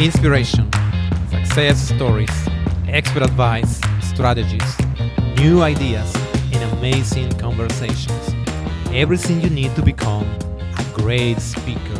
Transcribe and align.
inspiration, 0.00 0.70
success 1.28 1.88
stories, 1.88 2.30
expert 2.86 3.24
advice, 3.24 3.80
strategies, 4.00 4.76
new 5.38 5.60
ideas, 5.60 6.14
and 6.52 6.62
amazing 6.78 7.28
conversations. 7.32 8.34
Everything 8.92 9.40
you 9.40 9.50
need 9.50 9.74
to 9.74 9.82
become 9.82 10.24
a 10.78 10.84
great 10.94 11.40
speaker. 11.40 11.98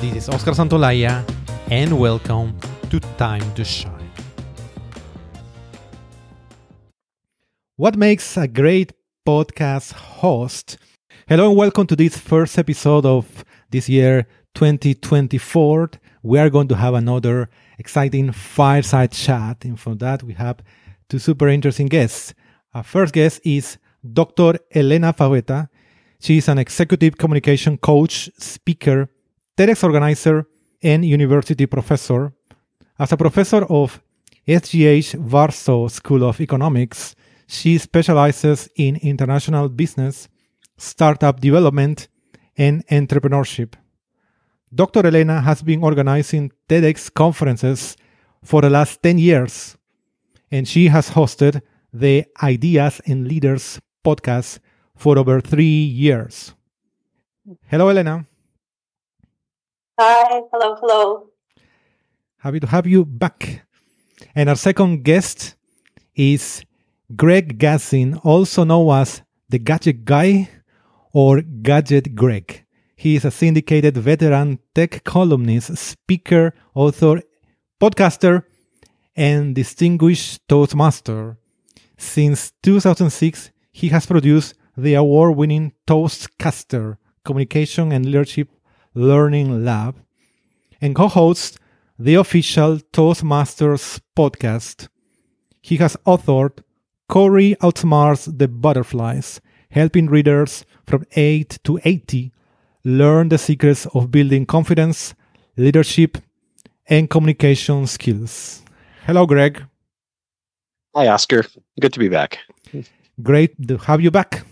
This 0.00 0.14
is 0.14 0.28
Oscar 0.28 0.52
Santolaya, 0.52 1.28
and 1.72 1.98
welcome 1.98 2.56
to 2.88 3.00
Time 3.16 3.52
to 3.54 3.64
Shine. 3.64 4.12
What 7.74 7.96
makes 7.96 8.36
a 8.36 8.46
great 8.46 8.92
podcast 9.26 9.92
host? 9.92 10.78
Hello, 11.26 11.48
and 11.48 11.58
welcome 11.58 11.88
to 11.88 11.96
this 11.96 12.16
first 12.16 12.56
episode 12.58 13.04
of 13.04 13.44
this 13.70 13.88
year 13.88 14.28
2024 14.54 15.90
we 16.22 16.38
are 16.38 16.50
going 16.50 16.68
to 16.68 16.76
have 16.76 16.94
another 16.94 17.48
exciting 17.78 18.32
fireside 18.32 19.12
chat. 19.12 19.64
And 19.64 19.78
for 19.78 19.94
that, 19.96 20.22
we 20.22 20.34
have 20.34 20.58
two 21.08 21.18
super 21.18 21.48
interesting 21.48 21.86
guests. 21.86 22.34
Our 22.74 22.82
first 22.82 23.14
guest 23.14 23.40
is 23.44 23.78
Dr. 24.12 24.58
Elena 24.74 25.12
Paweta. 25.12 25.68
She 26.20 26.38
is 26.38 26.48
an 26.48 26.58
executive 26.58 27.16
communication 27.16 27.78
coach, 27.78 28.30
speaker, 28.38 29.08
TEDx 29.56 29.84
organizer, 29.84 30.46
and 30.82 31.04
university 31.04 31.66
professor. 31.66 32.32
As 32.98 33.12
a 33.12 33.16
professor 33.16 33.64
of 33.64 34.00
SGH 34.46 35.14
Warsaw 35.16 35.88
School 35.88 36.24
of 36.24 36.40
Economics, 36.40 37.14
she 37.46 37.78
specializes 37.78 38.68
in 38.76 38.96
international 38.96 39.68
business, 39.68 40.28
startup 40.76 41.40
development, 41.40 42.08
and 42.56 42.86
entrepreneurship. 42.88 43.74
Dr. 44.74 45.06
Elena 45.06 45.40
has 45.40 45.62
been 45.62 45.82
organizing 45.82 46.52
TEDx 46.68 47.12
conferences 47.12 47.96
for 48.44 48.60
the 48.60 48.70
last 48.70 49.02
10 49.02 49.18
years, 49.18 49.76
and 50.50 50.68
she 50.68 50.88
has 50.88 51.10
hosted 51.10 51.62
the 51.92 52.26
Ideas 52.42 53.00
and 53.06 53.26
Leaders 53.26 53.80
podcast 54.04 54.58
for 54.94 55.18
over 55.18 55.40
three 55.40 55.64
years. 55.64 56.54
Hello, 57.66 57.88
Elena. 57.88 58.26
Hi, 59.98 60.42
hello, 60.52 60.76
hello. 60.80 61.30
Happy 62.38 62.60
to 62.60 62.66
have 62.66 62.86
you 62.86 63.04
back. 63.04 63.66
And 64.34 64.48
our 64.48 64.56
second 64.56 65.02
guest 65.02 65.56
is 66.14 66.62
Greg 67.16 67.58
Gazin, 67.58 68.20
also 68.22 68.64
known 68.64 69.00
as 69.00 69.22
the 69.48 69.58
Gadget 69.58 70.04
Guy 70.04 70.50
or 71.12 71.40
Gadget 71.40 72.14
Greg. 72.14 72.64
He 72.98 73.14
is 73.14 73.24
a 73.24 73.30
syndicated 73.30 73.96
veteran 73.96 74.58
tech 74.74 75.04
columnist, 75.04 75.78
speaker, 75.78 76.52
author, 76.74 77.22
podcaster, 77.80 78.42
and 79.14 79.54
distinguished 79.54 80.40
Toastmaster. 80.48 81.36
Since 81.96 82.54
2006, 82.64 83.52
he 83.70 83.90
has 83.90 84.04
produced 84.04 84.54
the 84.76 84.94
award 84.94 85.36
winning 85.36 85.74
Toastcaster 85.86 86.96
Communication 87.24 87.92
and 87.92 88.04
Leadership 88.04 88.48
Learning 88.94 89.64
Lab 89.64 89.94
and 90.80 90.96
co 90.96 91.06
hosts 91.06 91.56
the 92.00 92.16
official 92.16 92.78
Toastmasters 92.92 94.00
podcast. 94.16 94.88
He 95.62 95.76
has 95.76 95.96
authored 96.04 96.64
Corey 97.08 97.54
Outsmarts 97.62 98.38
the 98.38 98.48
Butterflies, 98.48 99.40
helping 99.70 100.06
readers 100.06 100.64
from 100.84 101.04
8 101.14 101.60
to 101.62 101.78
80 101.84 102.32
learn 102.84 103.28
the 103.28 103.38
secrets 103.38 103.86
of 103.94 104.10
building 104.10 104.46
confidence, 104.46 105.14
leadership, 105.56 106.18
and 106.86 107.10
communication 107.10 107.86
skills. 107.86 108.62
Hello, 109.06 109.26
Greg. 109.26 109.62
Hi, 110.94 111.08
Oscar. 111.08 111.44
Good 111.80 111.92
to 111.92 111.98
be 111.98 112.08
back. 112.08 112.38
Great 113.22 113.68
to 113.68 113.76
have 113.78 114.00
you 114.00 114.10
back. 114.10 114.42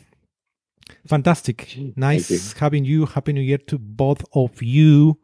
Fantastic. 1.07 1.77
Nice 1.97 2.31
you. 2.31 2.41
having 2.59 2.85
you. 2.85 3.07
Happy 3.07 3.33
New 3.33 3.41
Year 3.41 3.59
to 3.59 3.79
both 3.79 4.25
of 4.35 4.63
you. 4.63 5.19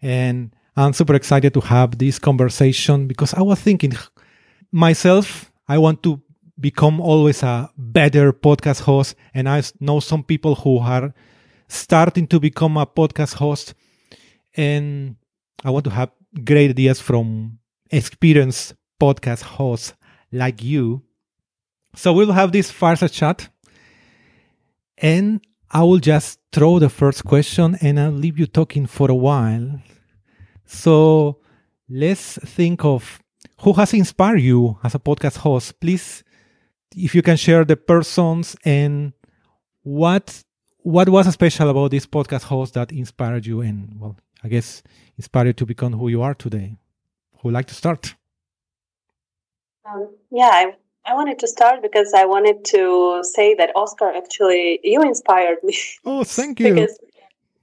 And 0.00 0.54
I'm 0.76 0.92
super 0.92 1.14
excited 1.14 1.54
to 1.54 1.60
have 1.60 1.98
this 1.98 2.18
conversation 2.18 3.06
because 3.06 3.34
I 3.34 3.42
was 3.42 3.60
thinking 3.60 3.92
myself, 4.72 5.52
I 5.68 5.78
want 5.78 6.02
to 6.04 6.20
become 6.58 7.00
always 7.00 7.42
a 7.42 7.70
better 7.76 8.32
podcast 8.32 8.80
host. 8.82 9.16
And 9.34 9.48
I 9.48 9.62
know 9.80 10.00
some 10.00 10.24
people 10.24 10.54
who 10.54 10.78
are 10.78 11.14
starting 11.72 12.26
to 12.28 12.38
become 12.38 12.76
a 12.76 12.86
podcast 12.86 13.34
host 13.34 13.74
and 14.54 15.16
I 15.64 15.70
want 15.70 15.84
to 15.84 15.90
have 15.90 16.10
great 16.44 16.70
ideas 16.70 17.00
from 17.00 17.58
experienced 17.90 18.74
podcast 19.00 19.42
hosts 19.42 19.94
like 20.30 20.62
you. 20.62 21.02
So 21.94 22.12
we'll 22.12 22.32
have 22.32 22.52
this 22.52 22.70
fireside 22.70 23.12
chat 23.12 23.48
and 24.98 25.40
I 25.70 25.82
will 25.82 25.98
just 25.98 26.38
throw 26.52 26.78
the 26.78 26.90
first 26.90 27.24
question 27.24 27.76
and 27.80 27.98
I'll 27.98 28.10
leave 28.12 28.38
you 28.38 28.46
talking 28.46 28.86
for 28.86 29.10
a 29.10 29.14
while. 29.14 29.80
So 30.66 31.38
let's 31.88 32.38
think 32.38 32.84
of 32.84 33.20
who 33.60 33.72
has 33.74 33.94
inspired 33.94 34.40
you 34.40 34.78
as 34.82 34.94
a 34.94 34.98
podcast 34.98 35.38
host. 35.38 35.80
Please, 35.80 36.22
if 36.94 37.14
you 37.14 37.22
can 37.22 37.36
share 37.36 37.64
the 37.64 37.76
persons 37.76 38.56
and 38.64 39.12
what 39.82 40.42
what 40.82 41.08
was 41.08 41.32
special 41.32 41.68
about 41.70 41.90
this 41.90 42.06
podcast 42.06 42.42
host 42.42 42.74
that 42.74 42.92
inspired 42.92 43.46
you 43.46 43.60
and 43.60 43.94
well 43.98 44.16
i 44.42 44.48
guess 44.48 44.82
inspired 45.16 45.46
you 45.46 45.52
to 45.52 45.66
become 45.66 45.92
who 45.92 46.08
you 46.08 46.22
are 46.22 46.34
today? 46.34 46.76
Who 47.38 47.48
would 47.48 47.54
like 47.54 47.66
to 47.66 47.74
start? 47.74 48.14
Um, 49.84 50.14
yeah 50.30 50.50
I, 50.52 50.74
I 51.06 51.14
wanted 51.14 51.38
to 51.40 51.48
start 51.48 51.82
because 51.82 52.12
i 52.14 52.24
wanted 52.24 52.64
to 52.66 53.22
say 53.22 53.54
that 53.54 53.70
oscar 53.76 54.12
actually 54.12 54.80
you 54.82 55.02
inspired 55.02 55.58
me. 55.62 55.76
Oh 56.04 56.24
thank 56.24 56.60
you. 56.60 56.74
Because 56.74 56.98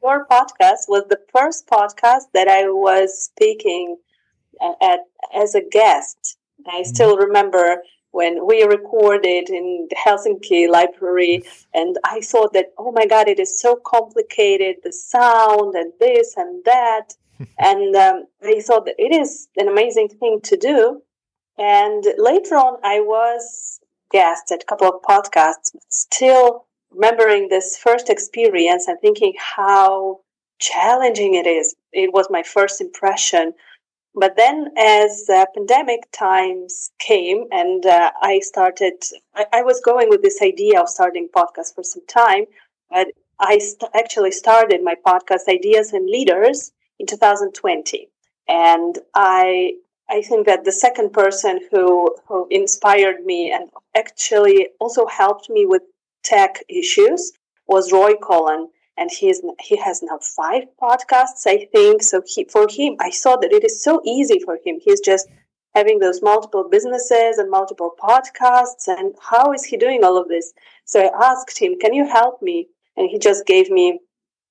your 0.01 0.25
podcast 0.25 0.87
was 0.87 1.03
the 1.09 1.19
first 1.33 1.67
podcast 1.67 2.25
that 2.33 2.47
i 2.47 2.63
was 2.63 3.23
speaking 3.23 3.97
at 4.81 4.99
as 5.33 5.55
a 5.55 5.61
guest. 5.61 6.37
I 6.67 6.69
mm-hmm. 6.69 6.83
still 6.83 7.17
remember 7.17 7.81
when 8.11 8.45
we 8.45 8.63
recorded 8.63 9.49
in 9.49 9.87
the 9.89 9.95
Helsinki 9.95 10.69
library. 10.69 11.43
And 11.73 11.97
I 12.03 12.21
thought 12.21 12.53
that, 12.53 12.73
oh 12.77 12.91
my 12.91 13.05
God, 13.05 13.27
it 13.27 13.39
is 13.39 13.59
so 13.59 13.75
complicated, 13.85 14.77
the 14.83 14.93
sound 14.93 15.75
and 15.75 15.93
this 15.99 16.33
and 16.35 16.63
that. 16.65 17.13
and 17.59 17.95
um, 17.95 18.25
I 18.43 18.61
thought 18.61 18.85
that 18.85 18.95
it 18.97 19.13
is 19.13 19.47
an 19.57 19.67
amazing 19.67 20.09
thing 20.09 20.39
to 20.43 20.57
do. 20.57 21.01
And 21.57 22.03
later 22.17 22.55
on, 22.55 22.77
I 22.83 23.01
was 23.01 23.79
guest 24.11 24.51
at 24.51 24.63
a 24.63 24.65
couple 24.65 24.87
of 24.87 25.01
podcasts, 25.01 25.75
still 25.89 26.65
remembering 26.91 27.49
this 27.49 27.77
first 27.77 28.09
experience 28.09 28.87
and 28.87 28.99
thinking 28.99 29.33
how 29.37 30.21
challenging 30.59 31.35
it 31.35 31.45
is. 31.45 31.75
It 31.93 32.11
was 32.13 32.27
my 32.29 32.43
first 32.43 32.81
impression 32.81 33.53
but 34.15 34.35
then, 34.35 34.71
as 34.77 35.25
uh, 35.29 35.45
pandemic 35.53 36.11
times 36.11 36.91
came, 36.99 37.45
and 37.51 37.85
uh, 37.85 38.11
I 38.21 38.39
started, 38.39 38.93
I, 39.35 39.45
I, 39.53 39.61
was 39.61 39.81
going 39.81 40.09
with 40.09 40.21
this 40.21 40.41
idea 40.41 40.81
of 40.81 40.89
starting 40.89 41.29
podcast 41.35 41.75
for 41.75 41.83
some 41.83 42.05
time, 42.07 42.45
but 42.89 43.07
I 43.39 43.59
st- 43.59 43.91
actually 43.93 44.31
started 44.31 44.83
my 44.83 44.95
podcast 45.05 45.47
Ideas 45.47 45.93
and 45.93 46.09
Leaders 46.09 46.71
in 46.97 47.05
2020, 47.05 48.09
and 48.47 48.97
I 49.13 49.73
I 50.09 50.23
think 50.23 50.47
that 50.47 50.65
the 50.65 50.71
second 50.71 51.13
person 51.13 51.59
who 51.71 52.15
who 52.27 52.47
inspired 52.49 53.23
me 53.25 53.51
and 53.51 53.69
actually 53.95 54.69
also 54.79 55.05
helped 55.05 55.49
me 55.49 55.65
with 55.65 55.83
tech 56.23 56.63
issues 56.67 57.31
was 57.67 57.91
Roy 57.91 58.15
Cullen 58.15 58.69
and 58.99 59.09
he 59.11 59.29
is 59.29 59.41
he 59.59 59.77
has 59.77 60.01
now 60.03 60.19
five 60.21 60.63
podcasts 60.81 61.47
i 61.47 61.67
think. 61.73 62.03
So 62.03 62.21
he, 62.25 62.45
for 62.45 62.67
him 62.69 62.95
i 62.99 63.09
saw 63.09 63.37
that 63.37 63.53
it 63.53 63.63
is 63.63 63.83
so 63.83 64.01
easy 64.05 64.39
for 64.39 64.59
him. 64.65 64.79
He's 64.81 65.01
just 65.01 65.27
having 65.75 65.99
those 65.99 66.21
multiple 66.21 66.67
businesses 66.69 67.37
and 67.37 67.49
multiple 67.49 67.93
podcasts 68.01 68.87
and 68.87 69.15
how 69.31 69.53
is 69.53 69.63
he 69.63 69.77
doing 69.77 70.03
all 70.03 70.17
of 70.17 70.27
this? 70.27 70.53
So 70.85 71.01
i 71.01 71.31
asked 71.31 71.57
him 71.59 71.79
can 71.79 71.93
you 71.93 72.05
help 72.07 72.41
me? 72.41 72.67
And 72.97 73.09
he 73.09 73.17
just 73.17 73.45
gave 73.45 73.69
me 73.69 73.99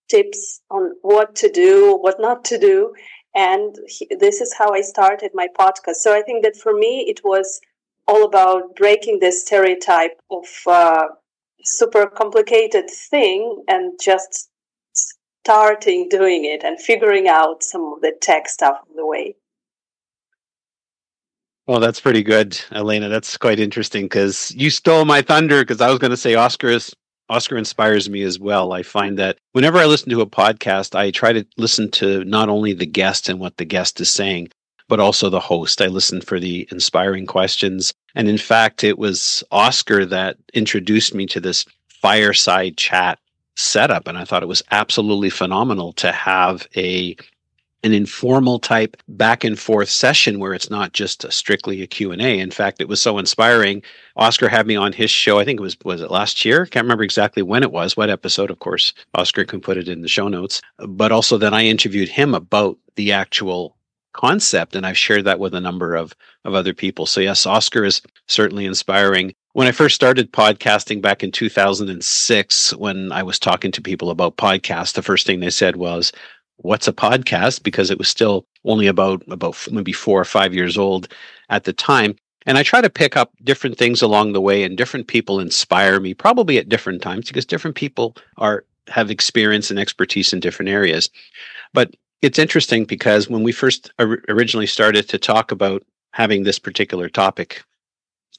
tips 0.08 0.62
on 0.70 0.92
what 1.02 1.34
to 1.36 1.50
do 1.50 1.98
what 2.00 2.18
not 2.18 2.44
to 2.46 2.58
do 2.58 2.94
and 3.34 3.76
he, 3.86 4.08
this 4.18 4.40
is 4.40 4.54
how 4.58 4.72
i 4.72 4.80
started 4.80 5.32
my 5.34 5.48
podcast. 5.60 5.96
So 5.96 6.14
i 6.18 6.22
think 6.22 6.44
that 6.44 6.56
for 6.56 6.72
me 6.72 6.92
it 7.12 7.20
was 7.24 7.60
all 8.08 8.24
about 8.24 8.74
breaking 8.74 9.18
this 9.20 9.42
stereotype 9.42 10.18
of 10.30 10.46
uh, 10.66 11.08
super 11.64 12.06
complicated 12.06 12.90
thing 12.90 13.64
and 13.68 13.98
just 14.00 14.50
starting 14.92 16.08
doing 16.08 16.44
it 16.44 16.62
and 16.64 16.80
figuring 16.80 17.28
out 17.28 17.62
some 17.62 17.92
of 17.94 18.00
the 18.00 18.12
tech 18.20 18.48
stuff 18.48 18.78
on 18.88 18.96
the 18.96 19.06
way. 19.06 19.34
Well, 21.66 21.80
that's 21.80 22.00
pretty 22.00 22.22
good, 22.22 22.58
Elena. 22.72 23.08
That's 23.08 23.36
quite 23.36 23.60
interesting 23.60 24.06
because 24.06 24.54
you 24.56 24.70
stole 24.70 25.04
my 25.04 25.20
thunder 25.20 25.60
because 25.60 25.82
I 25.82 25.90
was 25.90 25.98
going 25.98 26.10
to 26.12 26.16
say 26.16 26.34
Oscar 26.34 26.68
is 26.68 26.94
Oscar 27.30 27.58
inspires 27.58 28.08
me 28.08 28.22
as 28.22 28.38
well. 28.38 28.72
I 28.72 28.82
find 28.82 29.18
that 29.18 29.36
whenever 29.52 29.76
I 29.76 29.84
listen 29.84 30.08
to 30.10 30.22
a 30.22 30.26
podcast, 30.26 30.94
I 30.94 31.10
try 31.10 31.34
to 31.34 31.46
listen 31.58 31.90
to 31.92 32.24
not 32.24 32.48
only 32.48 32.72
the 32.72 32.86
guest 32.86 33.28
and 33.28 33.38
what 33.38 33.58
the 33.58 33.66
guest 33.66 34.00
is 34.00 34.10
saying, 34.10 34.48
but 34.88 35.00
also 35.00 35.28
the 35.28 35.40
host. 35.40 35.80
I 35.80 35.86
listened 35.86 36.24
for 36.24 36.40
the 36.40 36.66
inspiring 36.72 37.26
questions. 37.26 37.92
And 38.14 38.28
in 38.28 38.38
fact, 38.38 38.82
it 38.82 38.98
was 38.98 39.44
Oscar 39.50 40.04
that 40.06 40.36
introduced 40.54 41.14
me 41.14 41.26
to 41.26 41.40
this 41.40 41.64
fireside 41.88 42.76
chat 42.76 43.18
setup. 43.56 44.08
And 44.08 44.16
I 44.16 44.24
thought 44.24 44.42
it 44.42 44.46
was 44.46 44.62
absolutely 44.70 45.30
phenomenal 45.30 45.92
to 45.94 46.12
have 46.12 46.66
a 46.76 47.16
an 47.84 47.92
informal 47.92 48.58
type 48.58 48.96
back 49.06 49.44
and 49.44 49.56
forth 49.56 49.88
session 49.88 50.40
where 50.40 50.52
it's 50.52 50.68
not 50.68 50.92
just 50.92 51.24
a 51.24 51.30
strictly 51.30 51.80
a 51.80 51.86
Q&A. 51.86 52.40
In 52.40 52.50
fact, 52.50 52.80
it 52.80 52.88
was 52.88 53.00
so 53.00 53.18
inspiring. 53.18 53.82
Oscar 54.16 54.48
had 54.48 54.66
me 54.66 54.74
on 54.74 54.92
his 54.92 55.12
show. 55.12 55.38
I 55.38 55.44
think 55.44 55.60
it 55.60 55.62
was 55.62 55.76
was 55.84 56.00
it 56.00 56.10
last 56.10 56.44
year? 56.44 56.66
Can't 56.66 56.84
remember 56.84 57.04
exactly 57.04 57.42
when 57.42 57.62
it 57.62 57.70
was, 57.70 57.96
what 57.96 58.10
episode, 58.10 58.50
of 58.50 58.58
course. 58.58 58.92
Oscar 59.14 59.44
can 59.44 59.60
put 59.60 59.76
it 59.76 59.88
in 59.88 60.02
the 60.02 60.08
show 60.08 60.26
notes. 60.26 60.60
But 60.78 61.12
also 61.12 61.38
then 61.38 61.54
I 61.54 61.64
interviewed 61.64 62.08
him 62.08 62.34
about 62.34 62.76
the 62.96 63.12
actual 63.12 63.76
concept 64.18 64.74
and 64.74 64.84
I've 64.84 64.98
shared 64.98 65.24
that 65.24 65.38
with 65.38 65.54
a 65.54 65.60
number 65.60 65.94
of 65.94 66.14
of 66.44 66.54
other 66.54 66.74
people. 66.74 67.06
So 67.06 67.20
yes, 67.20 67.46
Oscar 67.46 67.84
is 67.84 68.02
certainly 68.26 68.66
inspiring. 68.66 69.32
When 69.52 69.68
I 69.68 69.72
first 69.72 69.94
started 69.94 70.32
podcasting 70.32 71.00
back 71.00 71.22
in 71.22 71.30
2006 71.30 72.74
when 72.74 73.12
I 73.12 73.22
was 73.22 73.38
talking 73.38 73.72
to 73.72 73.80
people 73.80 74.10
about 74.10 74.36
podcasts, 74.36 74.94
the 74.94 75.02
first 75.02 75.26
thing 75.26 75.40
they 75.40 75.50
said 75.50 75.76
was, 75.76 76.12
"What's 76.56 76.88
a 76.88 76.92
podcast?" 76.92 77.62
because 77.62 77.90
it 77.90 77.98
was 77.98 78.08
still 78.08 78.44
only 78.64 78.88
about 78.88 79.22
about 79.28 79.56
maybe 79.70 79.92
4 79.92 80.20
or 80.20 80.24
5 80.24 80.52
years 80.52 80.76
old 80.76 81.08
at 81.48 81.64
the 81.64 81.72
time. 81.72 82.16
And 82.46 82.58
I 82.58 82.62
try 82.62 82.80
to 82.80 82.90
pick 82.90 83.16
up 83.16 83.30
different 83.44 83.78
things 83.78 84.02
along 84.02 84.32
the 84.32 84.40
way 84.40 84.64
and 84.64 84.76
different 84.76 85.06
people 85.06 85.38
inspire 85.38 86.00
me 86.00 86.14
probably 86.14 86.58
at 86.58 86.68
different 86.68 87.02
times 87.02 87.28
because 87.28 87.46
different 87.46 87.76
people 87.76 88.16
are 88.38 88.64
have 88.88 89.10
experience 89.10 89.70
and 89.70 89.78
expertise 89.78 90.32
in 90.32 90.40
different 90.40 90.70
areas. 90.70 91.10
But 91.74 91.94
it's 92.22 92.38
interesting 92.38 92.84
because 92.84 93.28
when 93.28 93.42
we 93.42 93.52
first 93.52 93.90
or- 93.98 94.22
originally 94.28 94.66
started 94.66 95.08
to 95.08 95.18
talk 95.18 95.52
about 95.52 95.84
having 96.12 96.42
this 96.42 96.58
particular 96.58 97.08
topic 97.08 97.62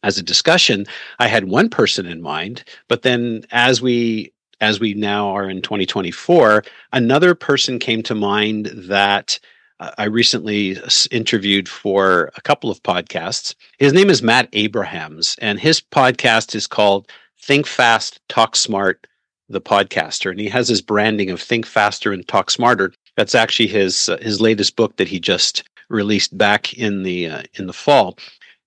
as 0.04 0.18
a 0.18 0.24
discussion, 0.24 0.86
I 1.20 1.28
had 1.28 1.46
one 1.46 1.70
person 1.70 2.06
in 2.06 2.22
mind, 2.22 2.64
but 2.88 3.04
then 3.04 3.46
as 3.52 3.82
we 3.82 4.34
as 4.62 4.80
we 4.80 4.94
now 4.94 5.30
are 5.30 5.50
in 5.50 5.62
2024, 5.62 6.64
another 6.92 7.34
person 7.34 7.80
came 7.80 8.04
to 8.04 8.14
mind 8.14 8.66
that 8.76 9.40
uh, 9.80 9.92
I 9.98 10.06
recently 10.06 10.78
interviewed 11.12 11.70
for 11.70 12.32
a 12.36 12.42
couple 12.42 12.70
of 12.70 12.84
podcasts. 12.84 13.56
His 13.78 13.94
name 13.94 14.10
is 14.10 14.22
Matt 14.22 14.50
Abrahams, 14.52 15.38
and 15.42 15.60
his 15.60 15.80
podcast 15.80 16.56
is 16.56 16.68
called 16.68 17.10
Think 17.42 17.68
Fast, 17.68 18.20
Talk 18.28 18.58
Smart, 18.58 19.08
the 19.48 19.62
podcaster. 19.62 20.30
And 20.30 20.40
he 20.40 20.50
has 20.50 20.68
his 20.68 20.82
branding 20.82 21.30
of 21.30 21.42
Think 21.42 21.66
Faster 21.66 22.12
and 22.12 22.28
Talk 22.28 22.52
Smarter. 22.52 22.94
That's 23.20 23.36
actually 23.36 23.68
his 23.68 24.08
uh, 24.08 24.16
his 24.22 24.40
latest 24.40 24.78
book 24.78 24.96
that 24.96 25.10
he 25.10 25.20
just 25.20 25.66
released 25.90 26.38
back 26.38 26.74
in 26.76 27.04
the 27.04 27.28
uh, 27.28 27.44
in 27.56 27.68
the 27.68 27.74
fall. 27.74 28.18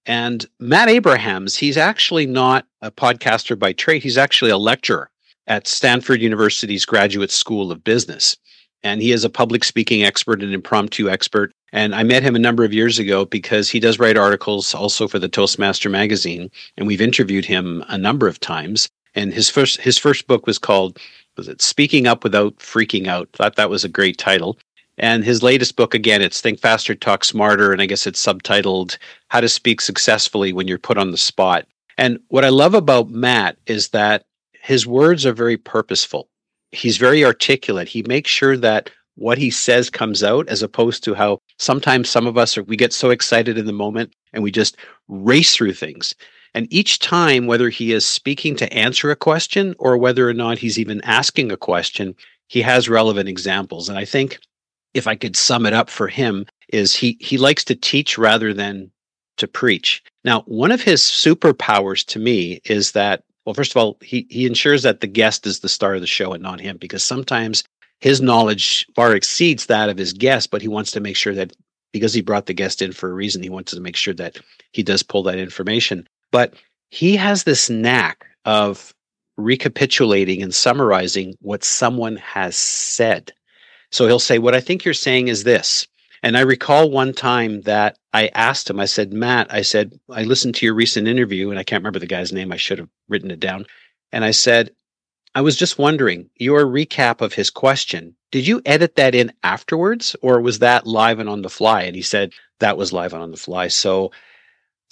And 0.04 0.44
Matt 0.60 0.90
Abrahams, 0.90 1.56
he's 1.56 1.78
actually 1.78 2.26
not 2.26 2.66
a 2.82 2.90
podcaster 2.90 3.58
by 3.58 3.72
trade. 3.72 4.02
He's 4.02 4.18
actually 4.18 4.50
a 4.50 4.58
lecturer 4.58 5.08
at 5.46 5.66
Stanford 5.66 6.20
University's 6.20 6.84
Graduate 6.84 7.30
School 7.30 7.72
of 7.72 7.82
Business. 7.82 8.36
And 8.82 9.00
he 9.00 9.12
is 9.12 9.24
a 9.24 9.30
public 9.30 9.64
speaking 9.64 10.04
expert 10.04 10.42
and 10.42 10.52
impromptu 10.52 11.08
expert. 11.08 11.54
And 11.72 11.94
I 11.94 12.02
met 12.02 12.22
him 12.22 12.36
a 12.36 12.46
number 12.46 12.62
of 12.62 12.74
years 12.74 12.98
ago 12.98 13.24
because 13.24 13.70
he 13.70 13.80
does 13.80 13.98
write 13.98 14.18
articles 14.18 14.74
also 14.74 15.08
for 15.08 15.18
the 15.18 15.30
Toastmaster 15.30 15.88
magazine. 15.88 16.50
And 16.76 16.86
we've 16.86 17.00
interviewed 17.00 17.46
him 17.46 17.82
a 17.88 17.96
number 17.96 18.28
of 18.28 18.38
times. 18.38 18.86
And 19.14 19.32
his 19.32 19.48
first 19.48 19.80
his 19.80 19.96
first 19.96 20.26
book 20.26 20.46
was 20.46 20.58
called 20.58 20.98
was 21.36 21.48
it 21.48 21.62
Speaking 21.62 22.06
Up 22.06 22.24
Without 22.24 22.56
Freaking 22.58 23.06
Out? 23.06 23.28
Thought 23.32 23.56
that 23.56 23.70
was 23.70 23.84
a 23.84 23.88
great 23.88 24.18
title. 24.18 24.58
And 24.98 25.24
his 25.24 25.42
latest 25.42 25.76
book, 25.76 25.94
again, 25.94 26.20
it's 26.20 26.40
Think 26.40 26.60
Faster, 26.60 26.94
Talk 26.94 27.24
Smarter. 27.24 27.72
And 27.72 27.80
I 27.80 27.86
guess 27.86 28.06
it's 28.06 28.24
subtitled 28.24 28.98
How 29.28 29.40
to 29.40 29.48
Speak 29.48 29.80
Successfully 29.80 30.52
When 30.52 30.68
You're 30.68 30.78
Put 30.78 30.98
on 30.98 31.10
the 31.10 31.16
Spot. 31.16 31.66
And 31.98 32.18
what 32.28 32.44
I 32.44 32.50
love 32.50 32.74
about 32.74 33.10
Matt 33.10 33.56
is 33.66 33.88
that 33.88 34.24
his 34.52 34.86
words 34.86 35.26
are 35.26 35.32
very 35.32 35.56
purposeful. 35.56 36.28
He's 36.70 36.96
very 36.96 37.24
articulate. 37.24 37.88
He 37.88 38.02
makes 38.02 38.30
sure 38.30 38.56
that 38.56 38.90
what 39.16 39.38
he 39.38 39.50
says 39.50 39.90
comes 39.90 40.22
out 40.22 40.48
as 40.48 40.62
opposed 40.62 41.04
to 41.04 41.14
how 41.14 41.38
sometimes 41.58 42.08
some 42.08 42.26
of 42.26 42.38
us 42.38 42.56
are, 42.56 42.62
we 42.62 42.76
get 42.76 42.92
so 42.92 43.10
excited 43.10 43.58
in 43.58 43.66
the 43.66 43.72
moment 43.72 44.14
and 44.32 44.42
we 44.42 44.50
just 44.50 44.76
race 45.08 45.54
through 45.54 45.74
things. 45.74 46.14
And 46.54 46.66
each 46.70 46.98
time, 46.98 47.46
whether 47.46 47.70
he 47.70 47.92
is 47.92 48.04
speaking 48.04 48.56
to 48.56 48.72
answer 48.72 49.10
a 49.10 49.16
question 49.16 49.74
or 49.78 49.96
whether 49.96 50.28
or 50.28 50.34
not 50.34 50.58
he's 50.58 50.78
even 50.78 51.00
asking 51.02 51.50
a 51.50 51.56
question, 51.56 52.14
he 52.48 52.60
has 52.62 52.88
relevant 52.88 53.28
examples. 53.28 53.88
And 53.88 53.98
I 53.98 54.04
think 54.04 54.38
if 54.92 55.06
I 55.06 55.16
could 55.16 55.36
sum 55.36 55.64
it 55.64 55.72
up 55.72 55.88
for 55.88 56.08
him, 56.08 56.46
is 56.68 56.94
he 56.94 57.16
he 57.20 57.38
likes 57.38 57.64
to 57.64 57.74
teach 57.74 58.18
rather 58.18 58.52
than 58.52 58.90
to 59.38 59.48
preach. 59.48 60.02
Now, 60.24 60.42
one 60.42 60.70
of 60.70 60.82
his 60.82 61.00
superpowers 61.02 62.04
to 62.08 62.18
me 62.18 62.60
is 62.64 62.92
that 62.92 63.24
well, 63.44 63.54
first 63.54 63.72
of 63.72 63.76
all, 63.76 63.96
he 64.02 64.26
he 64.30 64.46
ensures 64.46 64.82
that 64.82 65.00
the 65.00 65.06
guest 65.06 65.46
is 65.46 65.60
the 65.60 65.68
star 65.68 65.94
of 65.94 66.00
the 66.00 66.06
show 66.06 66.32
and 66.32 66.42
not 66.42 66.60
him, 66.60 66.76
because 66.76 67.02
sometimes 67.02 67.64
his 68.00 68.20
knowledge 68.20 68.86
far 68.94 69.14
exceeds 69.14 69.66
that 69.66 69.88
of 69.88 69.96
his 69.96 70.12
guest, 70.12 70.50
but 70.50 70.62
he 70.62 70.68
wants 70.68 70.90
to 70.92 71.00
make 71.00 71.16
sure 71.16 71.34
that 71.34 71.52
because 71.92 72.12
he 72.14 72.20
brought 72.20 72.46
the 72.46 72.54
guest 72.54 72.82
in 72.82 72.92
for 72.92 73.10
a 73.10 73.14
reason, 73.14 73.42
he 73.42 73.50
wants 73.50 73.72
to 73.72 73.80
make 73.80 73.96
sure 73.96 74.14
that 74.14 74.38
he 74.72 74.82
does 74.82 75.02
pull 75.02 75.22
that 75.22 75.38
information. 75.38 76.06
But 76.32 76.54
he 76.90 77.14
has 77.16 77.44
this 77.44 77.70
knack 77.70 78.26
of 78.44 78.92
recapitulating 79.36 80.42
and 80.42 80.54
summarizing 80.54 81.34
what 81.40 81.64
someone 81.64 82.16
has 82.16 82.56
said. 82.56 83.32
So 83.90 84.06
he'll 84.06 84.18
say, 84.18 84.38
What 84.38 84.54
I 84.54 84.60
think 84.60 84.84
you're 84.84 84.94
saying 84.94 85.28
is 85.28 85.44
this. 85.44 85.86
And 86.24 86.36
I 86.36 86.40
recall 86.40 86.90
one 86.90 87.12
time 87.12 87.62
that 87.62 87.96
I 88.12 88.28
asked 88.34 88.70
him, 88.70 88.78
I 88.78 88.84
said, 88.84 89.12
Matt, 89.12 89.52
I 89.52 89.62
said, 89.62 89.98
I 90.10 90.22
listened 90.22 90.54
to 90.56 90.66
your 90.66 90.74
recent 90.74 91.08
interview, 91.08 91.50
and 91.50 91.58
I 91.58 91.64
can't 91.64 91.82
remember 91.82 91.98
the 91.98 92.06
guy's 92.06 92.32
name. 92.32 92.52
I 92.52 92.56
should 92.56 92.78
have 92.78 92.88
written 93.08 93.30
it 93.30 93.40
down. 93.40 93.66
And 94.12 94.24
I 94.24 94.30
said, 94.30 94.70
I 95.34 95.40
was 95.40 95.56
just 95.56 95.78
wondering, 95.78 96.30
your 96.36 96.64
recap 96.64 97.22
of 97.22 97.32
his 97.32 97.50
question, 97.50 98.14
did 98.30 98.46
you 98.46 98.62
edit 98.66 98.96
that 98.96 99.14
in 99.14 99.32
afterwards, 99.42 100.14
or 100.22 100.40
was 100.40 100.60
that 100.60 100.86
live 100.86 101.18
and 101.18 101.28
on 101.28 101.42
the 101.42 101.50
fly? 101.50 101.82
And 101.82 101.96
he 101.96 102.02
said, 102.02 102.32
that 102.60 102.76
was 102.76 102.92
live 102.92 103.14
and 103.14 103.22
on 103.22 103.30
the 103.30 103.36
fly. 103.36 103.68
So 103.68 104.12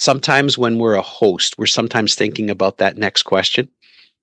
sometimes 0.00 0.56
when 0.56 0.79
we're 0.79 0.94
a 0.94 1.02
host, 1.02 1.58
we're 1.58 1.67
sometimes 1.67 2.14
thinking 2.14 2.50
about 2.50 2.79
that 2.79 2.97
next 2.97 3.25
question. 3.25 3.69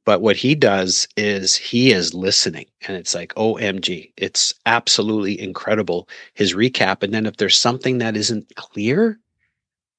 But 0.06 0.22
what 0.22 0.36
he 0.38 0.56
does 0.56 1.08
is 1.18 1.56
he 1.56 1.92
is 1.92 2.14
listening 2.14 2.66
and 2.88 2.98
it's 2.98 3.14
like, 3.14 3.34
OMG, 3.36 4.12
it's 4.18 4.54
absolutely 4.66 5.40
incredible, 5.40 6.10
his 6.34 6.54
recap. 6.54 7.04
And 7.04 7.14
then 7.14 7.26
if 7.26 7.38
there's 7.38 7.58
something 7.58 8.00
that 8.00 8.18
isn't 8.18 8.56
clear, 8.56 9.20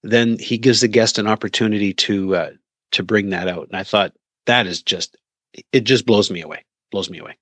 then 0.03 0.39
he 0.39 0.59
gives 0.59 0.81
the 0.81 0.89
guest 0.89 1.19
an 1.19 1.27
opportunity 1.27 1.93
to 1.93 2.35
uh, 2.35 2.51
to 2.93 3.03
bring 3.03 3.31
that 3.31 3.49
out. 3.49 3.69
And 3.69 3.77
I 3.77 3.85
thought 3.85 4.15
that 4.47 4.67
is 4.67 4.83
just 4.83 5.17
it 5.73 5.83
just 5.83 6.07
blows 6.07 6.31
me 6.31 6.41
away, 6.41 6.65
blows 6.91 7.11
me 7.11 7.19
away. 7.19 7.37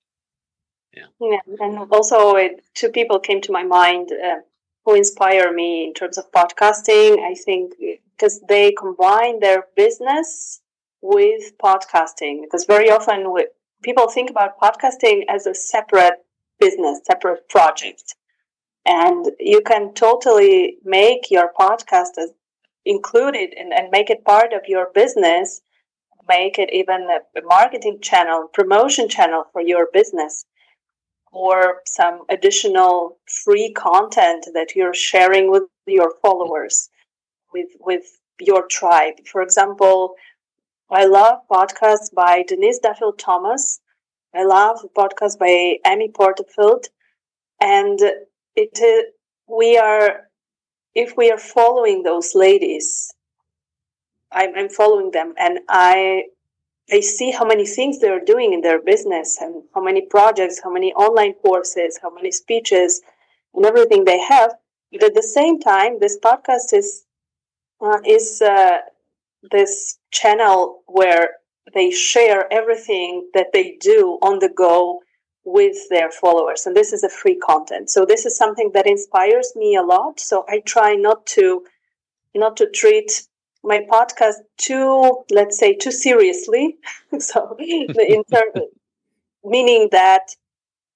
Yeah. 0.93 1.07
Yeah, 1.21 1.39
and 1.61 1.79
also 1.93 2.35
it, 2.35 2.65
two 2.75 2.89
people 2.89 3.21
came 3.21 3.41
to 3.43 3.53
my 3.53 3.63
mind 3.63 4.11
uh, 4.13 4.41
who 4.85 4.95
inspire 4.95 5.53
me 5.53 5.85
in 5.85 5.95
terms 5.95 6.19
of 6.19 6.31
podcasting. 6.33 7.19
I 7.21 7.35
think 7.35 7.75
because 8.17 8.41
they 8.49 8.73
combine 8.73 9.41
their 9.41 9.67
business 9.77 10.61
with 11.03 11.57
podcasting 11.59 12.43
because 12.43 12.65
very 12.65 12.91
often 12.91 13.33
we, 13.33 13.47
people 13.83 14.09
think 14.09 14.31
about 14.31 14.59
podcasting 14.59 15.25
as 15.29 15.47
a 15.47 15.55
separate 15.55 16.15
business, 16.59 17.01
separate 17.05 17.49
project. 17.49 18.15
And 18.85 19.27
you 19.41 19.61
can 19.63 19.95
totally 19.95 20.79
make 20.85 21.31
your 21.31 21.53
podcast 21.59 22.19
as 22.19 22.31
included 22.85 23.53
and, 23.59 23.73
and 23.73 23.91
make 23.91 24.11
it 24.11 24.25
part 24.25 24.53
of 24.53 24.63
your 24.69 24.91
business, 24.95 25.61
make 26.29 26.59
it 26.59 26.71
even 26.73 27.09
a 27.11 27.41
marketing 27.43 27.99
channel, 28.01 28.49
promotion 28.53 29.09
channel 29.09 29.45
for 29.53 29.61
your 29.61 29.89
business, 29.93 30.47
or 31.33 31.83
some 31.87 32.23
additional 32.31 33.19
free 33.45 33.73
content 33.73 34.47
that 34.55 34.75
you're 34.75 34.95
sharing 34.95 35.51
with 35.51 35.65
your 35.87 36.15
followers, 36.23 36.89
with 37.57 37.73
with 37.81 38.07
your 38.41 38.67
tribe. 38.79 39.15
For 39.33 39.41
example, 39.43 40.15
I 40.91 41.07
love 41.07 41.39
podcasts 41.51 42.13
by 42.15 42.45
Denise 42.47 42.79
Duffield 42.79 43.19
Thomas. 43.19 43.81
I 44.35 44.45
love 44.45 44.79
podcasts 44.95 45.39
by 45.39 45.79
Amy 45.91 46.11
Porterfield. 46.15 46.87
And 47.61 47.99
it, 48.55 48.79
uh, 48.79 49.03
we 49.49 49.79
are, 49.79 50.29
if 50.95 51.17
we 51.17 51.31
are 51.31 51.39
following 51.39 52.03
those 52.03 52.35
ladies, 52.35 53.13
I'm, 54.31 54.55
I'm 54.55 54.69
following 54.69 55.11
them 55.11 55.33
and 55.39 55.61
I, 55.69 56.25
I 56.93 57.01
see 57.01 57.31
how 57.31 57.47
many 57.47 57.67
things 57.67 57.99
they're 57.99 58.25
doing 58.25 58.53
in 58.53 58.61
their 58.61 58.81
business 58.81 59.39
and 59.41 59.63
how 59.75 59.83
many 59.83 60.03
projects, 60.03 60.61
how 60.63 60.71
many 60.71 60.93
online 60.93 61.33
courses, 61.35 61.99
how 62.03 62.11
many 62.11 62.31
speeches 62.31 63.01
and 63.55 63.65
everything 63.65 64.05
they 64.05 64.21
have. 64.21 64.55
But 64.93 65.05
at 65.05 65.15
the 65.15 65.23
same 65.23 65.59
time, 65.59 65.99
this 65.99 66.19
podcast 66.19 66.75
is, 66.75 67.06
uh, 67.81 67.99
is, 68.05 68.43
uh, 68.43 68.79
this 69.51 69.99
channel 70.11 70.83
where 70.87 71.31
they 71.75 71.91
share 71.91 72.51
everything 72.53 73.29
that 73.35 73.53
they 73.53 73.77
do 73.81 74.19
on 74.23 74.39
the 74.39 74.49
go 74.49 75.01
with 75.45 75.77
their 75.91 76.11
followers. 76.11 76.67
And 76.67 76.77
this 76.77 76.93
is 76.93 77.05
a 77.05 77.09
free 77.09 77.37
content. 77.37 77.91
So 77.91 78.05
this 78.05 78.27
is 78.27 78.37
something 78.37 78.73
that 78.75 78.87
inspires 78.87 79.53
me 79.57 79.77
a 79.77 79.83
lot. 79.83 80.21
So 80.21 80.45
i 80.49 80.61
try 80.61 80.95
not 80.95 81.25
to 81.27 81.65
not 82.35 82.57
to 82.59 82.69
treat 82.69 83.27
my 83.65 83.81
podcast 83.91 84.35
too 84.59 85.25
let's 85.31 85.59
say 85.59 85.75
too 85.75 85.93
seriously. 85.93 86.77
So 87.21 87.57
in 87.59 88.25
term, 88.25 88.49
meaning 89.45 89.89
that 89.93 90.35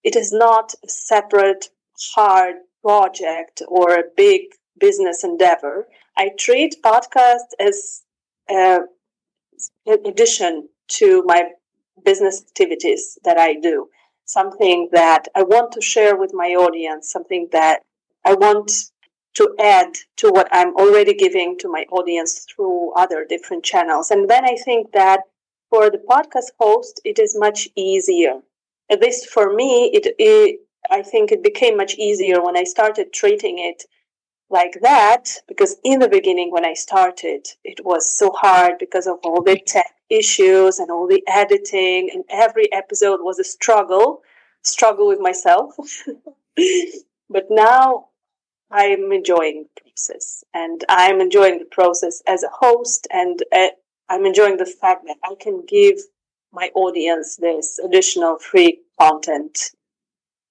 it 0.02 0.16
is 0.16 0.32
not 0.32 0.75
a 0.84 0.88
separate 0.88 1.70
hard 2.14 2.56
project 2.82 3.62
or 3.68 3.94
a 3.94 4.04
big 4.16 4.42
business 4.80 5.22
endeavor 5.25 5.87
i 6.16 6.30
treat 6.38 6.76
podcast 6.82 7.49
as 7.58 8.02
an 8.49 8.87
addition 10.04 10.68
to 10.88 11.22
my 11.26 11.44
business 12.04 12.42
activities 12.49 13.18
that 13.25 13.38
i 13.38 13.54
do 13.54 13.88
something 14.30 14.88
that 14.92 15.26
I 15.34 15.42
want 15.42 15.72
to 15.72 15.80
share 15.80 16.16
with 16.16 16.32
my 16.32 16.50
audience, 16.50 17.10
something 17.10 17.49
that 17.52 17.82
I 18.25 18.34
want 18.34 18.70
to 19.34 19.54
add 19.58 19.96
to 20.18 20.30
what 20.30 20.49
I'm 20.52 20.75
already 20.76 21.14
giving 21.14 21.58
to 21.58 21.68
my 21.68 21.84
audience 21.90 22.46
through 22.49 22.92
other 22.94 23.25
different 23.28 23.64
channels. 23.64 24.10
And 24.10 24.28
then 24.28 24.44
I 24.44 24.56
think 24.64 24.92
that 24.92 25.20
for 25.68 25.90
the 25.90 26.02
podcast 26.08 26.50
host, 26.58 27.00
it 27.04 27.18
is 27.18 27.37
much 27.38 27.68
easier. 27.76 28.40
At 28.90 29.00
least 29.00 29.28
for 29.28 29.52
me, 29.52 29.90
it, 29.92 30.14
it 30.18 30.60
I 30.90 31.02
think 31.02 31.30
it 31.30 31.42
became 31.42 31.76
much 31.76 31.94
easier 31.96 32.42
when 32.42 32.56
I 32.56 32.64
started 32.64 33.12
treating 33.12 33.58
it 33.58 33.84
like 34.50 34.78
that 34.83 35.30
because 35.47 35.76
in 35.85 36.00
the 36.00 36.09
beginning 36.09 36.50
when 36.50 36.64
I 36.64 36.75
started, 36.75 37.47
it 37.64 37.85
was 37.85 38.19
so 38.19 38.33
hard 38.33 38.75
because 38.78 39.07
of 39.07 39.19
all 39.23 39.42
the 39.42 39.59
tech 39.66 39.95
issues 40.09 40.78
and 40.78 40.90
all 40.90 41.07
the 41.07 41.23
editing 41.28 42.11
and 42.12 42.25
every 42.28 42.73
episode 42.73 43.21
was 43.23 43.38
a 43.38 43.45
struggle, 43.45 44.23
struggle 44.62 45.07
with 45.09 45.21
myself. 45.21 45.75
but 47.30 47.47
now 47.49 48.09
I'm 48.71 49.12
enjoying 49.12 49.66
the 49.75 49.83
process 49.83 50.45
and 50.52 50.85
I'm 50.88 51.21
enjoying 51.21 51.59
the 51.59 51.64
process 51.64 52.23
as 52.26 52.42
a 52.42 52.50
host 52.52 53.07
and 53.12 53.42
uh, 53.52 53.69
I'm 54.09 54.26
enjoying 54.26 54.57
the 54.57 54.66
fact 54.66 55.04
that 55.07 55.16
I 55.25 55.35
can 55.40 55.64
give 55.66 55.99
my 56.52 56.71
audience 56.75 57.37
this 57.37 57.78
additional 57.78 58.38
free 58.38 58.80
content 58.99 59.71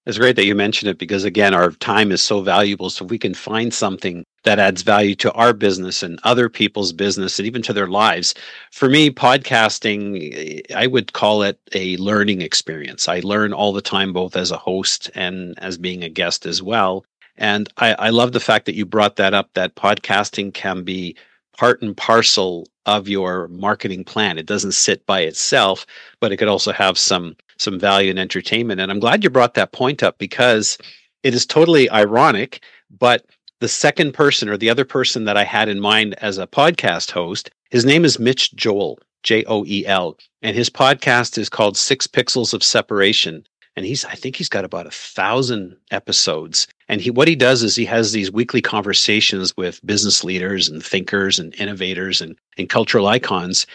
it's 0.06 0.18
great 0.18 0.36
that 0.38 0.46
you 0.46 0.56
mentioned 0.56 0.89
it 0.89 0.98
because, 0.98 1.24
again, 1.24 1.53
our 1.53 1.72
time 1.72 2.12
is 2.12 2.22
so 2.22 2.41
valuable. 2.41 2.89
So 2.89 3.06
if 3.06 3.12
we 3.12 3.18
can 3.20 3.34
find 3.34 3.74
something 3.74 4.24
that 4.44 4.60
adds 4.60 4.82
value 4.82 5.15
to 5.15 5.32
our 5.34 5.53
business 5.53 6.01
and 6.01 6.20
other 6.24 6.50
people's 6.50 6.94
business 6.94 7.39
and 7.39 7.46
even 7.46 7.62
to 7.62 7.74
their 7.74 7.88
lives. 7.88 8.34
For 8.72 8.89
me, 8.89 9.10
podcasting, 9.12 10.62
I 10.74 10.88
would 10.88 11.13
call 11.13 11.44
it 11.44 11.60
a 11.74 11.98
learning 11.98 12.41
experience. 12.41 13.08
I 13.08 13.20
learn 13.20 13.53
all 13.53 13.74
the 13.74 13.82
time, 13.82 14.13
both 14.13 14.36
as 14.36 14.51
a 14.51 14.58
host 14.58 15.12
and 15.15 15.60
as 15.60 15.77
being 15.77 16.03
a 16.03 16.10
guest 16.10 16.46
as 16.46 16.63
well. 16.63 17.06
And 17.38 17.70
I, 17.77 17.94
I 17.96 18.10
love 18.10 18.32
the 18.32 18.39
fact 18.39 18.65
that 18.65 18.75
you 18.75 18.86
brought 18.86 19.18
that 19.18 19.34
up 19.34 19.50
that 19.53 19.75
podcasting 19.75 20.53
can 20.53 20.84
be 20.84 21.15
part 21.58 21.82
and 21.82 21.96
parcel 21.96 22.68
of 22.98 23.08
your 23.08 23.48
marketing 23.50 24.03
plan. 24.03 24.38
It 24.38 24.46
doesn't 24.46 24.74
sit 24.74 25.05
by 25.05 25.22
itself, 25.22 25.86
but 26.19 26.31
it 26.31 26.38
could 26.38 26.48
also 26.48 26.72
have 26.72 26.98
some 26.98 27.36
some 27.58 27.77
value 27.79 28.10
and 28.10 28.19
entertainment. 28.19 28.79
And 28.79 28.89
I'm 28.89 29.01
glad 29.01 29.24
you 29.24 29.29
brought 29.29 29.53
that 29.55 29.74
point 29.74 30.01
up 30.01 30.17
because 30.17 30.77
it 31.24 31.34
is 31.34 31.46
totally 31.46 31.89
ironic, 31.89 32.63
but 33.00 33.25
the 33.60 33.67
second 33.67 34.13
person 34.13 34.48
or 34.48 34.55
the 34.55 34.69
other 34.69 34.86
person 34.86 35.25
that 35.25 35.36
I 35.36 35.43
had 35.43 35.67
in 35.67 35.81
mind 35.81 36.15
as 36.22 36.38
a 36.38 36.48
podcast 36.48 37.12
host, 37.12 37.50
his 37.69 37.84
name 37.84 38.05
is 38.05 38.17
Mitch 38.17 38.55
Joel, 38.55 38.98
J 39.24 39.43
O 39.48 39.65
E 39.65 39.86
L, 39.86 40.17
and 40.41 40.55
his 40.55 40.69
podcast 40.69 41.38
is 41.38 41.50
called 41.50 41.75
Six 41.75 42.08
Pixels 42.08 42.53
of 42.53 42.63
Separation. 42.63 43.46
And 43.75 43.86
he's, 43.86 44.05
I 44.05 44.15
think 44.15 44.36
he's 44.38 44.50
got 44.50 44.65
about 44.65 44.88
a 44.88 44.91
thousand 44.91 45.75
episodes. 45.91 46.67
And 46.89 47.00
he, 47.00 47.12
what 47.12 47.27
he 47.27 47.36
does 47.36 47.62
is 47.63 47.75
he 47.75 47.86
has 47.86 48.12
these 48.12 48.31
weekly 48.31 48.62
conversations 48.62 49.55
with 49.55 49.86
business 49.86 50.24
leaders 50.24 50.67
and 50.67 50.84
thinkers 50.84 51.39
and 51.39 51.53
innovators 51.55 52.19
and, 52.19 52.36
and 52.58 52.67
cultural 52.67 53.08
icons. 53.08 53.67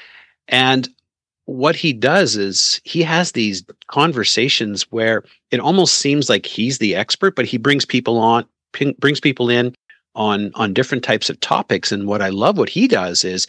And 0.48 0.88
what 1.46 1.76
he 1.76 1.92
does 1.92 2.36
is 2.36 2.80
he 2.84 3.02
has 3.02 3.32
these 3.32 3.64
conversations 3.86 4.90
where 4.90 5.22
it 5.50 5.60
almost 5.60 5.96
seems 5.96 6.28
like 6.28 6.44
he's 6.44 6.78
the 6.78 6.96
expert, 6.96 7.36
but 7.36 7.46
he 7.46 7.56
brings 7.56 7.84
people 7.84 8.18
on, 8.18 8.44
brings 8.98 9.20
people 9.20 9.48
in 9.48 9.74
on 10.16 10.52
on 10.54 10.74
different 10.74 11.04
types 11.04 11.30
of 11.30 11.38
topics. 11.40 11.92
And 11.92 12.06
what 12.06 12.22
I 12.22 12.30
love 12.30 12.58
what 12.58 12.68
he 12.68 12.88
does 12.88 13.24
is 13.24 13.46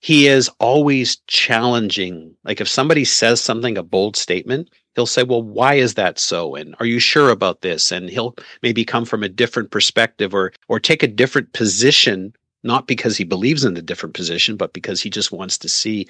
he 0.00 0.26
is 0.26 0.50
always 0.60 1.16
challenging. 1.26 2.34
Like 2.44 2.60
if 2.60 2.68
somebody 2.68 3.04
says 3.04 3.40
something, 3.40 3.76
a 3.76 3.82
bold 3.82 4.16
statement, 4.16 4.70
he'll 4.94 5.06
say, 5.06 5.22
Well, 5.22 5.42
why 5.42 5.74
is 5.74 5.94
that 5.94 6.18
so? 6.18 6.54
And 6.54 6.74
are 6.80 6.86
you 6.86 6.98
sure 6.98 7.30
about 7.30 7.60
this? 7.60 7.92
And 7.92 8.08
he'll 8.08 8.34
maybe 8.62 8.84
come 8.84 9.04
from 9.04 9.22
a 9.22 9.28
different 9.28 9.70
perspective 9.70 10.34
or 10.34 10.52
or 10.68 10.80
take 10.80 11.02
a 11.02 11.08
different 11.08 11.52
position, 11.52 12.34
not 12.62 12.86
because 12.86 13.16
he 13.16 13.24
believes 13.24 13.64
in 13.64 13.74
the 13.74 13.82
different 13.82 14.14
position, 14.14 14.56
but 14.56 14.72
because 14.72 15.00
he 15.00 15.10
just 15.10 15.32
wants 15.32 15.58
to 15.58 15.68
see 15.68 16.06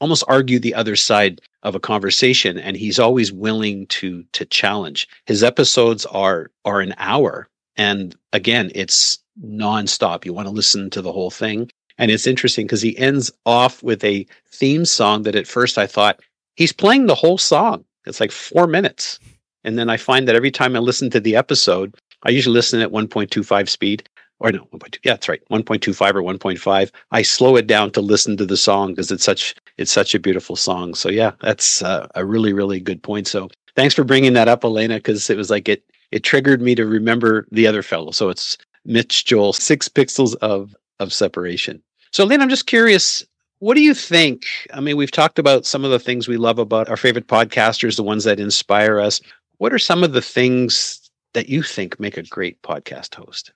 almost 0.00 0.24
argue 0.26 0.58
the 0.58 0.74
other 0.74 0.96
side 0.96 1.40
of 1.62 1.74
a 1.74 1.80
conversation. 1.80 2.58
And 2.58 2.76
he's 2.76 2.98
always 2.98 3.32
willing 3.32 3.86
to 3.88 4.24
to 4.32 4.44
challenge. 4.44 5.08
His 5.26 5.42
episodes 5.42 6.06
are 6.06 6.50
are 6.64 6.80
an 6.80 6.94
hour. 6.98 7.48
And 7.76 8.16
again 8.32 8.70
it's 8.74 9.18
nonstop. 9.44 10.24
You 10.24 10.32
want 10.32 10.46
to 10.48 10.54
listen 10.54 10.90
to 10.90 11.02
the 11.02 11.12
whole 11.12 11.30
thing. 11.30 11.70
And 11.98 12.10
it's 12.10 12.26
interesting 12.26 12.66
because 12.66 12.82
he 12.82 12.96
ends 12.98 13.30
off 13.44 13.82
with 13.82 14.02
a 14.02 14.26
theme 14.48 14.84
song 14.84 15.22
that 15.22 15.34
at 15.34 15.46
first 15.46 15.78
i 15.78 15.86
thought 15.86 16.20
he's 16.56 16.72
playing 16.72 17.06
the 17.06 17.14
whole 17.14 17.38
song 17.38 17.84
it's 18.06 18.20
like 18.20 18.32
four 18.32 18.66
minutes 18.66 19.18
and 19.64 19.78
then 19.78 19.90
i 19.90 19.96
find 19.96 20.28
that 20.28 20.36
every 20.36 20.50
time 20.50 20.76
i 20.76 20.78
listen 20.78 21.10
to 21.10 21.20
the 21.20 21.36
episode 21.36 21.94
i 22.24 22.30
usually 22.30 22.54
listen 22.54 22.80
at 22.80 22.90
1.25 22.90 23.68
speed 23.68 24.08
or 24.42 24.50
no, 24.50 24.64
1.2. 24.74 24.98
Yeah, 25.04 25.12
that's 25.12 25.28
right. 25.28 25.40
1.25 25.50 26.14
or 26.14 26.22
1.5. 26.22 26.90
I 27.12 27.22
slow 27.22 27.56
it 27.56 27.68
down 27.68 27.92
to 27.92 28.00
listen 28.00 28.36
to 28.36 28.44
the 28.44 28.56
song 28.56 28.90
because 28.90 29.10
it's 29.12 29.24
such 29.24 29.54
it's 29.78 29.92
such 29.92 30.14
a 30.14 30.18
beautiful 30.18 30.56
song. 30.56 30.94
So 30.94 31.08
yeah, 31.08 31.32
that's 31.40 31.80
uh, 31.80 32.08
a 32.16 32.24
really 32.26 32.52
really 32.52 32.80
good 32.80 33.02
point. 33.02 33.28
So 33.28 33.48
thanks 33.76 33.94
for 33.94 34.02
bringing 34.04 34.32
that 34.32 34.48
up, 34.48 34.64
Elena, 34.64 34.96
because 34.96 35.30
it 35.30 35.36
was 35.36 35.48
like 35.48 35.68
it 35.68 35.84
it 36.10 36.24
triggered 36.24 36.60
me 36.60 36.74
to 36.74 36.84
remember 36.86 37.46
the 37.52 37.68
other 37.68 37.82
fellow. 37.82 38.10
So 38.10 38.28
it's 38.30 38.58
Mitch 38.84 39.24
Joel, 39.24 39.52
six 39.52 39.88
pixels 39.88 40.34
of 40.42 40.74
of 40.98 41.12
separation. 41.12 41.80
So 42.10 42.24
Elena, 42.24 42.42
I'm 42.42 42.50
just 42.50 42.66
curious. 42.66 43.24
What 43.62 43.76
do 43.76 43.80
you 43.80 43.94
think? 43.94 44.44
I 44.74 44.80
mean, 44.80 44.96
we've 44.96 45.12
talked 45.12 45.38
about 45.38 45.64
some 45.64 45.84
of 45.84 45.92
the 45.92 46.00
things 46.00 46.26
we 46.26 46.36
love 46.36 46.58
about 46.58 46.88
our 46.88 46.96
favorite 46.96 47.28
podcasters, 47.28 47.94
the 47.94 48.02
ones 48.02 48.24
that 48.24 48.40
inspire 48.40 48.98
us. 48.98 49.20
What 49.58 49.72
are 49.72 49.78
some 49.78 50.02
of 50.02 50.14
the 50.14 50.20
things 50.20 51.08
that 51.32 51.48
you 51.48 51.62
think 51.62 52.00
make 52.00 52.16
a 52.16 52.24
great 52.24 52.60
podcast 52.62 53.14
host? 53.14 53.52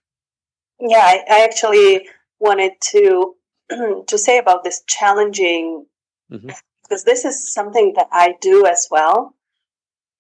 Yeah, 0.79 0.99
I, 0.99 1.25
I 1.29 1.43
actually 1.43 2.09
wanted 2.39 2.75
to 2.93 3.35
to 4.07 4.17
say 4.17 4.39
about 4.39 4.63
this 4.63 4.81
challenging 4.87 5.87
mm-hmm. 6.31 6.51
because 6.85 7.03
this 7.03 7.25
is 7.25 7.53
something 7.53 7.95
that 7.97 8.07
I 8.13 8.37
do 8.41 8.65
as 8.65 8.87
well. 8.89 9.35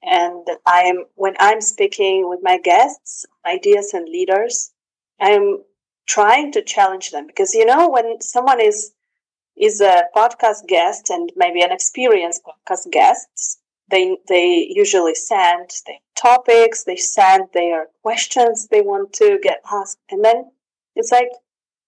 And 0.02 0.48
I'm 0.66 1.04
when 1.14 1.36
I'm 1.38 1.60
speaking 1.60 2.28
with 2.28 2.40
my 2.42 2.58
guests, 2.58 3.24
ideas 3.46 3.94
and 3.94 4.08
leaders, 4.08 4.72
I'm 5.20 5.58
trying 6.08 6.50
to 6.54 6.62
challenge 6.64 7.12
them 7.12 7.28
because 7.28 7.54
you 7.54 7.64
know 7.64 7.88
when 7.88 8.20
someone 8.20 8.60
is 8.60 8.90
is 9.56 9.80
a 9.80 10.04
podcast 10.14 10.66
guest 10.66 11.10
and 11.10 11.32
maybe 11.36 11.62
an 11.62 11.72
experienced 11.72 12.42
podcast 12.44 12.90
guest, 12.90 13.60
they 13.90 14.18
they 14.28 14.66
usually 14.70 15.14
send 15.14 15.70
their 15.86 15.98
topics, 16.16 16.84
they 16.84 16.96
send 16.96 17.48
their 17.52 17.86
questions 18.02 18.68
they 18.68 18.80
want 18.80 19.12
to 19.14 19.38
get 19.42 19.60
asked, 19.70 19.98
and 20.10 20.24
then 20.24 20.50
it's 20.94 21.12
like 21.12 21.30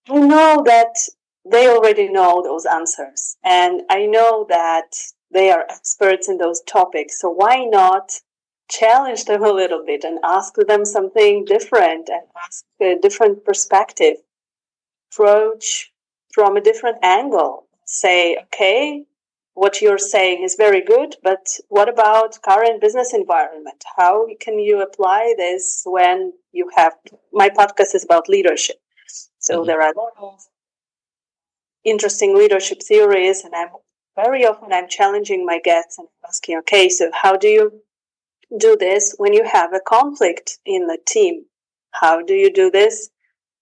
I 0.08 0.18
know 0.18 0.62
that 0.64 0.96
they 1.50 1.68
already 1.68 2.08
know 2.08 2.42
those 2.42 2.66
answers, 2.66 3.36
and 3.44 3.82
I 3.90 4.06
know 4.06 4.46
that 4.48 4.96
they 5.30 5.50
are 5.50 5.66
experts 5.68 6.28
in 6.28 6.38
those 6.38 6.62
topics. 6.62 7.20
So 7.20 7.30
why 7.30 7.64
not 7.64 8.12
challenge 8.70 9.24
them 9.24 9.42
a 9.42 9.52
little 9.52 9.84
bit 9.84 10.04
and 10.04 10.18
ask 10.22 10.54
them 10.54 10.84
something 10.84 11.44
different 11.44 12.08
and 12.08 12.22
ask 12.44 12.64
a 12.80 12.96
different 13.00 13.44
perspective, 13.44 14.16
approach 15.10 15.92
from 16.32 16.56
a 16.56 16.60
different 16.60 16.98
angle. 17.02 17.66
Say, 17.84 18.36
okay, 18.44 19.04
what 19.54 19.80
you're 19.80 19.98
saying 19.98 20.44
is 20.44 20.54
very 20.56 20.82
good, 20.82 21.16
but 21.22 21.46
what 21.68 21.88
about 21.88 22.40
current 22.42 22.80
business 22.80 23.12
environment? 23.14 23.82
How 23.96 24.26
can 24.40 24.58
you 24.58 24.82
apply 24.82 25.34
this 25.36 25.82
when 25.84 26.32
you 26.52 26.70
have 26.74 26.94
my 27.32 27.48
podcast 27.48 27.94
is 27.94 28.04
about 28.04 28.28
leadership. 28.28 28.76
So 29.38 29.58
mm-hmm. 29.58 29.66
there 29.66 29.82
are 29.82 29.92
a 29.92 29.98
lot 29.98 30.12
of 30.20 30.40
interesting 31.84 32.36
leadership 32.36 32.82
theories, 32.82 33.44
and 33.44 33.54
I'm 33.54 33.68
very 34.16 34.44
often 34.44 34.72
I'm 34.72 34.88
challenging 34.88 35.46
my 35.46 35.60
guests 35.62 35.98
and 35.98 36.08
asking, 36.26 36.58
okay, 36.58 36.88
so 36.88 37.10
how 37.22 37.36
do 37.36 37.48
you 37.48 37.82
do 38.58 38.76
this 38.76 39.14
when 39.18 39.32
you 39.32 39.44
have 39.44 39.72
a 39.72 39.80
conflict 39.80 40.58
in 40.66 40.86
the 40.86 40.98
team? 41.06 41.44
How 41.92 42.22
do 42.22 42.34
you 42.34 42.52
do 42.52 42.70
this 42.70 43.10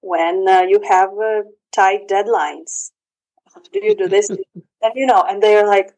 when 0.00 0.46
uh, 0.48 0.62
you 0.62 0.80
have 0.88 1.10
uh, 1.10 1.42
tight 1.76 2.08
deadlines? 2.08 2.90
Do 3.72 3.80
you 3.82 3.94
do 3.94 4.08
this? 4.08 4.30
and 4.82 4.92
you 4.94 5.06
know, 5.06 5.22
and 5.28 5.42
they 5.42 5.56
are 5.56 5.66
like, 5.66 5.92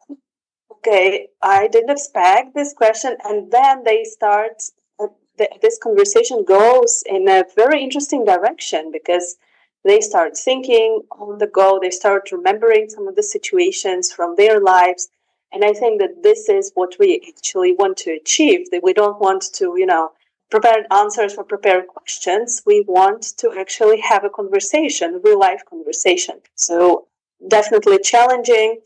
okay, 0.73 1.29
I 1.43 1.69
didn't 1.69 1.91
expect 1.91 2.55
this 2.55 2.73
question. 2.73 3.17
And 3.25 3.51
then 3.51 3.85
they 3.85 4.05
start, 4.05 4.63
uh, 5.01 5.09
th- 5.37 5.61
this 5.63 5.79
conversation 5.79 6.45
goes 6.45 7.03
in 7.07 7.29
a 7.29 7.45
very 7.57 7.83
interesting 7.83 8.25
direction 8.25 8.91
because 8.93 9.37
they 9.85 10.01
start 10.01 10.37
thinking 10.37 11.03
on 11.13 11.39
the 11.39 11.47
go, 11.47 11.79
they 11.81 11.91
start 11.91 12.33
remembering 12.33 12.89
some 12.89 13.09
of 13.09 13.17
the 13.17 13.23
situations 13.23 14.13
from 14.13 14.35
their 14.37 14.61
lives. 14.61 15.09
And 15.53 15.65
I 15.65 15.73
think 15.73 16.01
that 16.01 16.23
this 16.23 16.49
is 16.49 16.73
what 16.75 16.97
we 16.99 17.23
actually 17.29 17.73
want 17.73 17.97
to 17.99 18.11
achieve, 18.11 18.71
that 18.71 18.83
we 18.83 18.93
don't 18.93 19.21
want 19.21 19.45
to, 19.55 19.75
you 19.77 19.87
know, 19.87 20.11
prepare 20.51 20.87
answers 20.91 21.35
for 21.35 21.45
prepared 21.45 21.87
questions. 21.87 22.63
We 22.65 22.85
want 22.87 23.37
to 23.39 23.53
actually 23.59 24.01
have 24.01 24.25
a 24.25 24.31
conversation, 24.31 25.21
real 25.23 25.39
life 25.39 25.63
conversation. 25.69 26.41
So 26.55 27.07
definitely 27.47 27.99
challenging, 28.03 28.81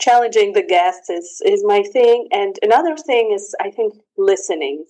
challenging 0.00 0.52
the 0.52 0.62
guests 0.62 1.10
is, 1.10 1.42
is 1.44 1.64
my 1.64 1.82
thing. 1.82 2.28
And 2.30 2.58
another 2.62 2.96
thing 2.96 3.32
is, 3.34 3.54
I 3.60 3.70
think, 3.70 3.94
listening. 4.16 4.84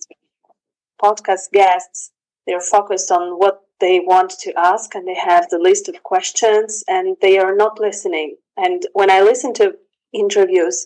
Podcast 1.01 1.51
guests, 1.51 2.11
they're 2.45 2.61
focused 2.61 3.11
on 3.11 3.39
what 3.39 3.61
they 3.79 3.99
want 3.99 4.29
to 4.41 4.53
ask 4.57 4.93
and 4.93 5.07
they 5.07 5.15
have 5.15 5.49
the 5.49 5.57
list 5.57 5.89
of 5.89 6.03
questions 6.03 6.83
and 6.87 7.17
they 7.21 7.39
are 7.39 7.55
not 7.55 7.79
listening. 7.79 8.35
And 8.55 8.85
when 8.93 9.09
I 9.09 9.21
listen 9.21 9.53
to 9.55 9.75
interviews, 10.13 10.85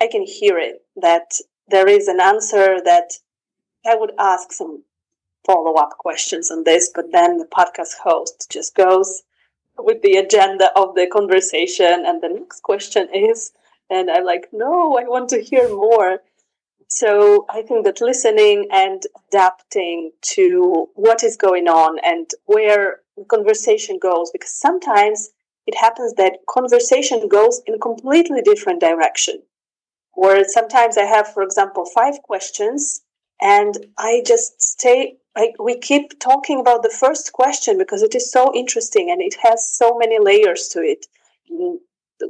I 0.00 0.06
can 0.06 0.22
hear 0.22 0.58
it 0.58 0.82
that 0.96 1.32
there 1.66 1.88
is 1.88 2.06
an 2.06 2.20
answer 2.20 2.80
that 2.84 3.10
I 3.88 3.96
would 3.96 4.12
ask 4.18 4.52
some 4.52 4.84
follow 5.46 5.74
up 5.74 5.96
questions 5.98 6.50
on 6.50 6.64
this, 6.64 6.90
but 6.94 7.10
then 7.10 7.38
the 7.38 7.46
podcast 7.46 7.94
host 8.02 8.48
just 8.50 8.74
goes 8.74 9.22
with 9.78 10.02
the 10.02 10.16
agenda 10.16 10.70
of 10.76 10.94
the 10.94 11.06
conversation 11.06 12.04
and 12.06 12.20
the 12.22 12.28
next 12.28 12.62
question 12.62 13.08
is, 13.14 13.52
and 13.88 14.10
I'm 14.10 14.24
like, 14.24 14.48
no, 14.52 14.98
I 14.98 15.04
want 15.04 15.30
to 15.30 15.40
hear 15.40 15.68
more. 15.68 16.18
So 16.88 17.46
I 17.48 17.62
think 17.62 17.84
that 17.84 18.00
listening 18.00 18.66
and 18.70 19.02
adapting 19.28 20.12
to 20.34 20.88
what 20.94 21.22
is 21.22 21.36
going 21.36 21.68
on 21.68 21.98
and 22.04 22.28
where 22.46 23.00
the 23.16 23.24
conversation 23.24 23.98
goes, 23.98 24.30
because 24.30 24.52
sometimes 24.52 25.30
it 25.66 25.76
happens 25.76 26.14
that 26.14 26.38
conversation 26.48 27.28
goes 27.28 27.62
in 27.66 27.74
a 27.74 27.78
completely 27.78 28.42
different 28.42 28.80
direction. 28.80 29.42
Where 30.14 30.44
sometimes 30.48 30.98
I 30.98 31.04
have, 31.04 31.32
for 31.32 31.42
example, 31.42 31.84
five 31.84 32.22
questions 32.22 33.02
and 33.40 33.76
I 33.96 34.22
just 34.26 34.60
stay, 34.62 35.16
I, 35.36 35.52
we 35.58 35.78
keep 35.78 36.18
talking 36.18 36.60
about 36.60 36.82
the 36.82 36.90
first 36.90 37.32
question 37.32 37.78
because 37.78 38.02
it 38.02 38.14
is 38.14 38.30
so 38.30 38.52
interesting 38.54 39.10
and 39.10 39.20
it 39.20 39.36
has 39.42 39.70
so 39.72 39.96
many 39.98 40.18
layers 40.20 40.68
to 40.68 40.80
it. 40.80 41.06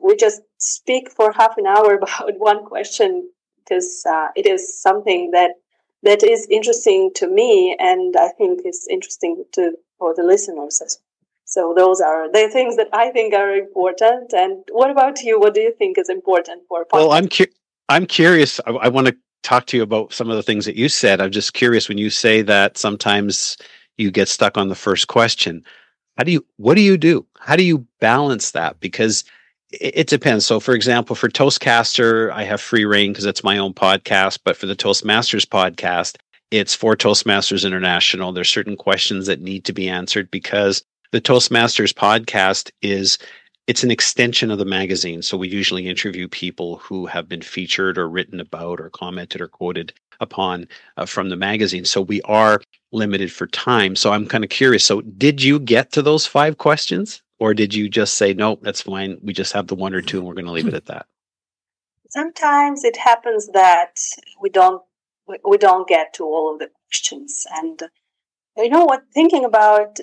We 0.03 0.17
just 0.17 0.43
speak 0.59 1.11
for 1.11 1.33
half 1.33 1.57
an 1.57 1.67
hour 1.67 1.95
about 2.03 2.35
one 2.39 2.65
question 2.65 3.31
because 3.59 4.05
uh, 4.09 4.29
it 4.37 4.47
is 4.47 4.81
something 4.81 5.31
that 5.33 5.53
that 6.03 6.23
is 6.23 6.47
interesting 6.49 7.11
to 7.17 7.27
me, 7.27 7.77
and 7.79 8.15
I 8.17 8.29
think 8.29 8.61
is 8.65 8.87
interesting 8.89 9.45
to 9.55 9.73
for 9.99 10.15
the 10.15 10.23
listeners 10.23 10.81
as 10.81 10.99
well. 11.01 11.05
So 11.45 11.75
those 11.75 12.01
are 12.01 12.31
the 12.31 12.49
things 12.51 12.77
that 12.77 12.89
I 12.93 13.11
think 13.11 13.35
are 13.35 13.51
important. 13.51 14.33
And 14.33 14.63
what 14.71 14.91
about 14.91 15.23
you? 15.23 15.41
What 15.41 15.55
do 15.55 15.61
you 15.61 15.73
think 15.77 15.99
is 15.99 16.09
important 16.09 16.63
for? 16.69 16.87
Well, 16.93 17.11
I'm 17.11 17.29
cu- 17.29 17.53
I'm 17.89 18.07
curious. 18.07 18.61
I, 18.67 18.71
I 18.71 18.89
want 18.89 19.09
to 19.09 19.17
talk 19.43 19.67
to 19.67 19.77
you 19.77 19.83
about 19.83 20.13
some 20.13 20.31
of 20.31 20.37
the 20.37 20.43
things 20.43 20.65
that 20.65 20.77
you 20.77 20.89
said. 20.89 21.21
I'm 21.21 21.31
just 21.31 21.55
curious 21.55 21.89
when 21.89 21.99
you 21.99 22.11
say 22.11 22.43
that 22.43 22.79
sometimes 22.79 23.57
you 23.97 24.11
get 24.11 24.29
stuck 24.29 24.57
on 24.57 24.69
the 24.69 24.75
first 24.75 25.09
question. 25.09 25.65
How 26.17 26.25
do 26.25 26.33
you? 26.33 26.45
What 26.57 26.75
do 26.75 26.81
you 26.81 26.97
do? 26.97 27.27
How 27.39 27.57
do 27.57 27.63
you 27.63 27.87
balance 28.01 28.51
that? 28.53 28.81
Because 28.81 29.25
it 29.71 30.09
depends. 30.09 30.47
So, 30.47 30.61
for 30.61 30.75
example, 30.75 31.15
for 31.15 31.29
Toastcaster, 31.29 32.33
I 32.33 32.45
have 32.45 32.61
free 32.61 32.85
reign 32.85 33.13
because 33.13 33.27
it's 33.27 33.45
my 33.45 33.59
own 33.59 33.75
podcast. 33.75 34.41
But 34.45 34.57
for 34.57 34.67
the 34.67 34.77
Toastmasters 34.77 35.45
podcast, 35.45 36.17
it's 36.51 36.75
for 36.75 36.97
Toastmasters 36.97 37.67
International. 37.67 38.33
There's 38.33 38.49
certain 38.49 38.77
questions 38.77 39.27
that 39.27 39.41
need 39.41 39.65
to 39.67 39.73
be 39.73 39.89
answered 39.89 40.31
because 40.31 40.83
the 41.13 41.21
Toastmasters 41.21 41.93
podcast 41.93 42.71
is 42.83 43.19
it's 43.69 43.85
an 43.85 43.91
extension 43.93 44.51
of 44.51 44.59
the 44.59 44.65
magazine. 44.65 45.23
So 45.23 45.37
we 45.37 45.49
usually 45.49 45.87
interview 45.87 46.27
people 46.27 46.79
who 46.79 47.07
have 47.07 47.29
been 47.29 47.43
featured 47.43 47.99
or 47.99 48.09
written 48.09 48.41
about 48.41 48.81
or 48.81 48.91
commented 48.91 49.41
or 49.41 49.49
quoted 49.49 49.93
upon 50.19 50.67
uh, 50.97 51.07
from 51.07 51.29
the 51.29 51.37
magazine. 51.37 51.85
So 51.85 52.01
we 52.01 52.21
are 52.23 52.61
limited 52.91 53.31
for 53.31 53.47
time. 53.47 53.95
So 53.95 54.11
I'm 54.11 54.27
kind 54.27 54.43
of 54.43 54.51
curious. 54.51 54.85
So 54.85 55.03
did 55.03 55.41
you 55.41 55.61
get 55.61 55.93
to 55.93 56.03
those 56.03 56.27
five 56.27 56.59
questions? 56.59 57.23
or 57.39 57.55
did 57.55 57.75
you 57.75 57.89
just 57.89 58.15
say 58.15 58.35
no 58.35 58.59
that's 58.63 58.83
fine 58.83 59.19
we 59.23 59.33
just 59.33 59.53
have 59.53 59.67
the 59.67 59.75
one 59.75 59.95
or 59.95 60.03
two 60.03 60.19
and 60.19 60.27
we're 60.27 60.35
going 60.35 60.47
to 60.47 60.53
leave 60.53 60.67
it 60.67 60.75
at 60.75 60.87
that 60.87 61.07
sometimes 62.11 62.85
it 62.85 62.97
happens 62.97 63.49
that 63.53 63.99
we 64.41 64.49
don't 64.49 64.83
we 65.45 65.59
don't 65.59 65.89
get 65.89 66.13
to 66.15 66.25
all 66.25 66.53
of 66.53 66.59
the 66.59 66.71
questions 66.87 67.47
and 67.57 67.83
you 68.57 68.69
know 68.69 68.85
what 68.85 69.05
thinking 69.13 69.45
about 69.45 69.99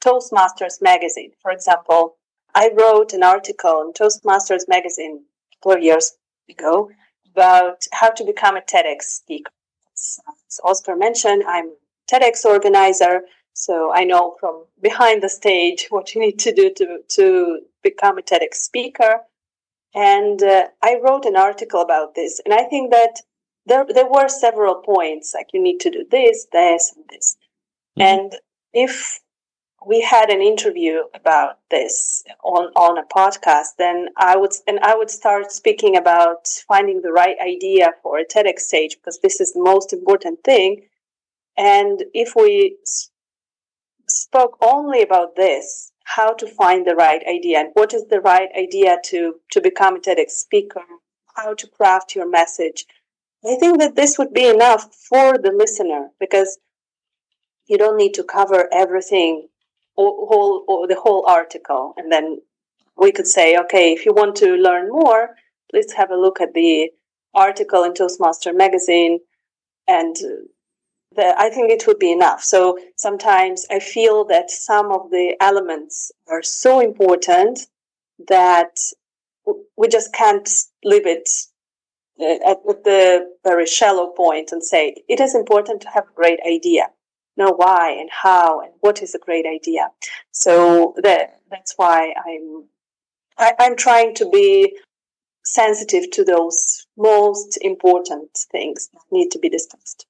toastmasters 0.00 0.80
magazine 0.82 1.32
for 1.40 1.50
example 1.50 2.16
i 2.54 2.70
wrote 2.78 3.12
an 3.12 3.22
article 3.22 3.82
in 3.82 3.92
toastmasters 3.92 4.68
magazine 4.68 5.20
a 5.22 5.56
couple 5.56 5.76
of 5.76 5.82
years 5.82 6.12
ago 6.48 6.90
about 7.32 7.82
how 7.92 8.10
to 8.10 8.24
become 8.24 8.56
a 8.56 8.60
tedx 8.60 9.02
speaker 9.02 9.50
as 9.94 10.60
oscar 10.64 10.96
mentioned 10.96 11.42
i'm 11.46 11.66
a 11.66 12.14
tedx 12.14 12.44
organizer 12.44 13.22
so 13.54 13.92
I 13.94 14.02
know 14.02 14.36
from 14.40 14.64
behind 14.82 15.22
the 15.22 15.28
stage 15.28 15.86
what 15.90 16.14
you 16.14 16.20
need 16.20 16.38
to 16.40 16.52
do 16.52 16.72
to, 16.74 16.98
to 17.10 17.60
become 17.82 18.18
a 18.18 18.22
TEDx 18.22 18.54
speaker. 18.54 19.20
And 19.94 20.42
uh, 20.42 20.66
I 20.82 20.98
wrote 21.02 21.24
an 21.24 21.36
article 21.36 21.80
about 21.80 22.16
this. 22.16 22.40
And 22.44 22.52
I 22.52 22.64
think 22.64 22.90
that 22.90 23.20
there, 23.66 23.86
there 23.88 24.10
were 24.10 24.28
several 24.28 24.74
points 24.74 25.32
like 25.34 25.48
you 25.52 25.62
need 25.62 25.78
to 25.80 25.90
do 25.90 26.04
this, 26.10 26.46
this, 26.52 26.92
and 26.96 27.04
this. 27.08 27.36
Mm-hmm. 27.96 28.02
And 28.02 28.36
if 28.72 29.20
we 29.86 30.00
had 30.00 30.30
an 30.30 30.40
interview 30.40 31.02
about 31.14 31.58
this 31.70 32.24
on, 32.42 32.66
on 32.76 32.98
a 32.98 33.04
podcast, 33.04 33.76
then 33.78 34.08
I 34.16 34.36
would 34.36 34.52
and 34.66 34.78
I 34.80 34.96
would 34.96 35.10
start 35.10 35.52
speaking 35.52 35.96
about 35.96 36.48
finding 36.68 37.02
the 37.02 37.12
right 37.12 37.36
idea 37.44 37.92
for 38.02 38.18
a 38.18 38.24
TEDx 38.24 38.60
stage 38.60 38.96
because 38.96 39.20
this 39.20 39.40
is 39.40 39.52
the 39.52 39.62
most 39.62 39.92
important 39.92 40.42
thing. 40.44 40.82
And 41.56 42.04
if 42.12 42.34
we 42.34 42.76
spoke 44.08 44.58
only 44.60 45.02
about 45.02 45.36
this 45.36 45.92
how 46.04 46.34
to 46.34 46.46
find 46.46 46.86
the 46.86 46.94
right 46.94 47.22
idea 47.26 47.58
and 47.58 47.70
what 47.72 47.94
is 47.94 48.06
the 48.08 48.20
right 48.20 48.50
idea 48.56 48.98
to 49.04 49.36
to 49.50 49.60
become 49.60 49.96
a 49.96 50.00
TEDx 50.00 50.30
speaker, 50.30 50.84
how 51.34 51.54
to 51.54 51.66
craft 51.66 52.14
your 52.14 52.28
message. 52.28 52.86
I 53.44 53.56
think 53.56 53.78
that 53.80 53.96
this 53.96 54.18
would 54.18 54.32
be 54.32 54.46
enough 54.46 54.94
for 54.94 55.36
the 55.36 55.52
listener 55.52 56.08
because 56.18 56.58
you 57.66 57.76
don't 57.76 57.96
need 57.96 58.14
to 58.14 58.24
cover 58.24 58.68
everything 58.72 59.48
or, 59.96 60.26
whole, 60.28 60.64
or 60.68 60.86
the 60.86 61.00
whole 61.00 61.24
article. 61.26 61.94
And 61.96 62.10
then 62.10 62.40
we 62.96 63.12
could 63.12 63.26
say 63.26 63.56
okay 63.58 63.92
if 63.92 64.06
you 64.06 64.12
want 64.12 64.36
to 64.36 64.54
learn 64.54 64.88
more 64.88 65.30
please 65.70 65.92
have 65.92 66.10
a 66.10 66.16
look 66.16 66.40
at 66.40 66.54
the 66.54 66.90
article 67.34 67.82
in 67.82 67.94
toastmaster 67.94 68.52
magazine. 68.52 69.18
And 69.88 70.16
that 71.16 71.36
I 71.38 71.50
think 71.50 71.70
it 71.70 71.86
would 71.86 71.98
be 71.98 72.12
enough. 72.12 72.42
So 72.42 72.78
sometimes 72.96 73.66
I 73.70 73.80
feel 73.80 74.24
that 74.26 74.50
some 74.50 74.92
of 74.92 75.10
the 75.10 75.36
elements 75.40 76.12
are 76.28 76.42
so 76.42 76.80
important 76.80 77.60
that 78.28 78.78
we 79.76 79.88
just 79.88 80.12
can't 80.12 80.48
leave 80.84 81.06
it 81.06 81.28
uh, 82.20 82.50
at 82.50 82.64
the 82.84 83.28
very 83.44 83.66
shallow 83.66 84.08
point 84.12 84.52
and 84.52 84.62
say 84.62 84.94
it 85.08 85.20
is 85.20 85.34
important 85.34 85.82
to 85.82 85.90
have 85.90 86.04
a 86.04 86.14
great 86.14 86.38
idea 86.46 86.88
know 87.36 87.52
why 87.52 87.90
and 87.90 88.10
how 88.10 88.60
and 88.60 88.72
what 88.80 89.02
is 89.02 89.14
a 89.14 89.18
great 89.18 89.46
idea 89.46 89.88
so 90.32 90.94
that 91.02 91.40
that's 91.50 91.74
why 91.76 92.14
i'm 92.26 92.64
I, 93.38 93.48
am 93.48 93.54
i 93.58 93.64
am 93.64 93.76
trying 93.76 94.14
to 94.16 94.28
be 94.30 94.76
sensitive 95.44 96.10
to 96.12 96.24
those 96.24 96.86
most 96.96 97.58
important 97.60 98.30
things 98.50 98.88
that 98.92 99.02
need 99.10 99.30
to 99.30 99.38
be 99.38 99.48
discussed 99.48 100.06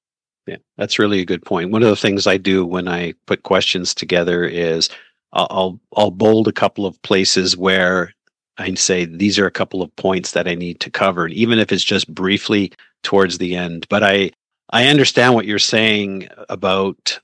yeah, 0.47 0.57
that's 0.77 0.99
really 0.99 1.21
a 1.21 1.25
good 1.25 1.43
point. 1.43 1.71
One 1.71 1.81
of 1.81 1.89
the 1.89 1.95
things 1.95 2.27
I 2.27 2.37
do 2.37 2.65
when 2.65 2.87
I 2.87 3.13
put 3.25 3.43
questions 3.43 3.95
together 3.95 4.45
is 4.45 4.89
I'll 5.33 5.79
I'll 5.95 6.11
bold 6.11 6.47
a 6.47 6.53
couple 6.53 6.85
of 6.85 7.01
places 7.01 7.57
where 7.57 8.13
I 8.57 8.73
say 8.75 9.05
these 9.05 9.37
are 9.39 9.47
a 9.47 9.51
couple 9.51 9.81
of 9.81 9.95
points 9.95 10.31
that 10.31 10.47
I 10.47 10.55
need 10.55 10.79
to 10.81 10.91
cover, 10.91 11.27
even 11.27 11.59
if 11.59 11.71
it's 11.71 11.83
just 11.83 12.13
briefly 12.13 12.71
towards 13.03 13.37
the 13.37 13.55
end. 13.55 13.87
But 13.89 14.03
I 14.03 14.31
I 14.71 14.87
understand 14.87 15.33
what 15.35 15.45
you're 15.45 15.59
saying 15.59 16.29
about 16.49 17.19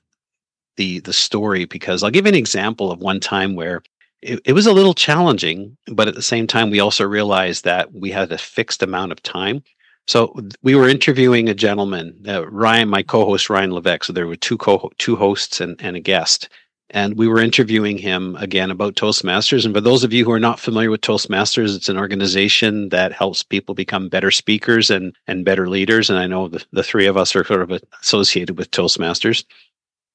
the 0.76 1.00
the 1.00 1.12
story 1.12 1.64
because 1.66 2.02
I'll 2.02 2.10
give 2.10 2.26
you 2.26 2.30
an 2.30 2.34
example 2.36 2.90
of 2.90 3.00
one 3.00 3.20
time 3.20 3.54
where 3.56 3.82
it, 4.22 4.40
it 4.44 4.52
was 4.54 4.66
a 4.66 4.72
little 4.72 4.94
challenging, 4.94 5.76
but 5.92 6.08
at 6.08 6.14
the 6.14 6.22
same 6.22 6.46
time 6.46 6.70
we 6.70 6.80
also 6.80 7.04
realized 7.06 7.64
that 7.64 7.92
we 7.92 8.10
had 8.10 8.32
a 8.32 8.38
fixed 8.38 8.82
amount 8.82 9.12
of 9.12 9.22
time. 9.22 9.62
So 10.08 10.34
we 10.62 10.74
were 10.74 10.88
interviewing 10.88 11.48
a 11.48 11.54
gentleman, 11.54 12.24
uh, 12.26 12.48
Ryan, 12.48 12.88
my 12.88 13.02
co-host 13.02 13.50
Ryan 13.50 13.72
Levesque. 13.72 14.04
So 14.04 14.12
there 14.12 14.26
were 14.26 14.36
two 14.36 14.58
co 14.58 14.90
two 14.98 15.16
hosts 15.16 15.60
and, 15.60 15.80
and 15.82 15.96
a 15.96 16.00
guest. 16.00 16.48
And 16.94 17.16
we 17.16 17.26
were 17.26 17.40
interviewing 17.40 17.96
him 17.96 18.36
again 18.36 18.70
about 18.70 18.96
Toastmasters. 18.96 19.64
And 19.64 19.74
for 19.74 19.80
those 19.80 20.04
of 20.04 20.12
you 20.12 20.26
who 20.26 20.30
are 20.32 20.38
not 20.38 20.60
familiar 20.60 20.90
with 20.90 21.00
Toastmasters, 21.00 21.74
it's 21.74 21.88
an 21.88 21.96
organization 21.96 22.90
that 22.90 23.12
helps 23.12 23.42
people 23.42 23.74
become 23.74 24.10
better 24.10 24.30
speakers 24.30 24.90
and, 24.90 25.16
and 25.26 25.42
better 25.42 25.70
leaders. 25.70 26.10
And 26.10 26.18
I 26.18 26.26
know 26.26 26.48
the, 26.48 26.62
the 26.72 26.82
three 26.82 27.06
of 27.06 27.16
us 27.16 27.34
are 27.34 27.44
sort 27.44 27.62
of 27.62 27.82
associated 28.02 28.58
with 28.58 28.70
Toastmasters. 28.72 29.44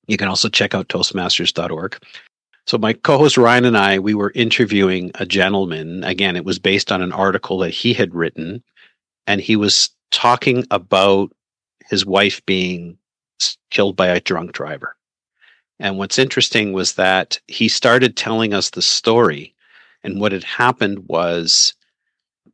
You 0.08 0.18
can 0.18 0.28
also 0.28 0.50
check 0.50 0.76
out 0.76 0.88
Toastmasters.org. 0.88 1.98
So 2.68 2.78
my 2.78 2.94
co-host 2.94 3.38
Ryan 3.38 3.66
and 3.66 3.78
I, 3.78 3.98
we 3.98 4.14
were 4.14 4.32
interviewing 4.36 5.10
a 5.16 5.26
gentleman. 5.26 6.04
Again, 6.04 6.36
it 6.36 6.46
was 6.46 6.60
based 6.60 6.92
on 6.92 7.02
an 7.02 7.12
article 7.12 7.58
that 7.60 7.70
he 7.72 7.94
had 7.94 8.14
written, 8.14 8.62
and 9.26 9.42
he 9.42 9.56
was 9.56 9.90
talking 10.12 10.66
about 10.70 11.32
his 11.90 12.06
wife 12.06 12.46
being 12.46 12.98
killed 13.72 13.96
by 13.96 14.08
a 14.08 14.20
drunk 14.20 14.52
driver. 14.52 14.97
And 15.80 15.98
what's 15.98 16.18
interesting 16.18 16.74
was 16.74 16.94
that 16.94 17.40
he 17.48 17.68
started 17.68 18.18
telling 18.18 18.54
us 18.54 18.72
the 18.72 18.82
story. 18.82 19.54
And 20.04 20.20
what 20.20 20.32
had 20.32 20.44
happened 20.44 21.08
was 21.08 21.74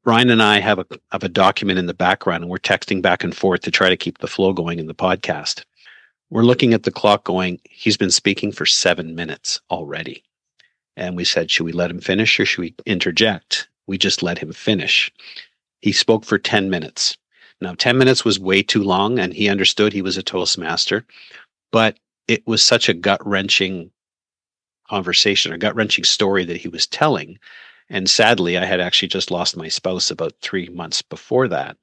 Ryan 0.06 0.30
and 0.30 0.44
I 0.44 0.60
have 0.60 0.80
a 0.80 0.86
have 1.12 1.24
a 1.24 1.30
document 1.30 1.80
in 1.80 1.86
the 1.86 1.94
background 1.94 2.44
and 2.44 2.52
we're 2.52 2.58
texting 2.58 3.02
back 3.02 3.24
and 3.24 3.36
forth 3.36 3.62
to 3.62 3.72
try 3.72 3.90
to 3.90 3.98
keep 3.98 4.18
the 4.18 4.28
flow 4.28 4.52
going 4.52 4.80
in 4.80 4.88
the 4.88 4.96
podcast. 4.96 5.64
We're 6.30 6.44
looking 6.44 6.74
at 6.74 6.84
the 6.84 6.92
clock 6.92 7.24
going, 7.24 7.60
he's 7.70 7.96
been 7.96 8.12
speaking 8.12 8.52
for 8.52 8.66
seven 8.66 9.16
minutes 9.16 9.62
already. 9.70 10.24
And 10.98 11.16
we 11.16 11.24
said, 11.24 11.50
should 11.50 11.66
we 11.66 11.72
let 11.72 11.92
him 11.92 12.00
finish 12.00 12.40
or 12.40 12.46
should 12.46 12.62
we 12.62 12.76
interject? 12.86 13.68
We 13.88 13.98
just 13.98 14.24
let 14.24 14.38
him 14.38 14.52
finish. 14.52 15.12
He 15.82 15.92
spoke 15.92 16.26
for 16.26 16.38
10 16.38 16.70
minutes. 16.70 17.18
Now, 17.62 17.76
10 17.76 17.98
minutes 17.98 18.26
was 18.26 18.40
way 18.40 18.64
too 18.64 18.84
long, 18.84 19.20
and 19.20 19.34
he 19.34 19.48
understood 19.48 19.94
he 19.94 20.02
was 20.02 20.18
a 20.18 20.24
Toastmaster, 20.24 21.06
but 21.72 21.98
it 22.28 22.46
was 22.48 22.64
such 22.64 22.90
a 22.90 22.94
gut 22.94 23.26
wrenching 23.26 23.92
conversation, 24.90 25.54
a 25.54 25.58
gut 25.58 25.76
wrenching 25.76 26.04
story 26.04 26.46
that 26.46 26.58
he 26.58 26.68
was 26.68 26.88
telling. 26.88 27.38
And 27.90 28.10
sadly, 28.10 28.58
I 28.58 28.66
had 28.66 28.80
actually 28.80 29.08
just 29.10 29.32
lost 29.32 29.58
my 29.58 29.68
spouse 29.68 30.12
about 30.12 30.34
three 30.42 30.70
months 30.70 31.02
before 31.02 31.48
that. 31.50 31.78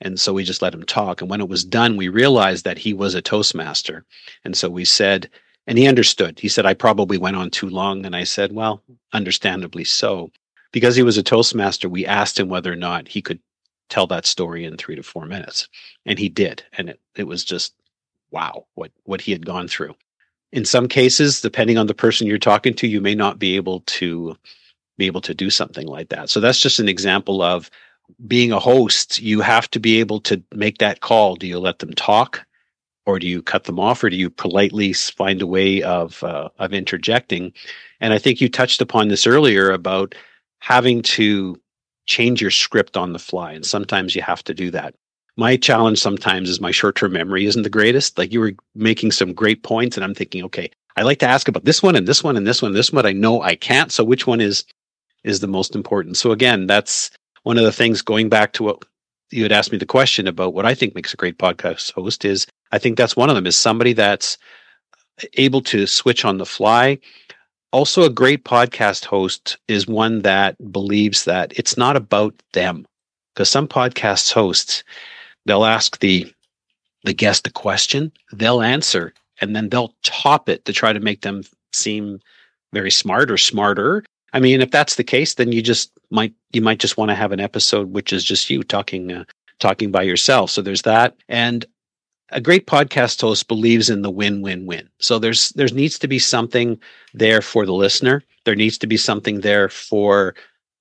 And 0.00 0.18
so 0.18 0.32
we 0.32 0.44
just 0.44 0.62
let 0.62 0.74
him 0.74 0.82
talk. 0.84 1.20
And 1.20 1.30
when 1.30 1.40
it 1.40 1.48
was 1.48 1.64
done, 1.64 1.96
we 1.96 2.08
realized 2.08 2.64
that 2.64 2.78
he 2.78 2.94
was 2.94 3.14
a 3.14 3.22
Toastmaster. 3.22 4.04
And 4.44 4.56
so 4.56 4.70
we 4.70 4.84
said, 4.84 5.28
and 5.66 5.76
he 5.76 5.86
understood. 5.86 6.38
He 6.38 6.48
said, 6.48 6.64
I 6.64 6.74
probably 6.74 7.18
went 7.18 7.36
on 7.36 7.50
too 7.50 7.68
long. 7.68 8.06
And 8.06 8.16
I 8.16 8.24
said, 8.24 8.52
well, 8.52 8.82
understandably 9.12 9.84
so. 9.84 10.30
Because 10.72 10.96
he 10.96 11.02
was 11.02 11.18
a 11.18 11.22
Toastmaster, 11.22 11.88
we 11.88 12.06
asked 12.06 12.38
him 12.38 12.48
whether 12.48 12.72
or 12.72 12.76
not 12.76 13.08
he 13.08 13.20
could 13.20 13.40
tell 13.88 14.06
that 14.06 14.24
story 14.24 14.64
in 14.64 14.76
three 14.76 14.96
to 14.96 15.02
four 15.02 15.26
minutes. 15.26 15.68
And 16.06 16.18
he 16.18 16.28
did. 16.28 16.62
And 16.78 16.90
it, 16.90 17.00
it 17.16 17.24
was 17.24 17.44
just 17.44 17.74
wow, 18.30 18.66
what, 18.74 18.92
what 19.04 19.20
he 19.20 19.32
had 19.32 19.46
gone 19.46 19.68
through. 19.68 19.94
In 20.52 20.64
some 20.64 20.88
cases, 20.88 21.40
depending 21.40 21.78
on 21.78 21.86
the 21.86 21.94
person 21.94 22.26
you're 22.26 22.38
talking 22.38 22.74
to, 22.74 22.88
you 22.88 23.00
may 23.00 23.14
not 23.14 23.38
be 23.38 23.56
able 23.56 23.80
to 23.86 24.36
be 24.98 25.06
able 25.06 25.20
to 25.22 25.34
do 25.34 25.48
something 25.48 25.86
like 25.86 26.08
that. 26.10 26.28
So 26.28 26.40
that's 26.40 26.60
just 26.60 26.78
an 26.78 26.88
example 26.88 27.40
of 27.40 27.70
being 28.26 28.52
a 28.52 28.58
host, 28.58 29.20
you 29.20 29.40
have 29.40 29.70
to 29.70 29.80
be 29.80 30.00
able 30.00 30.20
to 30.20 30.42
make 30.54 30.78
that 30.78 31.00
call. 31.00 31.36
Do 31.36 31.46
you 31.46 31.58
let 31.58 31.78
them 31.78 31.92
talk? 31.92 32.44
Or 33.06 33.18
do 33.18 33.26
you 33.26 33.42
cut 33.42 33.64
them 33.64 33.80
off, 33.80 34.04
or 34.04 34.10
do 34.10 34.16
you 34.16 34.28
politely 34.28 34.92
find 34.92 35.40
a 35.40 35.46
way 35.46 35.82
of 35.82 36.22
uh, 36.22 36.50
of 36.58 36.72
interjecting? 36.74 37.52
And 37.98 38.12
I 38.12 38.18
think 38.18 38.40
you 38.40 38.48
touched 38.48 38.82
upon 38.82 39.08
this 39.08 39.26
earlier 39.26 39.70
about 39.70 40.14
having 40.58 41.02
to 41.02 41.58
change 42.06 42.42
your 42.42 42.50
script 42.50 42.96
on 42.96 43.12
the 43.12 43.18
fly. 43.18 43.52
And 43.52 43.64
sometimes 43.64 44.14
you 44.14 44.22
have 44.22 44.44
to 44.44 44.54
do 44.54 44.70
that. 44.72 44.94
My 45.40 45.56
challenge 45.56 45.98
sometimes 45.98 46.50
is 46.50 46.60
my 46.60 46.70
short 46.70 46.96
term 46.96 47.12
memory 47.12 47.46
isn't 47.46 47.62
the 47.62 47.78
greatest. 47.78 48.18
Like 48.18 48.32
you 48.32 48.40
were 48.40 48.52
making 48.74 49.12
some 49.12 49.32
great 49.32 49.62
points, 49.62 49.96
and 49.96 50.04
I'm 50.04 50.14
thinking, 50.14 50.44
okay, 50.44 50.70
I 50.96 51.02
like 51.02 51.18
to 51.20 51.28
ask 51.28 51.48
about 51.48 51.64
this 51.64 51.82
one 51.82 51.96
and 51.96 52.06
this 52.06 52.22
one 52.22 52.36
and 52.36 52.46
this 52.46 52.60
one, 52.60 52.70
and 52.70 52.76
this 52.76 52.92
one. 52.92 53.06
I 53.06 53.12
know 53.12 53.40
I 53.40 53.54
can't. 53.54 53.90
So 53.90 54.04
which 54.04 54.26
one 54.26 54.40
is 54.40 54.64
is 55.24 55.40
the 55.40 55.54
most 55.58 55.74
important? 55.74 56.18
So 56.18 56.30
again, 56.32 56.66
that's 56.66 57.10
one 57.44 57.58
of 57.58 57.64
the 57.64 57.72
things 57.72 58.02
going 58.02 58.28
back 58.28 58.52
to 58.54 58.64
what 58.64 58.84
you 59.30 59.42
had 59.42 59.52
asked 59.52 59.72
me 59.72 59.78
the 59.78 59.86
question 59.86 60.26
about 60.26 60.54
what 60.54 60.66
I 60.66 60.74
think 60.74 60.94
makes 60.94 61.14
a 61.14 61.16
great 61.16 61.38
podcast 61.38 61.92
host 61.92 62.24
is 62.24 62.46
I 62.72 62.78
think 62.78 62.98
that's 62.98 63.16
one 63.16 63.30
of 63.30 63.36
them 63.36 63.46
is 63.46 63.56
somebody 63.56 63.94
that's 63.94 64.36
able 65.34 65.62
to 65.62 65.86
switch 65.86 66.24
on 66.24 66.38
the 66.38 66.46
fly, 66.46 66.98
also, 67.72 68.02
a 68.02 68.10
great 68.10 68.44
podcast 68.44 69.04
host 69.04 69.56
is 69.68 69.86
one 69.86 70.22
that 70.22 70.56
believes 70.72 71.24
that 71.24 71.52
it's 71.56 71.76
not 71.76 71.96
about 71.96 72.34
them. 72.52 72.84
Because 73.32 73.48
some 73.48 73.68
podcast 73.68 74.32
hosts, 74.32 74.82
they'll 75.46 75.64
ask 75.64 75.98
the 76.00 76.32
the 77.04 77.14
guest 77.14 77.46
a 77.46 77.50
question, 77.50 78.12
they'll 78.32 78.60
answer, 78.60 79.14
and 79.40 79.56
then 79.56 79.70
they'll 79.70 79.94
top 80.02 80.48
it 80.48 80.64
to 80.66 80.72
try 80.72 80.92
to 80.92 81.00
make 81.00 81.22
them 81.22 81.42
seem 81.72 82.20
very 82.72 82.90
smart 82.90 83.30
or 83.30 83.38
smarter. 83.38 84.04
I 84.32 84.40
mean, 84.40 84.60
if 84.60 84.70
that's 84.70 84.96
the 84.96 85.04
case, 85.04 85.34
then 85.34 85.50
you 85.52 85.62
just 85.62 85.90
might 86.10 86.34
you 86.52 86.60
might 86.60 86.78
just 86.78 86.96
want 86.96 87.10
to 87.10 87.14
have 87.14 87.32
an 87.32 87.40
episode 87.40 87.92
which 87.92 88.12
is 88.12 88.24
just 88.24 88.50
you 88.50 88.62
talking 88.62 89.12
uh, 89.12 89.24
talking 89.58 89.90
by 89.90 90.02
yourself. 90.02 90.50
So 90.50 90.62
there's 90.62 90.82
that. 90.82 91.16
And 91.28 91.64
a 92.32 92.40
great 92.40 92.66
podcast 92.66 93.20
host 93.20 93.48
believes 93.48 93.90
in 93.90 94.02
the 94.02 94.10
win-win-win. 94.10 94.88
So 95.00 95.18
there's 95.18 95.50
there 95.50 95.68
needs 95.68 95.98
to 95.98 96.08
be 96.08 96.18
something 96.18 96.78
there 97.14 97.42
for 97.42 97.66
the 97.66 97.74
listener. 97.74 98.22
There 98.44 98.54
needs 98.54 98.78
to 98.78 98.86
be 98.86 98.96
something 98.96 99.40
there 99.40 99.68
for 99.68 100.34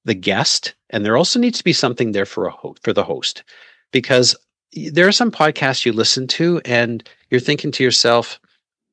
the 0.05 0.13
guest, 0.13 0.75
and 0.91 1.03
there 1.03 1.17
also 1.17 1.39
needs 1.39 1.57
to 1.57 1.63
be 1.63 1.73
something 1.73 2.11
there 2.11 2.25
for 2.25 2.45
a 2.45 2.51
ho- 2.51 2.75
for 2.83 2.93
the 2.93 3.03
host, 3.03 3.43
because 3.91 4.35
there 4.73 5.07
are 5.07 5.11
some 5.11 5.31
podcasts 5.31 5.85
you 5.85 5.91
listen 5.91 6.27
to 6.27 6.61
and 6.65 7.07
you're 7.29 7.39
thinking 7.39 7.71
to 7.71 7.83
yourself, 7.83 8.39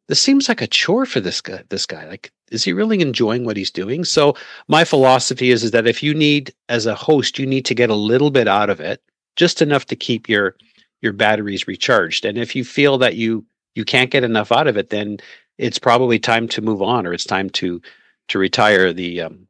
"This 0.09 0.21
seems 0.21 0.49
like 0.49 0.63
a 0.63 0.67
chore 0.67 1.07
for 1.07 1.21
this 1.21 1.41
guy. 1.41 1.63
This 1.69 1.87
guy, 1.87 2.09
like, 2.09 2.33
is 2.51 2.65
he 2.65 2.73
really 2.73 3.01
enjoying 3.01 3.45
what 3.45 3.57
he's 3.57 3.71
doing?" 3.71 4.05
So 4.05 4.35
my 4.69 4.85
philosophy 4.85 5.51
is 5.51 5.65
is 5.65 5.73
that 5.73 5.87
if 5.87 6.03
you 6.03 6.15
need 6.15 6.53
as 6.69 6.87
a 6.87 6.95
host, 6.95 7.39
you 7.39 7.47
need 7.47 7.65
to 7.67 7.75
get 7.75 7.91
a 7.91 7.95
little 7.95 8.31
bit 8.31 8.49
out 8.49 8.71
of 8.71 8.81
it, 8.81 9.03
just 9.37 9.63
enough 9.63 9.87
to 9.87 9.97
keep 9.97 10.29
your 10.29 10.57
your 11.03 11.13
batteries 11.13 11.67
recharged. 11.69 12.25
And 12.25 12.39
if 12.39 12.57
you 12.57 12.65
feel 12.65 12.99
that 12.99 13.17
you 13.17 13.45
you 13.75 13.85
can't 13.85 14.11
get 14.11 14.25
enough 14.25 14.53
out 14.53 14.67
of 14.67 14.77
it, 14.77 14.91
then 14.91 15.19
it's 15.59 15.79
probably 15.79 16.19
time 16.19 16.49
to 16.49 16.63
move 16.63 16.83
on, 16.83 17.07
or 17.07 17.13
it's 17.13 17.25
time 17.25 17.51
to 17.51 17.81
to 18.29 18.39
retire 18.39 18.93
the 18.93 19.21
um, 19.23 19.47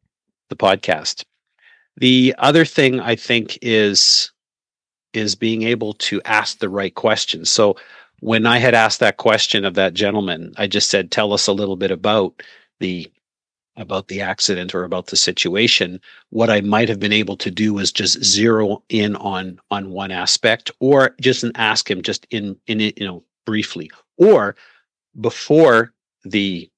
the 0.51 0.57
podcast. 0.57 1.25
The 1.97 2.35
other 2.39 2.65
thing 2.65 3.01
I 3.01 3.17
think 3.17 3.59
is 3.62 4.31
is 5.12 5.35
being 5.35 5.62
able 5.62 5.95
to 5.95 6.21
ask 6.25 6.59
the 6.59 6.69
right 6.69 6.95
questions. 6.95 7.51
So 7.51 7.77
when 8.21 8.47
I 8.47 8.59
had 8.59 8.75
asked 8.75 9.01
that 9.01 9.19
question 9.19 9.64
of 9.64 9.75
that 9.75 9.95
gentleman, 9.95 10.55
I 10.57 10.66
just 10.66 10.90
said, 10.90 11.11
"Tell 11.11 11.33
us 11.33 11.47
a 11.47 11.53
little 11.53 11.77
bit 11.77 11.90
about 11.90 12.42
the 12.81 13.11
about 13.77 14.09
the 14.09 14.21
accident 14.21 14.75
or 14.75 14.85
about 14.85 15.07
the 15.07 15.16
situation 15.16 16.01
what 16.31 16.51
i 16.51 16.61
might 16.61 16.88
have 16.88 16.99
been 16.99 17.12
able 17.12 17.37
to 17.37 17.51
do 17.51 17.75
was 17.75 17.92
just 17.92 18.23
zero 18.25 18.83
in 18.88 19.14
on 19.16 19.59
on 19.71 19.90
one 19.90 20.11
aspect 20.11 20.71
or 20.81 21.14
just 21.21 21.45
ask 21.57 21.90
him 21.90 22.03
just 22.03 22.27
in 22.31 22.57
in 22.66 22.81
you 22.81 22.92
know 23.01 23.23
briefly 23.45 23.90
or 24.16 24.57
before 25.21 25.92
the 26.25 26.71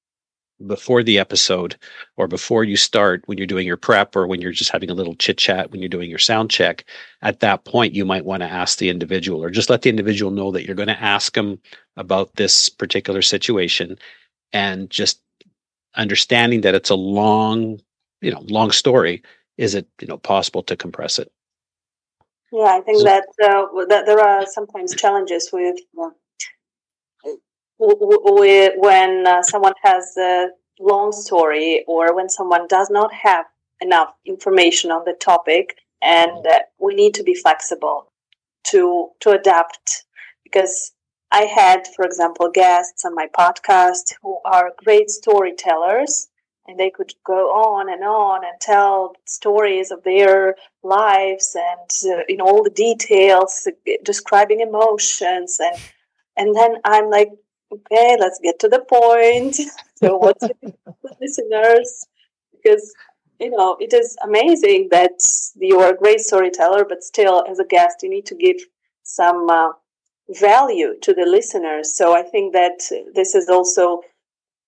before 0.67 1.03
the 1.03 1.19
episode 1.19 1.77
or 2.17 2.27
before 2.27 2.63
you 2.63 2.75
start 2.75 3.23
when 3.25 3.37
you're 3.37 3.47
doing 3.47 3.65
your 3.65 3.77
prep 3.77 4.15
or 4.15 4.27
when 4.27 4.41
you're 4.41 4.51
just 4.51 4.71
having 4.71 4.89
a 4.89 4.93
little 4.93 5.15
chit 5.15 5.37
chat 5.37 5.71
when 5.71 5.81
you're 5.81 5.89
doing 5.89 6.09
your 6.09 6.19
sound 6.19 6.49
check 6.49 6.83
at 7.21 7.39
that 7.39 7.63
point 7.63 7.95
you 7.95 8.05
might 8.05 8.25
want 8.25 8.43
to 8.43 8.49
ask 8.49 8.77
the 8.77 8.89
individual 8.89 9.43
or 9.43 9.49
just 9.49 9.69
let 9.69 9.81
the 9.81 9.89
individual 9.89 10.31
know 10.31 10.51
that 10.51 10.65
you're 10.65 10.75
going 10.75 10.87
to 10.87 11.01
ask 11.01 11.33
them 11.33 11.59
about 11.95 12.35
this 12.35 12.67
particular 12.69 13.21
situation 13.21 13.97
and 14.53 14.89
just 14.89 15.21
understanding 15.95 16.61
that 16.61 16.75
it's 16.75 16.89
a 16.89 16.95
long, 16.95 17.79
you 18.21 18.31
know, 18.31 18.43
long 18.47 18.71
story, 18.71 19.23
is 19.57 19.75
it 19.75 19.87
you 20.01 20.07
know 20.07 20.17
possible 20.17 20.63
to 20.63 20.75
compress 20.75 21.19
it? 21.19 21.31
Yeah, 22.51 22.77
I 22.77 22.81
think 22.81 22.99
so, 22.99 23.03
that, 23.03 23.23
uh, 23.43 23.85
that 23.89 24.05
there 24.05 24.19
are 24.19 24.45
sometimes 24.45 24.95
challenges 24.95 25.49
with 25.51 25.79
uh, 26.01 26.09
with 26.09 26.13
when 27.79 29.25
uh, 29.27 29.41
someone 29.41 29.73
has 29.83 30.15
a 30.17 30.49
long 30.79 31.11
story 31.11 31.83
or 31.87 32.15
when 32.15 32.29
someone 32.29 32.67
does 32.67 32.89
not 32.89 33.13
have 33.13 33.45
enough 33.81 34.13
information 34.25 34.91
on 34.91 35.03
the 35.05 35.13
topic, 35.13 35.77
and 36.01 36.45
we 36.79 36.95
need 36.95 37.13
to 37.15 37.23
be 37.23 37.33
flexible 37.33 38.11
to 38.65 39.09
to 39.21 39.31
adapt. 39.31 40.03
Because 40.43 40.91
I 41.31 41.41
had, 41.43 41.87
for 41.95 42.05
example, 42.05 42.49
guests 42.51 43.05
on 43.05 43.15
my 43.15 43.27
podcast 43.37 44.15
who 44.21 44.39
are 44.45 44.73
great 44.83 45.09
storytellers 45.09 46.27
and 46.69 46.79
they 46.79 46.91
could 46.91 47.13
go 47.25 47.49
on 47.49 47.91
and 47.91 48.03
on 48.03 48.45
and 48.45 48.59
tell 48.61 49.15
stories 49.25 49.91
of 49.91 50.03
their 50.03 50.55
lives 50.83 51.55
and 51.55 52.15
uh, 52.15 52.23
in 52.29 52.39
all 52.39 52.63
the 52.63 52.69
details 52.69 53.67
describing 54.03 54.61
emotions 54.61 55.57
and 55.59 55.75
and 56.37 56.55
then 56.55 56.75
i'm 56.85 57.09
like 57.09 57.31
okay 57.71 58.17
let's 58.19 58.39
get 58.41 58.59
to 58.59 58.67
the 58.67 58.79
point 58.79 59.55
so 59.95 60.17
what's 60.17 60.47
the 60.47 60.73
listeners 61.21 62.07
because 62.51 62.93
you 63.39 63.49
know 63.49 63.77
it 63.79 63.93
is 63.93 64.17
amazing 64.23 64.87
that 64.91 65.19
you 65.55 65.79
are 65.79 65.93
a 65.93 65.97
great 65.97 66.19
storyteller 66.19 66.85
but 66.87 67.03
still 67.03 67.43
as 67.49 67.59
a 67.59 67.65
guest 67.65 68.03
you 68.03 68.09
need 68.09 68.25
to 68.25 68.35
give 68.35 68.57
some 69.03 69.49
uh, 69.49 69.69
value 70.29 70.93
to 71.01 71.13
the 71.13 71.25
listeners. 71.25 71.95
So 71.95 72.15
I 72.15 72.23
think 72.23 72.53
that 72.53 72.79
this 73.13 73.35
is 73.35 73.49
also 73.49 74.01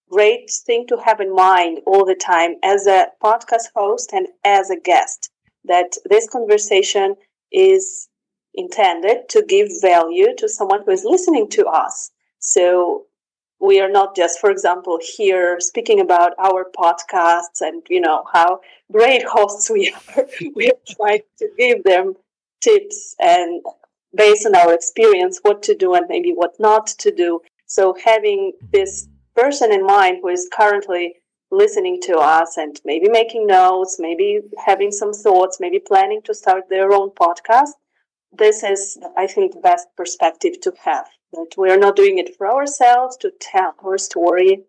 great 0.10 0.52
thing 0.66 0.86
to 0.88 0.98
have 1.06 1.22
in 1.22 1.34
mind 1.34 1.80
all 1.86 2.06
the 2.06 2.16
time 2.16 2.56
as 2.64 2.88
a 2.88 3.08
podcast 3.24 3.68
host 3.76 4.12
and 4.14 4.28
as 4.44 4.70
a 4.70 4.80
guest 4.80 5.30
that 5.66 5.96
this 6.06 6.28
conversation 6.30 7.16
is 7.52 8.10
intended 8.54 9.30
to 9.30 9.44
give 9.44 9.70
value 9.82 10.36
to 10.38 10.50
someone 10.50 10.82
who 10.84 10.92
is 10.92 11.06
listening 11.06 11.48
to 11.50 11.66
us. 11.66 12.12
So 12.42 13.06
we 13.60 13.80
are 13.80 13.90
not 13.90 14.16
just, 14.16 14.40
for 14.40 14.50
example, 14.50 15.00
here 15.02 15.60
speaking 15.60 16.00
about 16.00 16.34
our 16.40 16.66
podcasts 16.76 17.62
and, 17.62 17.84
you 17.90 18.02
know, 18.02 18.26
how 18.34 18.60
great 18.92 19.24
hosts 19.24 19.70
we 19.70 19.94
are. 20.18 20.28
we 20.56 20.70
are 20.70 20.96
trying 20.96 21.22
to 21.38 21.48
give 21.58 21.84
them 21.84 22.16
tips 22.60 23.16
and 23.20 23.62
based 24.16 24.46
on 24.46 24.56
our 24.56 24.74
experience, 24.74 25.40
what 25.44 25.64
to 25.64 25.76
do 25.76 25.94
and 25.94 26.08
maybe 26.10 26.32
what 26.32 26.60
not 26.60 26.88
to 26.88 27.12
do. 27.12 27.40
So 27.68 27.96
having 28.04 28.54
this 28.74 29.08
person 29.36 29.72
in 29.72 29.86
mind 29.86 30.18
who 30.22 30.30
is 30.30 30.50
currently 30.52 31.16
listening 31.52 32.00
to 32.02 32.18
us 32.18 32.58
and 32.58 32.80
maybe 32.84 33.10
making 33.10 33.46
notes, 33.46 33.98
maybe 34.00 34.40
having 34.66 34.92
some 34.92 35.14
thoughts, 35.14 35.60
maybe 35.60 35.80
planning 35.80 36.22
to 36.24 36.34
start 36.34 36.64
their 36.70 36.92
own 36.92 37.12
podcast, 37.12 37.72
this 38.32 38.64
is, 38.64 38.98
I 39.18 39.28
think, 39.28 39.54
the 39.54 39.60
best 39.60 39.88
perspective 39.96 40.60
to 40.62 40.74
have. 40.84 41.08
That 41.34 41.54
we 41.58 41.70
are 41.70 41.78
not 41.78 41.96
doing 41.96 42.18
it 42.18 42.36
for 42.36 42.52
ourselves 42.52 43.18
to 43.18 43.32
tell 43.40 43.74
our 43.84 43.98
story, 43.98 44.64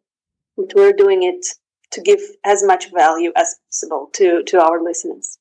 but 0.56 0.72
we're 0.74 0.92
doing 0.92 1.22
it 1.22 1.46
to 1.92 2.00
give 2.00 2.20
as 2.44 2.62
much 2.64 2.92
value 2.92 3.32
as 3.36 3.56
possible 3.68 4.10
to, 4.14 4.42
to 4.44 4.62
our 4.62 4.82
listeners. 4.82 5.38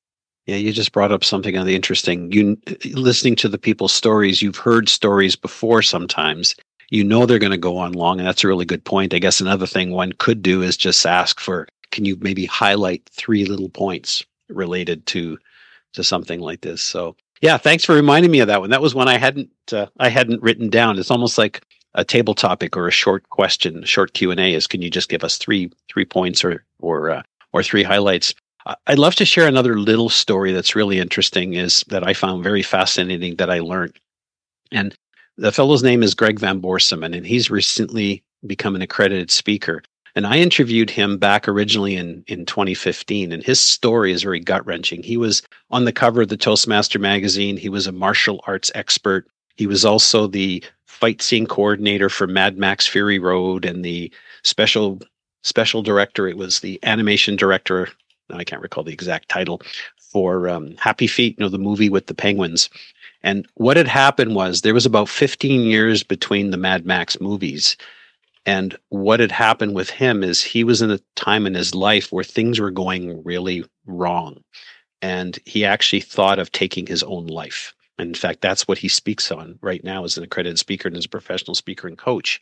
Yeah, 0.48 0.56
you 0.56 0.74
just 0.74 0.92
brought 0.92 1.12
up 1.12 1.24
something 1.24 1.58
on 1.58 1.66
the 1.66 1.76
interesting. 1.76 2.32
You 2.32 2.58
listening 2.94 3.36
to 3.38 3.50
the 3.50 3.60
people's 3.60 3.94
stories, 3.94 4.42
you've 4.42 4.58
heard 4.58 4.90
stories 4.90 5.36
before 5.36 5.82
sometimes. 5.82 6.56
You 6.90 7.04
know 7.04 7.26
they're 7.26 7.40
going 7.40 7.52
to 7.52 7.58
go 7.58 7.78
on 7.78 7.94
long, 7.94 8.20
and 8.20 8.28
that's 8.28 8.44
a 8.44 8.48
really 8.48 8.66
good 8.66 8.84
point. 8.84 9.14
I 9.14 9.20
guess 9.20 9.40
another 9.40 9.68
thing 9.68 9.92
one 9.92 10.12
could 10.14 10.42
do 10.42 10.62
is 10.62 10.76
just 10.76 11.06
ask 11.06 11.40
for 11.40 11.68
can 11.92 12.06
you 12.06 12.18
maybe 12.20 12.46
highlight 12.46 13.08
three 13.10 13.46
little 13.46 13.70
points 13.70 14.26
related 14.50 15.06
to 15.08 15.38
to 15.94 16.04
something 16.04 16.40
like 16.40 16.62
this. 16.62 16.82
So 16.82 17.16
yeah, 17.42 17.58
thanks 17.58 17.84
for 17.84 17.96
reminding 17.96 18.32
me 18.32 18.40
of 18.40 18.48
that 18.48 18.62
one. 18.62 18.70
That 18.70 18.82
was 18.82 18.96
one 18.96 19.08
I 19.08 19.18
hadn't 19.18 19.50
uh, 19.74 19.88
I 20.00 20.10
hadn't 20.10 20.44
written 20.44 20.70
down. 20.70 21.00
It's 21.00 21.12
almost 21.12 21.38
like 21.38 21.66
a 21.96 22.06
table 22.06 22.36
topic 22.36 22.78
or 22.78 22.88
a 22.88 22.92
short 22.92 23.28
question, 23.30 23.84
short 23.84 24.14
Q 24.14 24.32
and 24.32 24.40
A. 24.40 24.54
Is 24.54 24.68
can 24.68 24.82
you 24.82 24.90
just 24.90 25.10
give 25.10 25.24
us 25.24 25.38
three 25.38 25.72
three 25.92 26.06
points 26.06 26.44
or 26.44 26.64
or 26.80 27.10
uh, 27.10 27.24
or 27.52 27.64
three 27.64 27.84
highlights? 27.84 28.34
I'd 28.86 29.00
love 29.00 29.16
to 29.16 29.26
share 29.26 29.48
another 29.48 29.80
little 29.80 30.10
story 30.10 30.52
that's 30.52 30.76
really 30.76 31.00
interesting. 31.00 31.56
Is 31.56 31.84
that 31.88 32.08
I 32.08 32.14
found 32.14 32.44
very 32.44 32.62
fascinating 32.62 33.36
that 33.38 33.50
I 33.50 33.60
learned, 33.60 33.98
and 34.72 34.96
the 35.38 35.52
fellow's 35.52 35.82
name 35.84 36.04
is 36.04 36.14
Greg 36.14 36.40
Van 36.40 36.62
Borssum, 36.62 37.04
and 37.04 37.26
he's 37.26 37.50
recently 37.50 38.24
become 38.46 38.76
an 38.76 38.84
accredited 38.84 39.32
speaker. 39.32 39.82
And 40.16 40.28
I 40.28 40.38
interviewed 40.38 40.90
him 40.90 41.18
back 41.18 41.48
originally 41.48 41.96
in, 41.96 42.24
in 42.28 42.46
2015, 42.46 43.32
and 43.32 43.44
his 43.44 43.60
story 43.60 44.12
is 44.12 44.24
very 44.24 44.40
gut 44.40 44.66
wrenching. 44.66 45.04
He 45.04 45.18
was 45.18 45.42
on 45.70 45.86
the 45.86 45.94
cover 45.94 46.24
of 46.24 46.30
the 46.30 46.38
Toastmaster 46.38 47.00
magazine. 47.00 47.58
He 47.58 47.70
was 47.70 47.88
a 47.88 47.92
martial 47.92 48.42
arts 48.46 48.72
expert. 48.76 49.28
He 49.56 49.68
was 49.68 49.86
also 49.86 50.28
the 50.28 50.64
fight 50.86 51.22
scene 51.22 51.46
coordinator 51.46 52.10
for 52.10 52.28
Mad 52.28 52.58
Max 52.58 52.86
Fury 52.86 53.20
Road 53.20 53.66
and 53.66 53.86
the 53.86 54.12
special 54.44 55.00
special 55.44 55.82
director. 55.82 56.28
It 56.28 56.38
was 56.38 56.60
the 56.60 56.80
animation 56.84 57.36
director. 57.36 57.90
I 58.30 58.44
can't 58.44 58.62
recall 58.62 58.84
the 58.84 58.94
exact 58.94 59.30
title 59.30 59.62
for 59.98 60.50
um, 60.50 60.76
Happy 60.78 61.08
Feet, 61.08 61.38
you 61.38 61.44
know, 61.46 61.50
the 61.50 61.58
movie 61.58 61.90
with 61.90 62.08
the 62.08 62.14
penguins. 62.14 62.70
And 63.24 63.48
what 63.56 63.78
had 63.78 63.88
happened 63.88 64.36
was 64.36 64.62
there 64.62 64.74
was 64.74 64.86
about 64.86 65.10
15 65.10 65.62
years 65.62 66.04
between 66.04 66.52
the 66.52 66.58
Mad 66.58 66.86
Max 66.86 67.20
movies. 67.20 67.78
And 68.46 68.78
what 68.90 69.20
had 69.20 69.32
happened 69.32 69.76
with 69.76 69.90
him 69.90 70.24
is 70.24 70.44
he 70.44 70.64
was 70.64 70.82
in 70.82 70.92
a 70.92 71.00
time 71.16 71.46
in 71.46 71.54
his 71.54 71.76
life 71.76 72.12
where 72.12 72.24
things 72.24 72.60
were 72.60 72.72
going 72.72 73.24
really 73.24 73.64
wrong. 73.86 74.44
And 75.02 75.38
he 75.46 75.66
actually 75.66 76.02
thought 76.02 76.40
of 76.40 76.52
taking 76.52 76.88
his 76.88 77.04
own 77.04 77.28
life. 77.28 77.74
And 77.98 78.10
in 78.10 78.16
fact, 78.16 78.42
that's 78.42 78.68
what 78.68 78.80
he 78.80 78.88
speaks 78.88 79.32
on 79.32 79.60
right 79.62 79.84
now 79.84 80.04
as 80.04 80.18
an 80.18 80.24
accredited 80.24 80.58
speaker 80.58 80.88
and 80.88 80.98
as 80.98 81.06
a 81.06 81.10
professional 81.10 81.56
speaker 81.56 81.88
and 81.88 81.98
coach. 81.98 82.42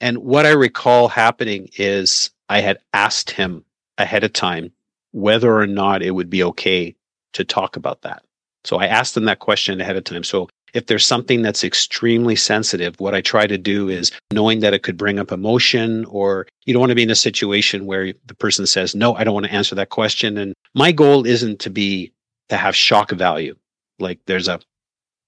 And 0.00 0.18
what 0.18 0.46
I 0.46 0.50
recall 0.50 1.08
happening 1.08 1.68
is 1.76 2.30
I 2.48 2.60
had 2.60 2.78
asked 2.92 3.30
him 3.30 3.64
ahead 3.98 4.24
of 4.24 4.32
time 4.32 4.72
whether 5.12 5.56
or 5.56 5.66
not 5.66 6.02
it 6.02 6.12
would 6.12 6.30
be 6.30 6.42
okay 6.42 6.96
to 7.34 7.44
talk 7.44 7.76
about 7.76 8.02
that. 8.02 8.24
So 8.64 8.78
I 8.78 8.86
asked 8.86 9.16
him 9.16 9.24
that 9.24 9.38
question 9.38 9.80
ahead 9.80 9.96
of 9.96 10.04
time. 10.04 10.24
So 10.24 10.48
if 10.74 10.86
there's 10.86 11.06
something 11.06 11.42
that's 11.42 11.64
extremely 11.64 12.36
sensitive, 12.36 12.98
what 12.98 13.14
I 13.14 13.20
try 13.20 13.46
to 13.46 13.58
do 13.58 13.88
is 13.88 14.12
knowing 14.32 14.60
that 14.60 14.74
it 14.74 14.82
could 14.82 14.96
bring 14.96 15.18
up 15.18 15.32
emotion, 15.32 16.04
or 16.06 16.46
you 16.64 16.72
don't 16.72 16.80
want 16.80 16.90
to 16.90 16.96
be 16.96 17.02
in 17.02 17.10
a 17.10 17.14
situation 17.16 17.86
where 17.86 18.12
the 18.26 18.34
person 18.34 18.66
says, 18.66 18.94
No, 18.94 19.14
I 19.14 19.24
don't 19.24 19.34
want 19.34 19.46
to 19.46 19.52
answer 19.52 19.74
that 19.74 19.90
question. 19.90 20.38
And 20.38 20.54
my 20.74 20.92
goal 20.92 21.26
isn't 21.26 21.60
to 21.60 21.70
be 21.70 22.12
to 22.48 22.56
have 22.56 22.76
shock 22.76 23.10
value. 23.10 23.56
Like 23.98 24.20
there's 24.26 24.48
a 24.48 24.60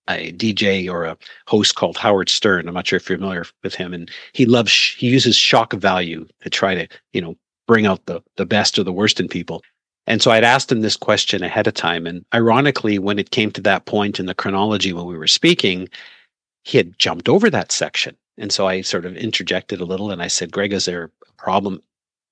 a 0.09 0.33
DJ 0.33 0.91
or 0.91 1.05
a 1.05 1.17
host 1.47 1.77
called 1.77 1.97
Howard 1.97 2.29
Stern. 2.29 2.67
I'm 2.67 2.75
not 2.75 2.87
sure 2.87 2.97
if 2.97 3.09
you're 3.09 3.19
familiar 3.19 3.45
with 3.63 3.75
him, 3.75 3.95
and 3.95 4.11
he 4.33 4.47
loves 4.47 4.73
he 4.73 5.09
uses 5.09 5.37
shock 5.37 5.73
value 5.75 6.27
to 6.43 6.51
try 6.51 6.75
to 6.75 6.89
you 7.13 7.21
know 7.21 7.37
bring 7.67 7.87
out 7.87 8.05
the 8.07 8.21
the 8.37 8.47
best 8.47 8.79
or 8.79 8.85
the 8.85 8.93
worst 8.93 9.21
in 9.21 9.29
people. 9.29 9.63
And 10.07 10.21
so 10.21 10.31
I'd 10.31 10.45
asked 10.45 10.73
him 10.73 10.81
this 10.81 10.97
question 10.97 11.43
ahead 11.43 11.67
of 11.67 11.75
time. 11.75 12.07
And 12.07 12.25
ironically, 12.35 12.99
when 12.99 13.19
it 13.19 13.31
came 13.31 13.51
to 13.53 13.61
that 13.63 13.87
point 13.87 14.19
in 14.19 14.27
the 14.27 14.35
chronology 14.35 14.93
when 14.93 15.07
we 15.07 15.17
were 15.17 15.29
speaking, 15.29 15.89
he 16.65 16.77
had 16.77 16.99
jumped 16.99 17.29
over 17.29 17.49
that 17.51 17.73
section. 17.73 18.17
And 18.39 18.53
so 18.53 18.67
I 18.67 18.81
sort 18.81 19.05
of 19.05 19.17
interjected 19.17 19.81
a 19.81 19.85
little 19.85 20.11
and 20.11 20.23
I 20.23 20.29
said, 20.29 20.53
Greg, 20.53 20.73
is 20.73 20.87
there 20.87 21.05
a 21.29 21.33
problem 21.35 21.81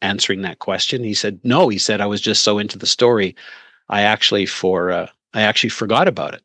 answering 0.02 0.42
that 0.42 0.58
question? 0.58 1.04
He 1.04 1.14
said, 1.14 1.40
No. 1.44 1.68
He 1.68 1.78
said, 1.78 2.00
I 2.00 2.06
was 2.06 2.20
just 2.20 2.42
so 2.42 2.58
into 2.58 2.78
the 2.78 2.86
story, 2.86 3.36
I 3.88 4.02
actually 4.02 4.46
for 4.46 4.90
uh, 4.90 5.08
I 5.34 5.42
actually 5.42 5.70
forgot 5.70 6.08
about 6.08 6.34
it. 6.34 6.42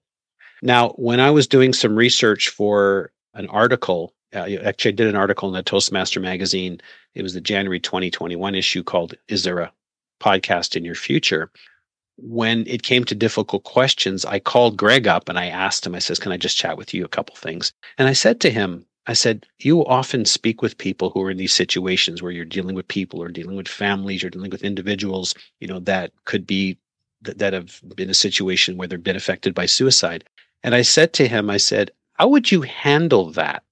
Now, 0.62 0.90
when 0.92 1.20
I 1.20 1.32
was 1.32 1.48
doing 1.48 1.74
some 1.74 1.96
research 1.96 2.50
for 2.50 3.12
an 3.34 3.48
article, 3.48 4.14
uh, 4.34 4.48
actually, 4.64 4.92
I 4.92 4.96
did 4.96 5.08
an 5.08 5.16
article 5.16 5.50
in 5.50 5.56
the 5.56 5.64
Toastmaster 5.64 6.20
magazine. 6.20 6.82
It 7.14 7.24
was 7.24 7.34
the 7.34 7.42
January 7.42 7.80
2021 7.80 8.56
issue 8.56 8.84
called 8.84 9.16
"Is 9.28 9.44
There 9.44 9.60
a 9.60 9.72
podcast 10.20 10.76
in 10.76 10.86
your 10.86 10.96
future. 10.96 11.52
When 12.18 12.66
it 12.68 12.84
came 12.84 13.04
to 13.06 13.16
difficult 13.16 13.64
questions, 13.64 14.24
I 14.24 14.40
called 14.40 14.78
Greg 14.78 15.08
up 15.08 15.28
and 15.28 15.38
I 15.38 15.48
asked 15.48 15.86
him, 15.86 15.96
I 15.96 16.00
says, 16.00 16.20
Can 16.20 16.32
I 16.32 16.38
just 16.38 16.58
chat 16.58 16.78
with 16.78 16.94
you 16.94 17.04
a 17.04 17.10
couple 17.10 17.36
things? 17.36 17.74
And 17.98 18.08
I 18.08 18.14
said 18.14 18.40
to 18.42 18.50
him, 18.50 18.86
I 19.08 19.14
said, 19.14 19.46
You 19.60 19.86
often 19.86 20.26
speak 20.26 20.62
with 20.62 20.78
people 20.78 21.10
who 21.10 21.22
are 21.22 21.32
in 21.32 21.38
these 21.38 21.54
situations 21.54 22.22
where 22.22 22.32
you're 22.32 22.46
dealing 22.46 22.76
with 22.76 22.88
people 22.88 23.22
or 23.22 23.28
dealing 23.30 23.56
with 23.56 23.68
families 23.68 24.24
or 24.24 24.30
dealing 24.30 24.50
with 24.50 24.64
individuals, 24.64 25.36
you 25.60 25.68
know, 25.68 25.80
that 25.82 26.12
could 26.24 26.48
be 26.48 26.78
that, 27.22 27.38
that 27.40 27.54
have 27.54 27.82
been 27.96 28.10
a 28.10 28.16
situation 28.16 28.78
where 28.78 28.88
they've 28.88 29.04
been 29.04 29.16
affected 29.16 29.54
by 29.54 29.66
suicide. 29.66 30.24
And 30.64 30.74
I 30.74 30.82
said 30.82 31.14
to 31.14 31.28
him, 31.28 31.50
I 31.50 31.58
said, 31.58 31.92
How 32.14 32.30
would 32.30 32.52
you 32.52 32.62
handle 32.62 33.32
that? 33.32 33.64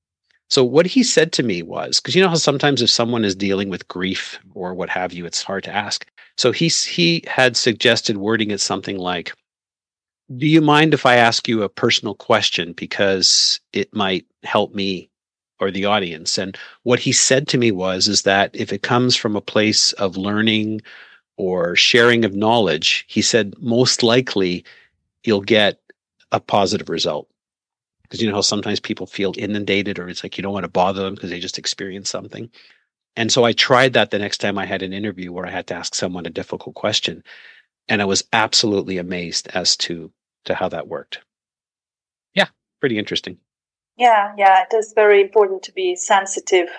So 0.49 0.63
what 0.63 0.85
he 0.85 1.03
said 1.03 1.31
to 1.33 1.43
me 1.43 1.63
was, 1.63 1.99
because 1.99 2.15
you 2.15 2.21
know 2.21 2.29
how 2.29 2.35
sometimes 2.35 2.81
if 2.81 2.89
someone 2.89 3.25
is 3.25 3.35
dealing 3.35 3.69
with 3.69 3.87
grief 3.87 4.39
or 4.53 4.73
what 4.73 4.89
have 4.89 5.13
you, 5.13 5.25
it's 5.25 5.41
hard 5.41 5.63
to 5.65 5.73
ask. 5.75 6.05
So 6.37 6.51
he 6.51 6.67
he 6.67 7.23
had 7.27 7.57
suggested 7.57 8.17
wording 8.17 8.51
it 8.51 8.59
something 8.61 8.97
like, 8.97 9.33
"Do 10.37 10.47
you 10.47 10.61
mind 10.61 10.93
if 10.93 11.05
I 11.05 11.15
ask 11.15 11.47
you 11.47 11.63
a 11.63 11.69
personal 11.69 12.15
question 12.15 12.73
because 12.73 13.59
it 13.73 13.93
might 13.95 14.25
help 14.43 14.73
me 14.75 15.09
or 15.59 15.71
the 15.71 15.85
audience?" 15.85 16.37
And 16.37 16.57
what 16.83 16.99
he 16.99 17.11
said 17.13 17.47
to 17.49 17.57
me 17.57 17.71
was, 17.71 18.07
"Is 18.07 18.23
that 18.23 18.51
if 18.55 18.73
it 18.73 18.83
comes 18.83 19.15
from 19.15 19.35
a 19.35 19.41
place 19.41 19.93
of 19.93 20.17
learning 20.17 20.81
or 21.37 21.75
sharing 21.75 22.25
of 22.25 22.35
knowledge, 22.35 23.05
he 23.07 23.21
said 23.21 23.55
most 23.59 24.03
likely 24.03 24.65
you'll 25.23 25.41
get 25.41 25.79
a 26.31 26.39
positive 26.39 26.89
result." 26.89 27.27
Because 28.13 28.21
you 28.21 28.29
know 28.29 28.35
how 28.35 28.41
sometimes 28.41 28.79
people 28.79 29.07
feel 29.07 29.33
inundated 29.39 29.97
or 29.97 30.07
it's 30.07 30.23
like 30.23 30.37
you 30.37 30.43
don't 30.43 30.53
want 30.53 30.65
to 30.65 30.69
bother 30.69 31.01
them 31.01 31.15
because 31.15 31.31
they 31.31 31.39
just 31.39 31.57
experienced 31.57 32.11
something. 32.11 32.51
And 33.15 33.31
so 33.31 33.43
I 33.43 33.53
tried 33.53 33.93
that 33.93 34.11
the 34.11 34.19
next 34.19 34.37
time 34.37 34.59
I 34.59 34.67
had 34.67 34.83
an 34.83 34.93
interview 34.93 35.31
where 35.31 35.47
I 35.47 35.49
had 35.49 35.65
to 35.65 35.73
ask 35.73 35.95
someone 35.95 36.27
a 36.27 36.29
difficult 36.29 36.75
question. 36.75 37.23
And 37.89 38.03
I 38.03 38.05
was 38.05 38.23
absolutely 38.31 38.99
amazed 38.99 39.47
as 39.55 39.75
to 39.77 40.11
to 40.45 40.53
how 40.53 40.69
that 40.69 40.87
worked. 40.87 41.21
Yeah, 42.35 42.49
pretty 42.79 42.99
interesting. 42.99 43.39
Yeah, 43.97 44.35
yeah, 44.37 44.63
it 44.69 44.75
is 44.75 44.93
very 44.93 45.19
important 45.19 45.63
to 45.63 45.71
be 45.71 45.95
sensitive 45.95 46.69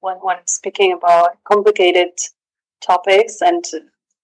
when 0.00 0.16
when 0.16 0.38
speaking 0.46 0.92
about 0.92 1.38
complicated 1.44 2.18
topics 2.80 3.40
and 3.40 3.64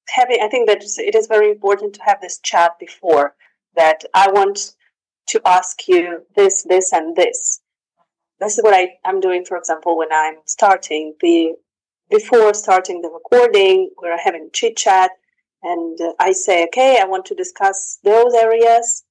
having 0.08 0.40
I 0.42 0.48
think 0.48 0.66
that 0.66 0.82
it 0.82 1.14
is 1.14 1.28
very 1.28 1.52
important 1.52 1.94
to 1.94 2.02
have 2.02 2.20
this 2.20 2.40
chat 2.40 2.80
before 2.80 3.36
that 3.76 4.02
I 4.12 4.28
want 4.32 4.74
to 5.28 5.40
ask 5.44 5.88
you 5.88 6.24
this, 6.34 6.64
this, 6.64 6.92
and 6.92 7.16
this 7.16 7.60
this 8.40 8.58
is 8.58 8.64
what 8.64 8.74
I, 8.74 8.90
I'm 9.04 9.20
doing, 9.20 9.44
for 9.44 9.56
example, 9.56 9.96
when 9.96 10.12
I'm 10.12 10.36
starting 10.44 11.14
the 11.20 11.54
before 12.08 12.54
starting 12.54 13.02
the 13.02 13.08
recording, 13.08 13.90
we're 14.00 14.18
having 14.18 14.50
chit 14.52 14.76
chat, 14.76 15.10
and 15.62 16.00
uh, 16.00 16.12
I 16.20 16.32
say, 16.32 16.64
okay, 16.66 17.00
I 17.00 17.04
want 17.04 17.24
to 17.26 17.34
discuss 17.34 17.98
those 18.04 18.32
areas. 18.34 19.02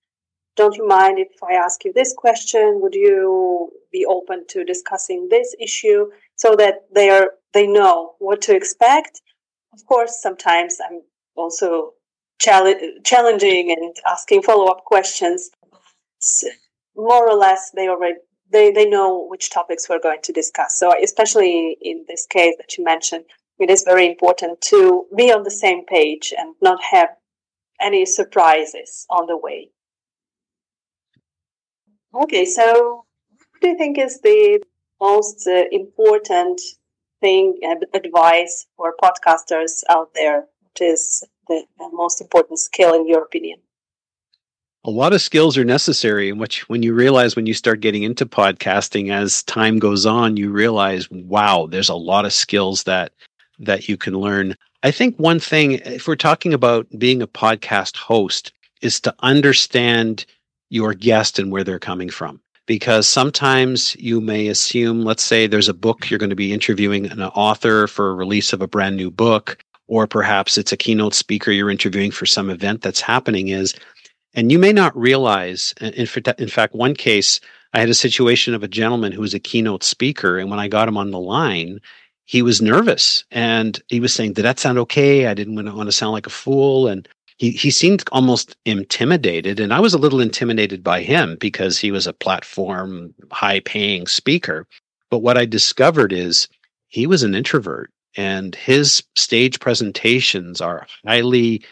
Don't 0.56 0.78
you 0.78 0.88
mind 0.88 1.20
if 1.20 1.28
I 1.44 1.56
ask 1.56 1.84
you 1.84 1.92
this 1.92 2.14
question? 2.14 2.80
Would 2.82 2.96
you 2.96 3.72
be 3.92 4.06
open 4.06 4.46
to 4.50 4.64
discussing 4.64 5.28
this 5.30 5.54
issue? 5.60 6.06
So 6.38 6.56
that 6.56 6.86
they 6.94 7.10
are 7.10 7.32
they 7.54 7.68
know 7.68 8.14
what 8.20 8.42
to 8.44 8.56
expect. 8.56 9.22
Of 9.74 9.86
course, 9.86 10.22
sometimes 10.22 10.78
I'm 10.88 11.02
also 11.36 11.94
challenging 12.40 13.72
and 13.72 13.96
asking 14.08 14.44
follow 14.44 14.68
up 14.68 14.86
questions. 14.86 15.50
More 16.96 17.30
or 17.30 17.36
less, 17.36 17.72
they 17.76 17.88
already 17.88 18.16
they, 18.52 18.72
they 18.72 18.88
know 18.88 19.26
which 19.28 19.50
topics 19.50 19.90
we're 19.90 20.00
going 20.00 20.22
to 20.24 20.32
discuss. 20.32 20.78
So, 20.78 20.94
especially 21.02 21.78
in 21.82 22.06
this 22.08 22.26
case 22.28 22.56
that 22.58 22.78
you 22.78 22.84
mentioned, 22.84 23.26
it 23.60 23.70
is 23.70 23.84
very 23.84 24.06
important 24.06 24.62
to 24.62 25.06
be 25.16 25.32
on 25.32 25.44
the 25.44 25.52
same 25.52 25.86
page 25.86 26.34
and 26.38 26.56
not 26.62 26.80
have 26.84 27.10
any 27.82 28.06
surprises 28.06 29.06
on 29.10 29.26
the 29.28 29.38
way. 29.38 29.72
Okay, 32.14 32.46
so 32.46 33.06
what 33.30 33.62
do 33.62 33.70
you 33.70 33.78
think 33.78 33.98
is 33.98 34.22
the 34.22 34.62
most 35.02 35.48
uh, 35.48 35.64
important 35.72 36.62
thing, 37.20 37.58
uh, 37.68 37.76
advice 37.94 38.68
for 38.78 38.94
podcasters 39.04 39.84
out 39.90 40.12
there? 40.14 40.46
What 40.62 40.82
is 40.82 41.24
the, 41.48 41.66
the 41.78 41.90
most 41.92 42.22
important 42.22 42.60
skill 42.60 42.94
in 42.94 43.08
your 43.08 43.24
opinion? 43.24 43.60
A 44.88 44.92
lot 44.92 45.14
of 45.14 45.22
skills 45.22 45.58
are 45.58 45.66
necessary 45.66 46.30
and 46.30 46.40
which 46.40 46.70
when 46.70 46.84
you 46.84 46.94
realize 46.94 47.36
when 47.36 47.48
you 47.48 47.54
start 47.54 47.82
getting 47.82 48.04
into 48.04 48.26
podcasting 48.26 49.12
as 49.12 49.44
time 49.44 49.80
goes 49.80 50.06
on 50.06 50.38
you 50.38 50.52
realize 50.52 51.10
wow 51.12 51.68
there's 51.70 51.90
a 51.90 51.96
lot 51.96 52.24
of 52.24 52.32
skills 52.32 52.84
that 52.84 53.12
that 53.60 53.88
you 53.88 53.98
can 53.98 54.14
learn. 54.16 54.56
I 54.84 54.92
think 54.92 55.18
one 55.18 55.40
thing 55.40 55.74
if 55.74 56.08
we're 56.08 56.16
talking 56.16 56.54
about 56.54 56.88
being 56.98 57.22
a 57.22 57.28
podcast 57.28 57.98
host 57.98 58.52
is 58.82 59.00
to 59.02 59.16
understand 59.20 60.26
your 60.70 60.94
guest 60.94 61.40
and 61.40 61.52
where 61.52 61.64
they're 61.64 61.80
coming 61.80 62.10
from. 62.10 62.42
Because 62.68 63.08
sometimes 63.08 63.96
you 63.98 64.20
may 64.20 64.48
assume 64.48 65.02
let's 65.02 65.24
say 65.24 65.46
there's 65.46 65.70
a 65.70 65.74
book 65.74 66.10
you're 66.10 66.20
going 66.20 66.32
to 66.32 66.36
be 66.36 66.54
interviewing 66.54 67.06
an 67.08 67.22
author 67.22 67.88
for 67.88 68.10
a 68.10 68.16
release 68.16 68.54
of 68.54 68.62
a 68.62 68.68
brand 68.68 68.98
new 68.98 69.12
book 69.12 69.64
or 69.88 70.08
perhaps 70.08 70.58
it's 70.58 70.72
a 70.72 70.78
keynote 70.78 71.14
speaker 71.14 71.52
you're 71.52 71.70
interviewing 71.70 72.10
for 72.10 72.26
some 72.26 72.50
event 72.50 72.82
that's 72.82 73.02
happening 73.02 73.50
is 73.50 73.76
and 74.36 74.52
you 74.52 74.60
may 74.60 74.74
not 74.74 74.96
realize, 74.98 75.74
in, 75.82 75.94
in 75.94 76.48
fact, 76.48 76.76
one 76.76 76.94
case, 76.94 77.40
I 77.74 77.80
had 77.80 77.90
a 77.90 77.96
situation 77.96 78.54
of 78.54 78.64
a 78.64 78.68
gentleman 78.68 79.12
who 79.12 79.22
was 79.22 79.34
a 79.34 79.40
keynote 79.40 79.84
speaker. 79.84 80.38
And 80.38 80.50
when 80.50 80.60
I 80.60 80.68
got 80.68 80.88
him 80.88 80.98
on 80.98 81.12
the 81.12 81.20
line, 81.20 81.80
he 82.26 82.42
was 82.42 82.62
nervous 82.62 83.24
and 83.32 83.82
he 83.88 84.00
was 84.00 84.14
saying, 84.14 84.34
Did 84.34 84.46
that 84.46 84.60
sound 84.60 84.78
okay? 84.80 85.28
I 85.28 85.34
didn't 85.34 85.56
want 85.56 85.88
to 85.88 85.92
sound 85.92 86.14
like 86.14 86.28
a 86.28 86.32
fool. 86.32 86.88
And 86.88 87.08
he, 87.38 87.52
he 87.52 87.72
seemed 87.72 88.04
almost 88.12 88.56
intimidated. 88.66 89.60
And 89.60 89.74
I 89.74 89.80
was 89.80 89.94
a 89.94 89.98
little 90.00 90.22
intimidated 90.22 90.84
by 90.84 91.02
him 91.02 91.38
because 91.40 91.78
he 91.78 91.92
was 91.92 92.08
a 92.08 92.14
platform, 92.14 93.14
high 93.32 93.60
paying 93.62 94.08
speaker. 94.08 94.68
But 95.10 95.20
what 95.20 95.38
I 95.38 95.46
discovered 95.46 96.14
is 96.14 96.48
he 96.90 97.08
was 97.08 97.24
an 97.24 97.36
introvert 97.36 97.92
and 98.16 98.56
his 98.56 99.04
stage 99.16 99.60
presentations 99.60 100.62
are 100.62 100.88
highly 101.06 101.64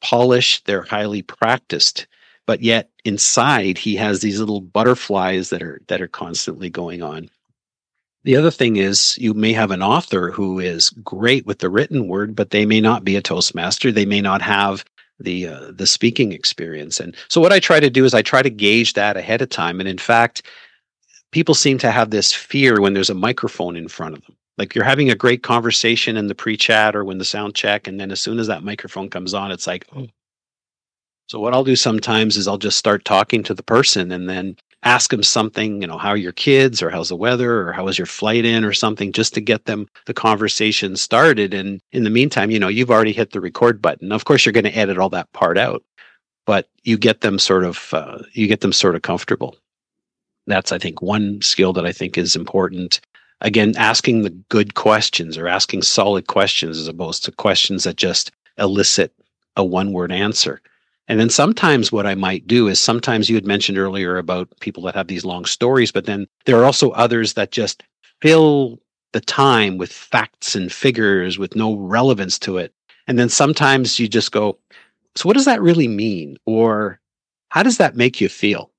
polished, 0.00 0.64
they're 0.66 0.82
highly 0.82 1.22
practiced, 1.22 2.06
but 2.46 2.62
yet 2.62 2.90
inside 3.04 3.78
he 3.78 3.96
has 3.96 4.20
these 4.20 4.40
little 4.40 4.60
butterflies 4.60 5.50
that 5.50 5.62
are 5.62 5.80
that 5.88 6.00
are 6.00 6.08
constantly 6.08 6.70
going 6.70 7.02
on. 7.02 7.30
The 8.24 8.36
other 8.36 8.50
thing 8.50 8.76
is 8.76 9.16
you 9.18 9.32
may 9.32 9.52
have 9.52 9.70
an 9.70 9.82
author 9.82 10.30
who 10.30 10.58
is 10.58 10.90
great 10.90 11.46
with 11.46 11.60
the 11.60 11.70
written 11.70 12.06
word, 12.06 12.36
but 12.36 12.50
they 12.50 12.66
may 12.66 12.80
not 12.80 13.04
be 13.04 13.16
a 13.16 13.22
Toastmaster. 13.22 13.90
They 13.90 14.04
may 14.04 14.20
not 14.20 14.42
have 14.42 14.84
the 15.18 15.48
uh, 15.48 15.70
the 15.72 15.86
speaking 15.86 16.32
experience. 16.32 17.00
And 17.00 17.16
so 17.28 17.40
what 17.40 17.52
I 17.52 17.60
try 17.60 17.80
to 17.80 17.90
do 17.90 18.04
is 18.04 18.14
I 18.14 18.22
try 18.22 18.42
to 18.42 18.50
gauge 18.50 18.94
that 18.94 19.16
ahead 19.16 19.42
of 19.42 19.48
time. 19.48 19.80
And 19.80 19.88
in 19.88 19.98
fact, 19.98 20.42
people 21.30 21.54
seem 21.54 21.78
to 21.78 21.90
have 21.90 22.10
this 22.10 22.32
fear 22.32 22.80
when 22.80 22.94
there's 22.94 23.10
a 23.10 23.14
microphone 23.14 23.76
in 23.76 23.88
front 23.88 24.16
of 24.16 24.24
them. 24.26 24.36
Like 24.58 24.74
you're 24.74 24.84
having 24.84 25.10
a 25.10 25.14
great 25.14 25.42
conversation 25.42 26.16
in 26.16 26.26
the 26.26 26.34
pre-chat 26.34 26.94
or 26.94 27.04
when 27.04 27.18
the 27.18 27.24
sound 27.24 27.54
check, 27.54 27.86
and 27.86 27.98
then 27.98 28.10
as 28.10 28.20
soon 28.20 28.38
as 28.38 28.48
that 28.48 28.62
microphone 28.62 29.08
comes 29.08 29.32
on, 29.32 29.50
it's 29.50 29.66
like, 29.66 29.86
oh. 29.96 30.08
So 31.30 31.38
what 31.38 31.54
I'll 31.54 31.62
do 31.62 31.76
sometimes 31.76 32.36
is 32.36 32.48
I'll 32.48 32.58
just 32.58 32.76
start 32.76 33.04
talking 33.04 33.44
to 33.44 33.54
the 33.54 33.62
person 33.62 34.10
and 34.10 34.28
then 34.28 34.56
ask 34.82 35.12
them 35.12 35.22
something, 35.22 35.80
you 35.80 35.86
know, 35.86 35.96
how 35.96 36.08
are 36.08 36.16
your 36.16 36.32
kids 36.32 36.82
or 36.82 36.90
how's 36.90 37.10
the 37.10 37.14
weather 37.14 37.68
or 37.68 37.72
how 37.72 37.84
was 37.84 37.96
your 37.96 38.06
flight 38.06 38.44
in 38.44 38.64
or 38.64 38.72
something 38.72 39.12
just 39.12 39.32
to 39.34 39.40
get 39.40 39.66
them 39.66 39.86
the 40.06 40.12
conversation 40.12 40.96
started. 40.96 41.54
And 41.54 41.80
in 41.92 42.02
the 42.02 42.10
meantime, 42.10 42.50
you 42.50 42.58
know, 42.58 42.66
you've 42.66 42.90
already 42.90 43.12
hit 43.12 43.30
the 43.30 43.40
record 43.40 43.80
button. 43.80 44.10
Of 44.10 44.24
course, 44.24 44.44
you're 44.44 44.52
going 44.52 44.64
to 44.64 44.76
edit 44.76 44.98
all 44.98 45.08
that 45.10 45.32
part 45.32 45.56
out, 45.56 45.84
but 46.46 46.66
you 46.82 46.98
get 46.98 47.20
them 47.20 47.38
sort 47.38 47.62
of, 47.62 47.94
uh, 47.94 48.18
you 48.32 48.48
get 48.48 48.60
them 48.60 48.72
sort 48.72 48.96
of 48.96 49.02
comfortable. 49.02 49.54
That's, 50.48 50.72
I 50.72 50.78
think, 50.78 51.00
one 51.00 51.42
skill 51.42 51.72
that 51.74 51.86
I 51.86 51.92
think 51.92 52.18
is 52.18 52.34
important 52.34 53.00
again 53.40 53.76
asking 53.76 54.22
the 54.22 54.30
good 54.48 54.74
questions 54.74 55.38
or 55.38 55.46
asking 55.46 55.82
solid 55.82 56.26
questions 56.26 56.76
as 56.76 56.88
opposed 56.88 57.24
to 57.26 57.30
questions 57.30 57.84
that 57.84 57.94
just 57.94 58.32
elicit 58.58 59.12
a 59.54 59.64
one 59.64 59.92
word 59.92 60.10
answer 60.10 60.60
and 61.10 61.20
then 61.20 61.28
sometimes 61.28 61.92
what 61.92 62.06
i 62.06 62.14
might 62.14 62.46
do 62.46 62.68
is 62.68 62.80
sometimes 62.80 63.28
you 63.28 63.34
had 63.34 63.46
mentioned 63.46 63.76
earlier 63.76 64.16
about 64.16 64.48
people 64.60 64.82
that 64.84 64.94
have 64.94 65.08
these 65.08 65.24
long 65.24 65.44
stories 65.44 65.92
but 65.92 66.06
then 66.06 66.26
there 66.46 66.58
are 66.58 66.64
also 66.64 66.90
others 66.92 67.34
that 67.34 67.50
just 67.50 67.82
fill 68.22 68.78
the 69.12 69.20
time 69.20 69.76
with 69.76 69.92
facts 69.92 70.54
and 70.54 70.72
figures 70.72 71.38
with 71.38 71.56
no 71.56 71.74
relevance 71.74 72.38
to 72.38 72.56
it 72.56 72.72
and 73.08 73.18
then 73.18 73.28
sometimes 73.28 73.98
you 73.98 74.08
just 74.08 74.32
go 74.32 74.56
so 75.16 75.26
what 75.26 75.36
does 75.36 75.46
that 75.46 75.60
really 75.60 75.88
mean 75.88 76.36
or 76.46 77.00
how 77.50 77.62
does 77.62 77.78
that 77.78 77.96
make 77.96 78.20
you 78.20 78.28
feel 78.28 78.70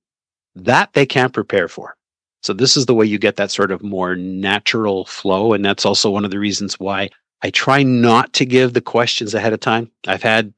that 0.55 0.93
they 0.93 1.05
can't 1.05 1.33
prepare 1.33 1.67
for 1.67 1.95
so 2.41 2.53
this 2.53 2.75
is 2.75 2.87
the 2.87 2.95
way 2.95 3.05
you 3.05 3.19
get 3.19 3.35
that 3.35 3.51
sort 3.51 3.71
of 3.71 3.83
more 3.83 4.15
natural 4.15 5.05
flow. 5.05 5.53
And 5.53 5.63
that's 5.63 5.85
also 5.85 6.09
one 6.09 6.25
of 6.25 6.31
the 6.31 6.39
reasons 6.39 6.79
why 6.79 7.09
I 7.43 7.51
try 7.51 7.83
not 7.83 8.33
to 8.33 8.45
give 8.45 8.73
the 8.73 8.81
questions 8.81 9.33
ahead 9.33 9.53
of 9.53 9.59
time. 9.59 9.91
I've 10.07 10.23
had 10.23 10.53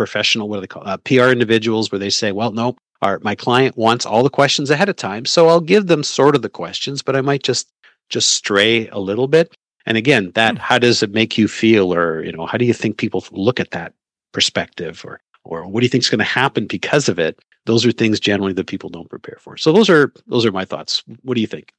professional, 0.00 0.48
what 0.48 0.56
do 0.56 0.60
they 0.62 0.66
call 0.66 0.86
uh, 0.86 0.96
PR 0.98 1.30
individuals 1.30 1.92
where 1.92 1.98
they 1.98 2.10
say, 2.10 2.32
well, 2.32 2.52
no, 2.52 2.76
our, 3.02 3.18
my 3.22 3.34
client 3.34 3.76
wants 3.76 4.06
all 4.06 4.22
the 4.22 4.30
questions 4.30 4.70
ahead 4.70 4.88
of 4.88 4.96
time. 4.96 5.26
So 5.26 5.48
I'll 5.48 5.60
give 5.60 5.88
them 5.88 6.02
sort 6.02 6.34
of 6.34 6.42
the 6.42 6.48
questions, 6.48 7.02
but 7.02 7.16
I 7.16 7.20
might 7.20 7.42
just, 7.42 7.68
just 8.08 8.32
stray 8.32 8.88
a 8.88 8.98
little 8.98 9.28
bit. 9.28 9.54
And 9.84 9.98
again, 9.98 10.30
that, 10.36 10.52
hmm. 10.52 10.60
how 10.60 10.78
does 10.78 11.02
it 11.02 11.12
make 11.12 11.36
you 11.36 11.48
feel? 11.48 11.92
Or, 11.92 12.24
you 12.24 12.32
know, 12.32 12.46
how 12.46 12.56
do 12.56 12.64
you 12.64 12.72
think 12.72 12.96
people 12.96 13.22
look 13.30 13.60
at 13.60 13.72
that 13.72 13.92
perspective 14.32 15.04
or, 15.04 15.20
or 15.44 15.66
what 15.66 15.80
do 15.80 15.84
you 15.84 15.90
think 15.90 16.04
is 16.04 16.10
going 16.10 16.18
to 16.18 16.24
happen 16.24 16.66
because 16.66 17.08
of 17.08 17.18
it? 17.18 17.38
those 17.66 17.84
are 17.84 17.92
things 17.92 18.18
generally 18.18 18.52
that 18.54 18.66
people 18.66 18.88
don't 18.88 19.10
prepare 19.10 19.36
for. 19.38 19.56
So 19.56 19.72
those 19.72 19.90
are 19.90 20.12
those 20.26 20.46
are 20.46 20.52
my 20.52 20.64
thoughts. 20.64 21.02
What 21.22 21.34
do 21.34 21.40
you 21.40 21.46
think? 21.46 21.72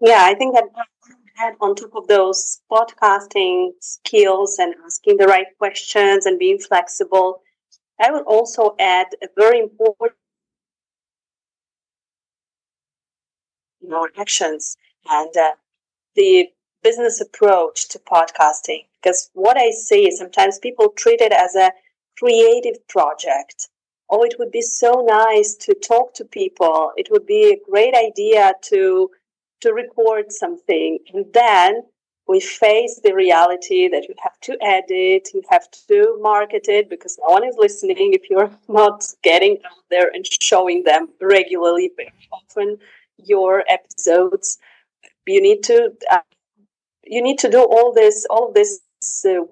Yeah, 0.00 0.20
I 0.20 0.34
think 0.34 0.54
that 0.54 0.64
on 1.60 1.74
top 1.74 1.94
of 1.94 2.06
those 2.08 2.60
podcasting 2.70 3.70
skills 3.80 4.58
and 4.58 4.74
asking 4.84 5.16
the 5.16 5.26
right 5.26 5.46
questions 5.58 6.26
and 6.26 6.38
being 6.38 6.58
flexible, 6.58 7.42
I 8.00 8.10
would 8.10 8.24
also 8.24 8.74
add 8.78 9.08
a 9.22 9.28
very 9.36 9.58
important 9.58 10.18
you 13.80 13.88
know, 13.88 14.08
actions 14.16 14.76
and 15.08 15.36
uh, 15.36 15.52
the 16.14 16.48
business 16.82 17.20
approach 17.20 17.88
to 17.88 17.98
podcasting. 17.98 18.86
Because 19.02 19.30
what 19.34 19.56
I 19.56 19.70
see 19.70 20.10
sometimes 20.10 20.58
people 20.58 20.90
treat 20.90 21.20
it 21.20 21.32
as 21.32 21.54
a 21.56 21.72
creative 22.16 22.86
project 22.88 23.68
oh, 24.12 24.22
it 24.22 24.34
would 24.38 24.52
be 24.52 24.60
so 24.60 25.04
nice 25.08 25.54
to 25.54 25.74
talk 25.74 26.14
to 26.14 26.24
people. 26.24 26.92
It 26.96 27.08
would 27.10 27.26
be 27.26 27.50
a 27.50 27.70
great 27.70 27.94
idea 27.94 28.52
to 28.64 29.10
to 29.62 29.72
record 29.72 30.30
something. 30.30 30.98
And 31.12 31.26
then 31.32 31.82
we 32.28 32.40
face 32.40 33.00
the 33.02 33.14
reality 33.14 33.88
that 33.88 34.08
you 34.08 34.14
have 34.22 34.38
to 34.42 34.56
edit, 34.62 35.28
you 35.34 35.42
have 35.50 35.68
to 35.88 36.18
market 36.20 36.68
it 36.68 36.88
because 36.88 37.18
no 37.20 37.32
one 37.32 37.44
is 37.44 37.56
listening 37.58 38.12
if 38.12 38.30
you're 38.30 38.50
not 38.68 39.04
getting 39.22 39.58
out 39.64 39.84
there 39.90 40.10
and 40.12 40.24
showing 40.40 40.84
them 40.84 41.08
regularly, 41.20 41.90
very 41.96 42.12
often 42.32 42.78
your 43.24 43.64
episodes. 43.68 44.58
You 45.26 45.40
need 45.40 45.62
to 45.64 45.92
uh, 46.10 46.20
you 47.04 47.22
need 47.22 47.38
to 47.40 47.50
do 47.50 47.62
all 47.62 47.92
this 47.92 48.26
all 48.28 48.48
of 48.48 48.54
this 48.54 48.80
uh, 49.24 49.44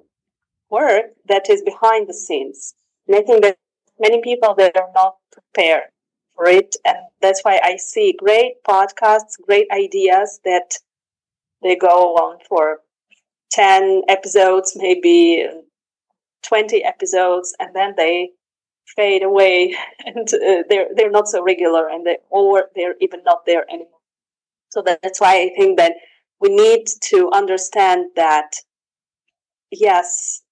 work 0.69 1.07
that 1.29 1.49
is 1.49 1.63
behind 1.63 2.09
the 2.09 2.15
scenes. 2.15 2.75
And 3.07 3.17
I 3.17 3.23
think 3.23 3.43
that 3.43 3.59
many 3.99 4.21
people 4.23 4.55
that 4.55 4.77
are 4.77 4.91
not 4.95 5.17
prepared 5.33 5.91
for 6.35 6.47
it. 6.47 6.77
And 6.85 6.97
that's 7.21 7.43
why 7.43 7.61
I 7.63 7.77
see 7.77 8.17
great 8.19 8.63
podcasts, 8.69 9.41
great 9.47 9.67
ideas 9.71 10.41
that 10.45 10.79
they 11.63 11.77
go 11.77 12.15
on 12.17 12.39
for 12.49 12.79
10 13.53 14.03
episodes, 14.09 14.73
maybe 14.77 15.47
20 16.43 16.85
episodes, 16.85 17.55
and 17.59 17.75
then 17.75 17.95
they 17.97 18.31
fade 18.97 19.23
away 19.23 19.75
and 20.07 20.33
uh, 20.35 20.63
they're, 20.69 20.89
they're 20.97 21.11
not 21.11 21.29
so 21.29 21.43
regular 21.43 21.89
and 21.89 22.07
they, 22.07 22.19
or 22.31 22.65
they're 22.75 22.97
even 23.01 23.23
not 23.25 23.45
there 23.47 23.65
anymore. 23.69 24.01
So 24.71 24.83
that's 24.83 25.21
why 25.21 25.43
I 25.43 25.51
think 25.57 25.79
that 25.79 25.95
we 26.41 26.49
need 26.49 26.87
to 27.03 27.31
understand 27.33 28.07
that 28.17 28.53
yes, 29.71 30.43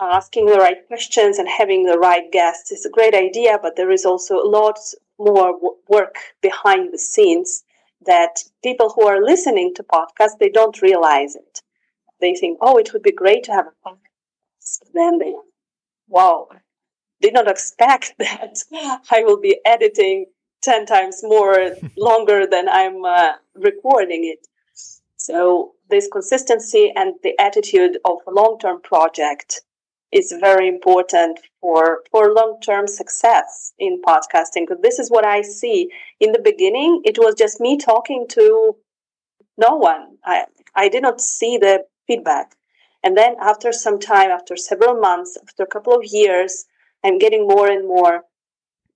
asking 0.00 0.46
the 0.46 0.58
right 0.58 0.86
questions 0.86 1.38
and 1.38 1.48
having 1.48 1.84
the 1.84 1.98
right 1.98 2.30
guests 2.32 2.70
is 2.70 2.84
a 2.84 2.90
great 2.90 3.14
idea, 3.14 3.58
but 3.60 3.76
there 3.76 3.90
is 3.90 4.04
also 4.04 4.36
lots 4.36 4.94
more 5.24 5.52
w- 5.52 5.76
work 5.88 6.16
behind 6.40 6.92
the 6.92 6.98
scenes 6.98 7.64
that 8.06 8.42
people 8.62 8.90
who 8.90 9.06
are 9.06 9.24
listening 9.24 9.72
to 9.74 9.82
podcasts 9.84 10.38
they 10.38 10.48
don't 10.48 10.82
realize 10.82 11.36
it. 11.36 11.62
they 12.20 12.34
think, 12.34 12.58
oh, 12.60 12.76
it 12.78 12.92
would 12.92 13.02
be 13.02 13.12
great 13.12 13.42
to 13.44 13.52
have 13.52 13.66
a 13.66 13.88
podcast. 13.88 14.78
Then 14.94 15.18
they, 15.18 15.34
wow, 16.08 16.48
did 17.20 17.34
not 17.34 17.48
expect 17.48 18.14
that 18.18 18.58
I 19.10 19.24
will 19.24 19.40
be 19.40 19.60
editing 19.64 20.26
10 20.62 20.86
times 20.86 21.20
more 21.22 21.76
longer 21.96 22.46
than 22.46 22.68
I'm 22.68 23.04
uh, 23.04 23.32
recording 23.54 24.24
it. 24.24 24.46
So 25.16 25.72
this 25.90 26.08
consistency 26.10 26.92
and 26.94 27.14
the 27.22 27.38
attitude 27.38 27.98
of 28.04 28.18
a 28.26 28.30
long-term 28.30 28.82
project 28.82 29.62
is 30.12 30.34
very 30.40 30.68
important 30.68 31.40
for 31.60 32.02
for 32.10 32.32
long-term 32.32 32.86
success 32.86 33.72
in 33.78 34.00
podcasting 34.02 34.66
because 34.66 34.82
this 34.82 34.98
is 34.98 35.10
what 35.10 35.24
i 35.24 35.42
see. 35.42 35.90
In 36.20 36.32
the 36.32 36.42
beginning 36.50 37.00
it 37.04 37.18
was 37.18 37.34
just 37.34 37.60
me 37.60 37.76
talking 37.78 38.26
to 38.30 38.76
no 39.58 39.76
one. 39.76 40.18
I 40.24 40.44
i 40.74 40.88
did 40.88 41.02
not 41.02 41.20
see 41.20 41.58
the 41.58 41.84
feedback. 42.06 42.54
And 43.04 43.16
then 43.16 43.34
after 43.40 43.72
some 43.72 43.98
time 43.98 44.30
after 44.30 44.56
several 44.56 44.94
months 45.00 45.36
after 45.42 45.62
a 45.64 45.72
couple 45.74 45.94
of 45.94 46.04
years 46.04 46.66
i'm 47.04 47.18
getting 47.18 47.48
more 47.48 47.68
and 47.68 47.86
more 47.88 48.24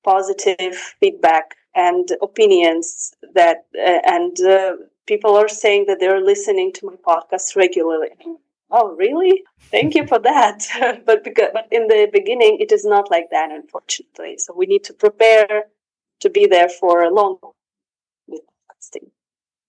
positive 0.04 0.74
feedback 1.00 1.56
and 1.74 2.08
opinions 2.22 3.12
that 3.34 3.66
uh, 3.76 4.00
and 4.04 4.40
uh, 4.40 4.76
people 5.06 5.36
are 5.36 5.48
saying 5.48 5.86
that 5.86 5.98
they're 6.00 6.20
listening 6.20 6.72
to 6.72 6.86
my 6.86 6.96
podcast 7.10 7.56
regularly 7.56 8.10
oh 8.70 8.94
really 8.96 9.42
thank 9.70 9.94
you 9.94 10.06
for 10.06 10.18
that 10.18 10.66
but 11.06 11.22
because 11.24 11.50
but 11.52 11.66
in 11.70 11.86
the 11.88 12.08
beginning 12.12 12.58
it 12.60 12.72
is 12.72 12.84
not 12.84 13.10
like 13.10 13.28
that 13.30 13.50
unfortunately 13.50 14.36
so 14.38 14.54
we 14.56 14.66
need 14.66 14.84
to 14.84 14.92
prepare 14.92 15.64
to 16.20 16.30
be 16.30 16.46
there 16.46 16.68
for 16.68 17.02
a 17.02 17.12
long 17.12 17.38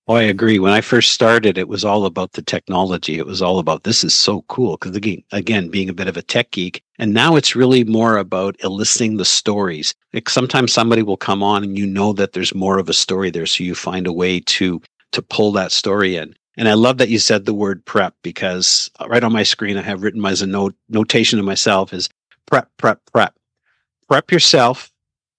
Oh, 0.09 0.15
I 0.15 0.21
agree. 0.21 0.57
When 0.57 0.71
I 0.71 0.79
first 0.79 1.11
started, 1.11 1.57
it 1.57 1.67
was 1.67 1.83
all 1.83 2.05
about 2.05 2.31
the 2.31 2.41
technology. 2.41 3.17
It 3.17 3.25
was 3.25 3.41
all 3.41 3.59
about 3.59 3.83
this 3.83 4.05
is 4.05 4.13
so 4.13 4.43
cool 4.43 4.77
because 4.77 4.95
again, 4.95 5.21
again, 5.33 5.67
being 5.67 5.89
a 5.89 5.93
bit 5.93 6.07
of 6.07 6.15
a 6.15 6.21
tech 6.21 6.51
geek, 6.51 6.81
and 6.97 7.13
now 7.13 7.35
it's 7.35 7.57
really 7.57 7.83
more 7.83 8.17
about 8.17 8.55
eliciting 8.63 9.17
the 9.17 9.25
stories. 9.25 9.93
Like 10.13 10.29
sometimes 10.29 10.71
somebody 10.71 11.03
will 11.03 11.17
come 11.17 11.43
on, 11.43 11.61
and 11.61 11.77
you 11.77 11.85
know 11.85 12.13
that 12.13 12.31
there's 12.31 12.55
more 12.55 12.79
of 12.79 12.87
a 12.87 12.93
story 12.93 13.31
there, 13.31 13.45
so 13.45 13.65
you 13.65 13.75
find 13.75 14.07
a 14.07 14.13
way 14.13 14.39
to 14.39 14.81
to 15.11 15.21
pull 15.21 15.51
that 15.53 15.73
story 15.73 16.15
in. 16.15 16.33
And 16.57 16.67
I 16.67 16.73
love 16.73 16.97
that 16.97 17.09
you 17.09 17.19
said 17.19 17.45
the 17.45 17.53
word 17.53 17.85
prep 17.85 18.15
because 18.23 18.89
uh, 18.99 19.07
right 19.07 19.23
on 19.23 19.31
my 19.31 19.43
screen 19.43 19.77
I 19.77 19.83
have 19.83 20.01
written 20.01 20.19
my 20.19 20.31
as 20.31 20.41
a 20.41 20.47
note 20.47 20.75
notation 20.89 21.37
to 21.37 21.43
myself 21.43 21.93
is 21.93 22.09
prep, 22.47 22.69
prep, 22.77 22.99
prep. 23.13 23.35
Prep 24.07 24.31
yourself, 24.31 24.91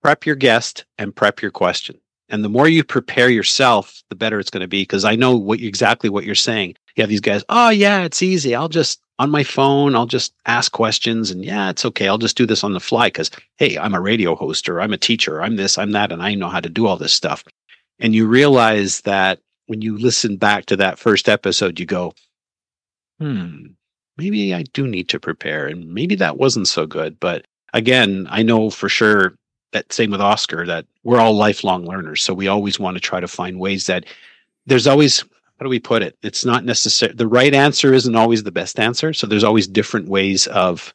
prep 0.03 0.25
your 0.25 0.37
guest, 0.37 0.85
and 0.97 1.15
prep 1.15 1.43
your 1.43 1.51
question. 1.51 1.99
And 2.29 2.45
the 2.45 2.49
more 2.49 2.69
you 2.69 2.85
prepare 2.85 3.31
yourself, 3.31 4.03
the 4.11 4.15
better 4.15 4.39
it's 4.39 4.51
going 4.51 4.61
to 4.61 4.69
be. 4.69 4.83
Because 4.83 5.05
I 5.05 5.17
know 5.17 5.37
what 5.37 5.61
exactly 5.61 6.11
what 6.11 6.25
you're 6.25 6.35
saying. 6.35 6.77
You 6.95 7.03
have 7.03 7.09
these 7.09 7.21
guys, 7.21 7.45
oh 7.49 7.71
yeah, 7.71 8.03
it's 8.03 8.23
easy. 8.23 8.55
I'll 8.55 8.69
just 8.69 9.01
on 9.19 9.31
my 9.31 9.43
phone, 9.43 9.97
I'll 9.97 10.07
just 10.07 10.33
ask 10.47 10.71
questions 10.71 11.31
and 11.31 11.45
yeah, 11.45 11.71
it's 11.71 11.85
okay. 11.85 12.07
I'll 12.07 12.19
just 12.19 12.37
do 12.37 12.47
this 12.47 12.63
on 12.63 12.73
the 12.73 12.81
fly 12.81 13.09
because 13.09 13.31
hey, 13.57 13.77
I'm 13.77 13.95
a 13.95 14.01
radio 14.01 14.37
host 14.37 14.69
or 14.69 14.81
I'm 14.81 14.93
a 14.93 14.99
teacher, 14.99 15.43
I'm 15.43 15.57
this, 15.57 15.79
I'm 15.79 15.93
that, 15.93 16.13
and 16.13 16.23
I 16.23 16.35
know 16.35 16.49
how 16.49 16.61
to 16.61 16.69
do 16.69 16.87
all 16.87 16.97
this 16.97 17.13
stuff. 17.13 17.45
And 17.99 18.15
you 18.15 18.27
realize 18.27 19.01
that 19.01 19.41
when 19.69 19.83
you 19.83 19.97
listen 19.97 20.37
back 20.37 20.67
to 20.67 20.77
that 20.77 20.99
first 20.99 21.29
episode, 21.29 21.79
you 21.79 21.87
go, 21.87 22.15
hmm, 23.21 23.67
maybe 24.17 24.55
I 24.55 24.63
do 24.63 24.89
need 24.89 25.09
to 25.11 25.21
prepare. 25.21 25.67
And 25.67 25.93
maybe 25.93 26.15
that 26.17 26.39
wasn't 26.39 26.69
so 26.69 26.87
good. 26.87 27.21
But 27.21 27.47
again, 27.75 28.27
I 28.31 28.43
know 28.43 28.71
for 28.71 28.89
sure 28.89 29.35
that 29.73 29.93
same 29.93 30.11
with 30.11 30.23
Oscar 30.23 30.67
that 30.67 30.87
we're 31.05 31.21
all 31.21 31.35
lifelong 31.35 31.85
learners. 31.85 32.23
So 32.23 32.33
we 32.33 32.49
always 32.49 32.81
want 32.81 32.97
to 32.97 33.01
try 33.01 33.21
to 33.21 33.29
find 33.29 33.61
ways 33.61 33.87
that 33.87 34.07
there's 34.67 34.87
always, 34.87 35.21
how 35.21 35.65
do 35.65 35.69
we 35.69 35.79
put 35.79 36.03
it? 36.03 36.17
It's 36.23 36.47
not 36.47 36.65
necessary. 36.65 37.13
The 37.13 37.29
right 37.29 37.53
answer 37.53 37.93
isn't 37.93 38.17
always 38.17 38.45
the 38.45 38.51
best 38.51 38.81
answer. 38.81 39.13
So 39.13 39.27
there's 39.27 39.45
always 39.45 39.69
different 39.69 40.09
ways 40.09 40.47
of, 40.47 40.95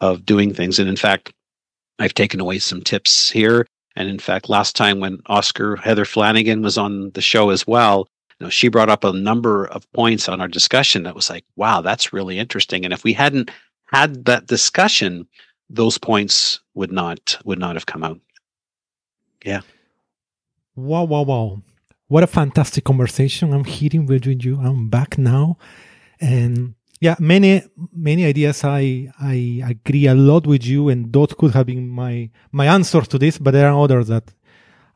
of 0.00 0.24
doing 0.24 0.54
things. 0.54 0.78
And 0.78 0.88
in 0.88 0.96
fact, 0.96 1.30
I've 1.98 2.14
taken 2.14 2.40
away 2.40 2.58
some 2.58 2.80
tips 2.80 3.30
here 3.30 3.66
and 3.96 4.08
in 4.08 4.18
fact, 4.18 4.48
last 4.48 4.76
time 4.76 5.00
when 5.00 5.20
Oscar 5.26 5.76
Heather 5.76 6.04
Flanagan 6.04 6.62
was 6.62 6.78
on 6.78 7.10
the 7.10 7.20
show 7.20 7.50
as 7.50 7.66
well, 7.66 8.08
you 8.38 8.46
know, 8.46 8.50
she 8.50 8.68
brought 8.68 8.88
up 8.90 9.04
a 9.04 9.12
number 9.12 9.66
of 9.66 9.90
points 9.92 10.28
on 10.28 10.40
our 10.40 10.48
discussion 10.48 11.02
that 11.04 11.14
was 11.14 11.30
like, 11.30 11.44
wow, 11.56 11.80
that's 11.80 12.12
really 12.12 12.38
interesting. 12.38 12.84
And 12.84 12.92
if 12.92 13.04
we 13.04 13.12
hadn't 13.12 13.50
had 13.92 14.24
that 14.24 14.46
discussion, 14.46 15.26
those 15.68 15.98
points 15.98 16.60
would 16.74 16.92
not 16.92 17.38
would 17.44 17.58
not 17.58 17.76
have 17.76 17.86
come 17.86 18.02
out. 18.02 18.20
Yeah. 19.44 19.60
Wow, 20.74 21.04
wow, 21.04 21.22
wow. 21.22 21.62
What 22.08 22.22
a 22.22 22.26
fantastic 22.26 22.84
conversation 22.84 23.52
I'm 23.52 23.64
hearing 23.64 24.06
between 24.06 24.40
you. 24.40 24.58
I'm 24.60 24.88
back 24.88 25.18
now. 25.18 25.58
And 26.20 26.74
yeah 27.02 27.16
many 27.18 27.62
many 27.92 28.24
ideas 28.24 28.62
i 28.62 29.10
i 29.20 29.60
agree 29.72 30.06
a 30.06 30.14
lot 30.14 30.46
with 30.46 30.64
you 30.64 30.88
and 30.88 31.12
that 31.12 31.36
could 31.36 31.52
have 31.52 31.66
been 31.66 31.88
my 31.88 32.30
my 32.52 32.66
answer 32.66 33.02
to 33.02 33.18
this 33.18 33.38
but 33.38 33.50
there 33.50 33.68
are 33.68 33.84
others 33.84 34.06
that 34.06 34.32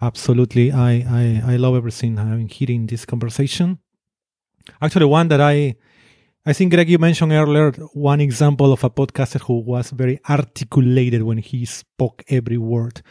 absolutely 0.00 0.70
i 0.70 0.92
i, 1.20 1.24
I 1.52 1.56
love 1.56 1.74
everything 1.74 2.18
i'm 2.18 2.48
hearing 2.48 2.86
this 2.86 3.04
conversation. 3.04 3.78
Actually 4.80 5.06
one 5.06 5.26
that 5.28 5.40
i 5.40 5.74
i 6.46 6.52
think 6.52 6.72
greg 6.72 6.88
you 6.88 6.98
mentioned 6.98 7.32
earlier 7.32 7.72
one 7.92 8.20
example 8.20 8.72
of 8.72 8.84
a 8.84 8.90
podcaster 8.90 9.40
who 9.40 9.58
was 9.72 9.90
very 9.90 10.20
articulated 10.28 11.22
when 11.22 11.38
he 11.38 11.64
spoke 11.64 12.22
every 12.28 12.58
word. 12.58 13.02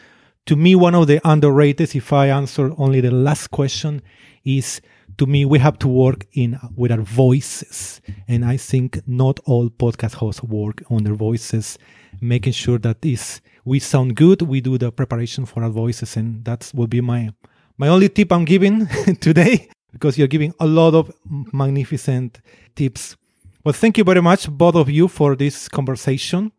To 0.46 0.56
me 0.56 0.74
one 0.74 0.94
of 0.94 1.06
the 1.06 1.20
underrated 1.22 1.94
if 1.94 2.12
i 2.14 2.28
answer 2.28 2.72
only 2.78 3.00
the 3.02 3.10
last 3.10 3.48
question 3.50 4.00
is 4.44 4.80
to 5.18 5.26
me, 5.26 5.44
we 5.44 5.58
have 5.58 5.78
to 5.78 5.88
work 5.88 6.26
in 6.32 6.58
with 6.76 6.92
our 6.92 7.00
voices, 7.00 8.00
and 8.28 8.44
I 8.44 8.56
think 8.56 9.00
not 9.06 9.40
all 9.44 9.70
podcast 9.70 10.14
hosts 10.14 10.42
work 10.42 10.82
on 10.90 11.04
their 11.04 11.14
voices, 11.14 11.78
making 12.20 12.52
sure 12.52 12.78
that 12.78 13.02
this 13.02 13.40
we 13.64 13.78
sound 13.78 14.16
good. 14.16 14.42
We 14.42 14.60
do 14.60 14.78
the 14.78 14.92
preparation 14.92 15.46
for 15.46 15.62
our 15.62 15.70
voices, 15.70 16.16
and 16.16 16.44
that 16.44 16.70
will 16.74 16.86
be 16.86 17.00
my 17.00 17.30
my 17.78 17.88
only 17.88 18.08
tip 18.08 18.32
I'm 18.32 18.44
giving 18.44 18.86
today 19.20 19.68
because 19.92 20.18
you're 20.18 20.28
giving 20.28 20.54
a 20.60 20.66
lot 20.66 20.94
of 20.94 21.10
magnificent 21.52 22.40
tips. 22.74 23.16
Well, 23.64 23.72
thank 23.72 23.98
you 23.98 24.04
very 24.04 24.22
much, 24.22 24.48
both 24.50 24.76
of 24.76 24.88
you, 24.88 25.08
for 25.08 25.34
this 25.34 25.68
conversation. 25.68 26.52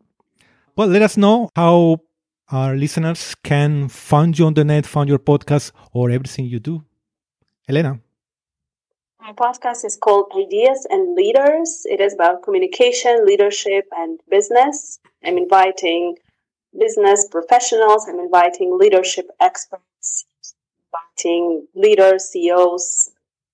Well, 0.76 0.88
let 0.88 1.02
us 1.02 1.16
know 1.16 1.50
how 1.56 2.00
our 2.50 2.76
listeners 2.76 3.34
can 3.42 3.88
find 3.88 4.38
you 4.38 4.46
on 4.46 4.54
the 4.54 4.64
net, 4.64 4.86
find 4.86 5.08
your 5.08 5.18
podcast, 5.18 5.72
or 5.92 6.10
everything 6.10 6.46
you 6.46 6.58
do. 6.60 6.84
Elena. 7.68 8.00
My 9.28 9.34
podcast 9.34 9.84
is 9.84 9.94
called 9.94 10.32
Ideas 10.34 10.86
and 10.88 11.14
Leaders. 11.14 11.82
It 11.84 12.00
is 12.00 12.14
about 12.14 12.42
communication, 12.42 13.26
leadership, 13.26 13.84
and 13.92 14.18
business. 14.30 15.00
I'm 15.22 15.36
inviting 15.36 16.16
business 16.72 17.28
professionals, 17.30 18.08
I'm 18.08 18.20
inviting 18.20 18.78
leadership 18.78 19.28
experts, 19.38 20.24
inviting 20.80 21.66
leaders, 21.74 22.30
CEOs, 22.30 23.10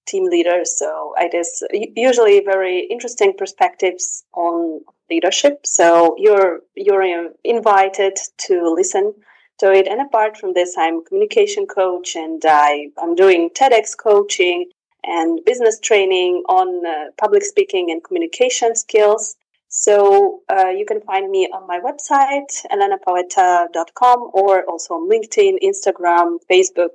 team 0.07 0.27
leaders. 0.27 0.79
So 0.79 1.13
it 1.17 1.35
is 1.35 1.67
usually 1.97 2.39
very 2.45 2.87
interesting 2.89 3.35
perspectives 3.37 4.23
on 4.33 4.81
leadership. 5.11 5.67
So 5.67 6.15
you're 6.19 6.61
you're 6.77 7.33
invited 7.43 8.17
to 8.47 8.73
listen 8.73 9.13
to 9.59 9.73
it. 9.73 9.89
And 9.89 10.01
apart 10.01 10.37
from 10.37 10.55
this, 10.55 10.77
I'm 10.79 11.05
communication 11.05 11.67
coach 11.67 12.15
and 12.15 12.41
I, 12.47 12.91
I'm 12.97 13.17
doing 13.17 13.51
TEDx 13.51 13.99
coaching 13.99 14.71
and 15.07 15.41
business 15.45 15.79
training 15.81 16.43
on 16.49 16.87
uh, 16.87 17.11
public 17.19 17.45
speaking 17.45 17.91
and 17.91 18.03
communication 18.03 18.75
skills. 18.75 19.37
So 19.69 20.41
uh, 20.49 20.69
you 20.69 20.87
can 20.87 21.01
find 21.01 21.31
me 21.31 21.49
on 21.53 21.67
my 21.67 21.81
website, 21.81 22.65
elenapaweta.com, 22.71 24.31
or 24.33 24.65
also 24.65 24.95
on 24.95 25.11
LinkedIn, 25.11 25.59
Instagram, 25.63 26.39
Facebook. 26.51 26.91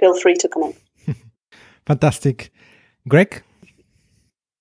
Feel 0.00 0.18
free 0.18 0.34
to 0.34 0.48
connect. 0.48 0.80
Fantastic. 1.86 2.50
Greg? 3.08 3.42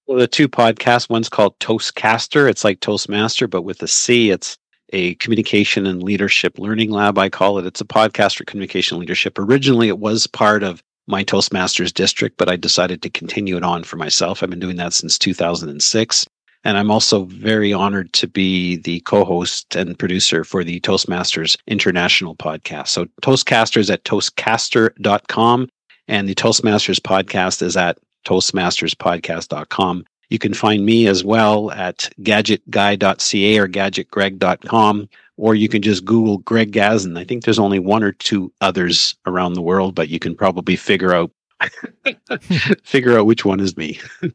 Well, 0.05 0.19
the 0.19 0.27
two 0.27 0.47
podcasts, 0.47 1.09
one's 1.09 1.29
called 1.29 1.57
Toastcaster. 1.59 2.47
It's 2.47 2.63
like 2.63 2.79
Toastmaster, 2.79 3.47
but 3.47 3.63
with 3.63 3.81
a 3.81 3.87
C. 3.87 4.29
It's 4.29 4.57
a 4.93 5.15
communication 5.15 5.87
and 5.87 6.03
leadership 6.03 6.59
learning 6.59 6.91
lab, 6.91 7.17
I 7.17 7.29
call 7.29 7.57
it. 7.57 7.65
It's 7.65 7.81
a 7.81 7.85
podcast 7.85 8.37
for 8.37 8.43
communication 8.45 8.99
leadership. 8.99 9.39
Originally, 9.39 9.87
it 9.87 9.97
was 9.97 10.27
part 10.27 10.61
of 10.61 10.83
my 11.08 11.24
Toastmasters 11.24 11.93
district, 11.93 12.38
but 12.38 12.49
I 12.49 12.56
decided 12.56 13.01
to 13.01 13.10
continue 13.10 13.58
it 13.58 13.64
on 13.64 13.84
for 13.84 13.97
myself. 13.97 14.41
I've 14.41 14.49
been 14.49 14.60
doing 14.60 14.78
that 14.78 14.93
since 14.93 15.18
2006. 15.18 16.26
And 16.64 16.80
I'm 16.80 16.89
also 16.89 17.26
very 17.26 17.72
honored 17.72 18.12
to 18.14 18.28
be 18.28 18.78
the 18.78 18.99
co 19.01 19.24
host 19.24 19.76
and 19.76 19.97
producer 19.97 20.43
for 20.43 20.64
the 20.64 20.80
Toastmasters 20.80 21.56
International 21.68 22.36
podcast. 22.36 22.88
So, 22.88 23.06
Toastcasters 23.22 23.91
at 23.93 24.03
toastcaster.com, 24.03 25.70
and 26.08 26.28
the 26.28 26.34
Toastmasters 26.34 26.99
podcast 26.99 27.62
is 27.62 27.78
at 27.78 27.99
toastmasterspodcast.com. 28.26 30.06
You 30.30 30.39
can 30.39 30.56
find 30.56 30.84
me 30.84 31.06
as 31.06 31.24
well 31.24 31.70
at 31.72 32.10
gadgetguy.ca 32.22 33.58
or 33.60 33.68
gadgetgreg.com 33.68 35.10
or 35.38 35.55
you 35.55 35.67
can 35.67 35.81
just 35.81 36.05
Google 36.05 36.38
Greg 36.39 36.71
Gazin. 36.71 37.17
I 37.17 37.23
think 37.23 37.43
there's 37.43 37.59
only 37.59 37.79
one 37.79 38.03
or 38.03 38.11
two 38.13 38.51
others 38.61 39.15
around 39.25 39.53
the 39.53 39.61
world, 39.61 39.95
but 39.95 40.09
you 40.09 40.19
can 40.19 40.36
probably 40.36 40.75
figure 40.75 41.13
out 41.13 41.31
figure 42.83 43.17
out 43.17 43.25
which 43.25 43.45
one 43.45 43.59
is 43.59 43.75
me. 43.77 43.99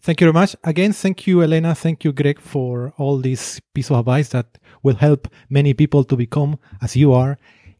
Thank 0.00 0.20
you 0.20 0.26
very 0.26 0.32
much. 0.32 0.54
Again, 0.62 0.92
thank 0.92 1.26
you, 1.26 1.42
Elena. 1.42 1.74
Thank 1.74 2.04
you, 2.04 2.12
Greg, 2.12 2.38
for 2.40 2.92
all 2.98 3.18
these 3.18 3.60
piece 3.74 3.90
of 3.90 3.98
advice 3.98 4.28
that 4.28 4.46
will 4.84 4.94
help 4.94 5.26
many 5.50 5.74
people 5.74 6.04
to 6.04 6.16
become, 6.16 6.56
as 6.80 6.94
you 6.94 7.12
are, 7.12 7.36